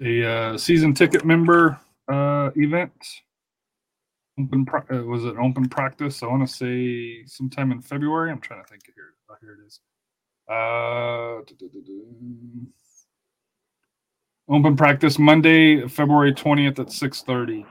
a 0.01 0.31
uh, 0.31 0.57
season 0.57 0.93
ticket 0.93 1.25
member 1.25 1.79
uh, 2.07 2.49
event. 2.55 2.91
Open 4.39 4.65
uh, 4.73 5.03
was 5.03 5.25
it 5.25 5.35
open 5.37 5.67
practice? 5.69 6.23
I 6.23 6.27
want 6.27 6.47
to 6.47 6.53
say 6.53 7.25
sometime 7.25 7.71
in 7.71 7.81
February. 7.81 8.31
I'm 8.31 8.39
trying 8.39 8.63
to 8.63 8.69
think 8.69 8.87
of 8.87 8.93
here. 8.95 9.13
Oh, 9.29 9.35
here 9.41 9.57
it 9.61 9.67
is. 9.67 9.79
Uh, 10.49 11.41
open 14.49 14.75
practice 14.75 15.19
Monday, 15.19 15.87
February 15.87 16.33
20th 16.33 16.79
at 16.79 16.87
6:30 16.87 17.65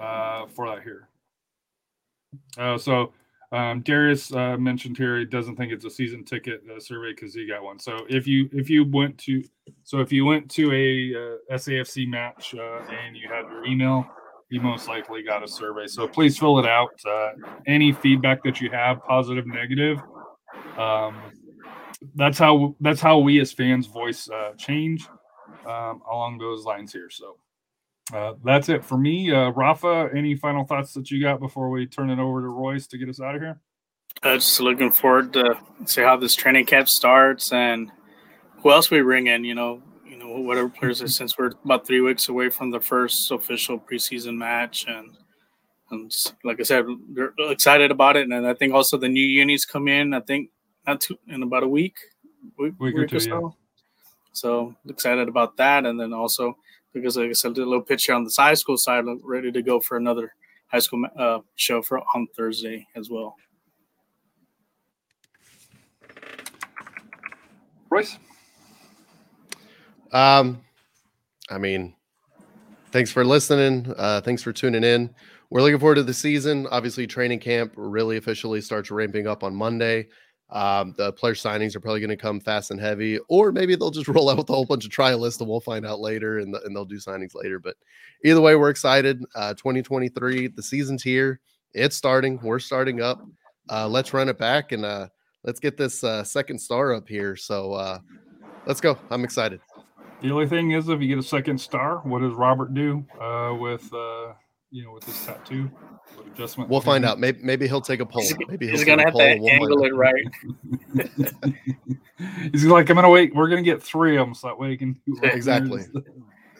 uh, 0.00 0.46
for 0.46 0.68
that 0.68 0.82
here. 0.82 1.08
Uh, 2.58 2.78
so 2.78 3.12
um, 3.52 3.80
Darius 3.82 4.32
uh, 4.32 4.56
mentioned 4.56 4.96
here 4.96 5.18
he 5.18 5.24
doesn't 5.24 5.56
think 5.56 5.72
it's 5.72 5.84
a 5.84 5.90
season 5.90 6.24
ticket 6.24 6.62
uh, 6.70 6.78
survey 6.78 7.12
because 7.14 7.34
he 7.34 7.46
got 7.46 7.62
one. 7.62 7.78
So 7.78 8.06
if 8.08 8.26
you 8.26 8.48
if 8.52 8.70
you 8.70 8.84
went 8.84 9.18
to 9.18 9.42
so 9.84 10.00
if 10.00 10.12
you 10.12 10.24
went 10.24 10.50
to 10.52 10.72
a 10.72 11.54
uh, 11.54 11.56
SAFC 11.56 12.08
match 12.08 12.54
uh, 12.54 12.80
and 12.90 13.16
you 13.16 13.28
had 13.28 13.42
your 13.50 13.66
email 13.66 14.06
you 14.50 14.60
most 14.60 14.88
likely 14.88 15.22
got 15.22 15.42
a 15.42 15.48
survey. 15.48 15.86
So 15.86 16.06
please 16.06 16.36
fill 16.36 16.58
it 16.58 16.66
out. 16.66 17.00
Uh, 17.08 17.30
any 17.66 17.92
feedback 17.92 18.42
that 18.42 18.60
you 18.60 18.68
have, 18.70 19.02
positive, 19.04 19.46
negative, 19.46 19.98
um, 20.76 21.16
that's 22.16 22.38
how 22.38 22.74
that's 22.80 23.00
how 23.00 23.18
we 23.18 23.40
as 23.40 23.52
fans 23.52 23.86
voice 23.86 24.28
uh, 24.28 24.52
change 24.58 25.06
um, 25.66 26.02
along 26.10 26.38
those 26.38 26.64
lines 26.64 26.92
here. 26.92 27.08
So 27.10 27.36
uh, 28.12 28.34
that's 28.44 28.68
it 28.68 28.84
for 28.84 28.98
me. 28.98 29.32
Uh, 29.32 29.50
Rafa, 29.50 30.10
any 30.14 30.34
final 30.34 30.64
thoughts 30.64 30.92
that 30.94 31.10
you 31.10 31.20
got 31.20 31.40
before 31.40 31.70
we 31.70 31.86
turn 31.86 32.10
it 32.10 32.18
over 32.18 32.40
to 32.40 32.48
Royce 32.48 32.86
to 32.88 32.98
get 32.98 33.08
us 33.08 33.20
out 33.20 33.34
of 33.34 33.42
here? 33.42 33.60
Uh, 34.22 34.34
just 34.34 34.60
looking 34.60 34.90
forward 34.90 35.32
to 35.32 35.56
see 35.86 36.02
how 36.02 36.16
this 36.16 36.34
training 36.34 36.66
camp 36.66 36.88
starts 36.88 37.52
and 37.52 37.90
who 38.58 38.70
else 38.70 38.90
we 38.90 39.00
bring 39.00 39.28
in. 39.28 39.44
You 39.44 39.54
know, 39.54 39.82
you 40.04 40.16
know 40.16 40.40
whatever 40.40 40.68
players. 40.68 41.14
since 41.14 41.38
we're 41.38 41.52
about 41.64 41.86
three 41.86 42.00
weeks 42.00 42.28
away 42.28 42.48
from 42.48 42.70
the 42.70 42.80
first 42.80 43.30
official 43.30 43.78
preseason 43.78 44.36
match, 44.36 44.86
and 44.88 45.16
and 45.90 46.10
just, 46.10 46.34
like 46.44 46.60
I 46.60 46.64
said, 46.64 46.84
we're 47.14 47.32
excited 47.50 47.90
about 47.90 48.16
it. 48.16 48.28
And 48.28 48.46
I 48.46 48.54
think 48.54 48.74
also 48.74 48.96
the 48.96 49.08
new 49.08 49.24
unis 49.24 49.64
come 49.64 49.88
in. 49.88 50.14
I 50.14 50.20
think 50.20 50.50
not 50.86 51.00
too 51.00 51.18
in 51.28 51.42
about 51.42 51.62
a 51.62 51.68
week, 51.68 51.96
week, 52.58 52.74
Week 52.78 52.94
or 52.94 53.06
two, 53.06 53.16
yeah. 53.16 53.20
so. 53.20 53.56
So 54.32 54.76
excited 54.88 55.28
about 55.28 55.56
that, 55.56 55.84
and 55.86 55.98
then 55.98 56.12
also 56.12 56.56
because 56.92 57.16
like 57.16 57.30
I 57.30 57.32
said, 57.32 57.54
did 57.54 57.62
a 57.62 57.68
little 57.68 57.84
picture 57.84 58.14
on 58.14 58.24
the 58.24 58.32
high 58.36 58.54
school 58.54 58.76
side, 58.76 59.04
look 59.04 59.20
ready 59.24 59.52
to 59.52 59.62
go 59.62 59.80
for 59.80 59.96
another 59.96 60.34
high 60.68 60.78
school 60.78 61.04
uh, 61.16 61.38
show 61.56 61.82
for 61.82 62.00
on 62.14 62.26
Thursday 62.36 62.86
as 62.96 63.10
well. 63.10 63.36
Royce? 67.90 68.18
Um, 70.12 70.60
I 71.50 71.58
mean, 71.58 71.94
thanks 72.92 73.10
for 73.10 73.24
listening. 73.24 73.92
Uh, 73.96 74.20
thanks 74.20 74.42
for 74.42 74.52
tuning 74.52 74.84
in. 74.84 75.14
We're 75.50 75.62
looking 75.62 75.80
forward 75.80 75.96
to 75.96 76.04
the 76.04 76.14
season. 76.14 76.68
Obviously, 76.70 77.08
training 77.08 77.40
camp 77.40 77.72
really 77.76 78.16
officially 78.16 78.60
starts 78.60 78.90
ramping 78.90 79.26
up 79.26 79.42
on 79.42 79.54
Monday. 79.54 80.06
Um, 80.50 80.94
the 80.96 81.12
player 81.12 81.34
signings 81.34 81.76
are 81.76 81.80
probably 81.80 82.00
going 82.00 82.10
to 82.10 82.16
come 82.16 82.40
fast 82.40 82.70
and 82.70 82.80
heavy, 82.80 83.18
or 83.28 83.52
maybe 83.52 83.76
they'll 83.76 83.90
just 83.90 84.08
roll 84.08 84.30
out 84.30 84.38
with 84.38 84.50
a 84.50 84.52
whole 84.52 84.64
bunch 84.64 84.84
of 84.84 84.90
trial 84.90 85.18
lists 85.18 85.40
and 85.40 85.48
we'll 85.48 85.60
find 85.60 85.86
out 85.86 86.00
later 86.00 86.38
and, 86.38 86.54
and 86.54 86.74
they'll 86.74 86.84
do 86.84 86.96
signings 86.96 87.34
later. 87.34 87.58
But 87.58 87.76
either 88.24 88.40
way, 88.40 88.56
we're 88.56 88.70
excited. 88.70 89.24
Uh, 89.34 89.54
2023, 89.54 90.48
the 90.48 90.62
season's 90.62 91.02
here. 91.02 91.40
It's 91.72 91.96
starting. 91.96 92.40
We're 92.42 92.58
starting 92.58 93.00
up. 93.00 93.24
Uh, 93.68 93.86
let's 93.88 94.12
run 94.12 94.28
it 94.28 94.38
back 94.38 94.72
and 94.72 94.84
uh, 94.84 95.06
let's 95.44 95.60
get 95.60 95.76
this 95.76 96.02
uh, 96.02 96.24
second 96.24 96.58
star 96.58 96.92
up 96.94 97.08
here. 97.08 97.36
So 97.36 97.72
uh, 97.74 97.98
let's 98.66 98.80
go. 98.80 98.98
I'm 99.10 99.24
excited. 99.24 99.60
The 100.20 100.30
only 100.30 100.46
thing 100.46 100.72
is, 100.72 100.88
if 100.88 101.00
you 101.00 101.08
get 101.08 101.18
a 101.18 101.22
second 101.22 101.58
star, 101.58 101.98
what 101.98 102.20
does 102.20 102.34
Robert 102.34 102.74
do 102.74 103.06
uh, 103.18 103.54
with 103.58 103.90
uh, 103.94 104.34
you 104.70 104.84
know 104.84 104.92
with 104.92 105.04
this 105.04 105.24
tattoo? 105.26 105.70
What 106.14 106.26
adjustment? 106.26 106.70
We'll 106.70 106.80
find 106.80 107.04
out. 107.04 107.18
Maybe 107.18 107.40
maybe 107.42 107.66
he'll 107.66 107.80
take 107.80 108.00
a 108.00 108.06
poll. 108.06 108.22
He's, 108.22 108.34
Maybe 108.48 108.68
he's 108.68 108.84
gonna 108.84 109.04
have 109.04 109.14
to 109.14 109.22
and 109.22 109.40
we'll 109.40 109.50
find 109.50 109.62
angle 109.62 109.84
it 109.84 109.94
right. 109.94 110.24
He's 112.52 112.64
like, 112.66 112.90
I'm 112.90 112.96
gonna 112.96 113.08
wait. 113.08 113.34
We're 113.34 113.48
gonna 113.48 113.62
get 113.62 113.82
three 113.82 114.16
of 114.16 114.26
them, 114.26 114.34
so 114.34 114.48
that 114.48 114.58
way 114.58 114.70
he 114.70 114.76
can 114.76 115.00
do 115.06 115.16
like 115.22 115.34
Exactly. 115.34 115.84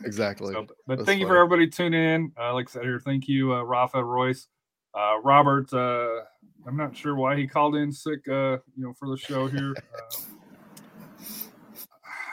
Exactly. 0.03 0.55
So, 0.55 0.67
but 0.87 0.97
That's 0.97 1.07
thank 1.07 1.21
you 1.21 1.27
for 1.27 1.37
everybody 1.37 1.69
tuning 1.69 2.03
in. 2.03 2.33
Uh, 2.39 2.55
like 2.55 2.71
I 2.71 2.73
said 2.73 2.85
here, 2.85 2.99
thank 2.99 3.29
you, 3.29 3.53
uh, 3.53 3.63
Rafa, 3.63 4.03
Royce, 4.03 4.47
uh, 4.99 5.21
Robert. 5.23 5.71
Uh, 5.75 6.23
I'm 6.67 6.77
not 6.77 6.97
sure 6.97 7.15
why 7.15 7.37
he 7.37 7.47
called 7.47 7.77
in 7.77 7.93
sick, 7.93 8.27
uh, 8.29 8.57
you 8.77 8.85
know, 8.85 8.95
for 8.95 9.09
the 9.11 9.19
show 9.19 9.47
here. 9.47 9.75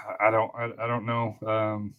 Uh, 0.07 0.13
I 0.21 0.32
don't, 0.32 0.51
I, 0.55 0.86
I 0.86 0.88
don't 0.88 1.05
know. 1.05 1.36
Um, 1.45 1.93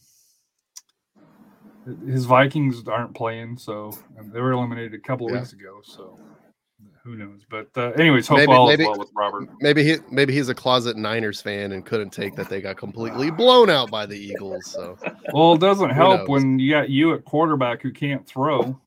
his 2.07 2.25
Vikings 2.25 2.87
aren't 2.89 3.15
playing, 3.15 3.59
so 3.59 3.93
and 4.17 4.33
they 4.33 4.41
were 4.41 4.53
eliminated 4.53 4.95
a 4.95 4.99
couple 4.99 5.27
of 5.27 5.33
Yeah. 5.33 5.41
weeks 5.41 5.53
ago. 5.53 5.81
So 5.83 6.19
who 7.03 7.17
knows? 7.17 7.47
But 7.49 7.69
uh, 7.77 7.91
anyways, 7.93 8.27
hope 8.29 8.39
Maybe- 8.39 8.53
all 8.53 8.67
maybe- 8.67 8.85
well 8.85 8.99
with 8.99 9.11
Robert. 9.17 9.49
Maybe 9.61 9.83
he 9.85 9.97
maybe 10.11 10.33
he's 10.33 10.49
a 10.49 10.55
closet 10.55 10.97
Niners 10.97 11.41
fan 11.41 11.73
and 11.73 11.85
couldn't 11.85 12.11
take 12.11 12.35
that 12.37 12.49
they 12.49 12.61
got 12.61 12.77
completely 12.77 13.31
blown 13.31 13.71
out 13.71 13.91
by 13.91 14.07
the 14.07 14.17
Eagles. 14.17 14.71
So 14.71 14.99
Well, 15.33 15.55
it 15.55 15.61
doesn't 15.61 15.91
help 15.91 16.29
when 16.29 16.59
you 16.59 16.71
got 16.71 16.91
you 16.91 17.15
at 17.15 17.25
quarterback 17.25 17.83
who 17.83 17.93
can't 17.93 18.27
throw. 18.27 18.79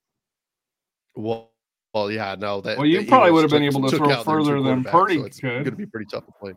well, 1.15 1.51
well 1.93 2.11
yeah, 2.11 2.35
no. 2.37 2.61
That 2.61 2.77
Well, 2.77 2.87
you 2.87 3.05
probably 3.05 3.31
would 3.31 3.41
have 3.43 3.51
been 3.51 3.63
able 3.63 3.89
to 3.89 3.97
throw 3.97 4.11
out 4.11 4.25
their 4.25 4.39
two 4.39 4.45
further 4.45 4.61
than 4.61 4.83
Purdy 4.83 5.17
so 5.17 5.25
it's 5.25 5.39
going 5.39 5.63
to 5.65 5.71
be 5.71 5.85
pretty 5.85 6.05
tough 6.05 6.25
to 6.25 6.31
play. 6.33 6.53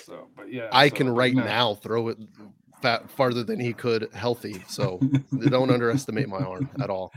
So, 0.00 0.28
but 0.36 0.52
yeah, 0.52 0.68
I 0.72 0.88
so, 0.88 0.96
can 0.96 1.08
right 1.14 1.34
no. 1.34 1.44
now 1.44 1.74
throw 1.74 2.08
it 2.08 2.18
fat, 2.82 3.10
farther 3.10 3.42
than 3.44 3.58
he 3.60 3.72
could 3.72 4.08
healthy. 4.12 4.62
So 4.68 5.00
don't 5.48 5.70
underestimate 5.72 6.28
my 6.28 6.38
arm 6.38 6.68
at 6.80 6.90
all. 6.90 7.12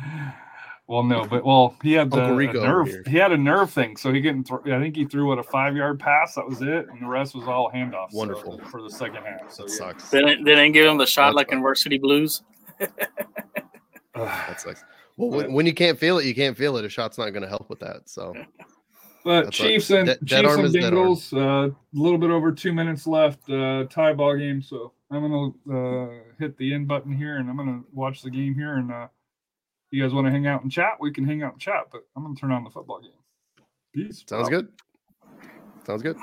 Well, 0.87 1.01
no, 1.01 1.25
but 1.25 1.43
well, 1.43 1.75
he 1.81 1.93
had 1.93 2.11
the 2.11 2.25
a 2.25 2.35
Rico 2.35 2.63
nerve. 2.63 3.07
He 3.07 3.17
had 3.17 3.31
a 3.31 3.37
nerve 3.37 3.71
thing, 3.71 3.97
so 3.97 4.13
he 4.13 4.21
couldn't. 4.21 4.43
Throw, 4.43 4.59
I 4.65 4.79
think 4.79 4.95
he 4.95 5.05
threw 5.05 5.27
what 5.27 5.39
a 5.39 5.43
five 5.43 5.75
yard 5.75 5.99
pass. 5.99 6.35
That 6.35 6.47
was 6.47 6.61
it, 6.61 6.87
and 6.89 7.01
the 7.01 7.07
rest 7.07 7.33
was 7.33 7.47
all 7.47 7.71
handoffs. 7.73 8.11
so, 8.11 8.17
Wonderful. 8.19 8.61
for 8.69 8.83
the 8.83 8.89
second 8.91 9.23
half. 9.23 9.51
So 9.51 9.63
That 9.63 9.71
yeah. 9.71 9.77
sucks. 9.77 10.09
They 10.09 10.19
didn't, 10.21 10.43
they 10.45 10.51
didn't 10.53 10.73
give 10.73 10.85
him 10.85 10.99
the 10.99 11.07
shot 11.07 11.29
That's 11.29 11.35
like 11.37 11.47
fine. 11.49 11.57
in 11.57 11.63
Varsity 11.63 11.97
Blues. 11.97 12.43
Ugh. 12.79 12.89
That 14.15 14.61
sucks. 14.61 14.83
Well, 15.17 15.29
when, 15.29 15.53
when 15.53 15.65
you 15.65 15.73
can't 15.73 15.97
feel 15.99 16.19
it, 16.19 16.25
you 16.25 16.35
can't 16.35 16.55
feel 16.57 16.77
it. 16.77 16.85
A 16.85 16.89
shot's 16.89 17.17
not 17.17 17.29
going 17.31 17.43
to 17.43 17.49
help 17.49 17.69
with 17.69 17.79
that. 17.79 18.07
So 18.09 18.33
But 19.23 19.45
That's 19.45 19.59
what- 19.59 19.67
Chiefs 19.67 19.89
and 19.89 20.05
dead- 20.07 20.19
dead 20.23 20.41
Chiefs 20.43 20.55
and 20.55 20.65
is 20.65 20.73
dead 20.73 20.93
arm. 20.93 20.93
Bengals. 20.93 21.33
uh, 21.33 21.69
A 21.71 21.75
little 21.93 22.19
bit 22.19 22.29
over 22.29 22.51
two 22.51 22.71
minutes 22.73 23.07
left. 23.07 23.49
Uh, 23.49 23.85
tie 23.89 24.13
ball 24.13 24.37
game. 24.37 24.61
So 24.61 24.91
I'm 25.15 25.53
gonna 25.67 26.07
uh, 26.07 26.13
hit 26.39 26.57
the 26.57 26.73
end 26.73 26.87
button 26.87 27.11
here, 27.11 27.37
and 27.37 27.49
I'm 27.49 27.57
gonna 27.57 27.81
watch 27.91 28.21
the 28.21 28.29
game 28.29 28.55
here. 28.55 28.75
And 28.75 28.91
uh, 28.91 29.07
you 29.91 30.01
guys 30.03 30.13
want 30.13 30.27
to 30.27 30.31
hang 30.31 30.47
out 30.47 30.63
and 30.63 30.71
chat? 30.71 30.93
We 30.99 31.11
can 31.11 31.25
hang 31.25 31.43
out 31.43 31.53
and 31.53 31.61
chat. 31.61 31.87
But 31.91 32.01
I'm 32.15 32.23
gonna 32.23 32.35
turn 32.35 32.51
on 32.51 32.63
the 32.63 32.69
football 32.69 33.01
game. 33.01 33.11
Peace. 33.93 34.23
sounds 34.27 34.47
Out. 34.47 34.51
good. 34.51 34.67
Sounds 35.85 36.01
good. 36.01 36.17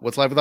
What's 0.00 0.16
live 0.16 0.30
with 0.30 0.36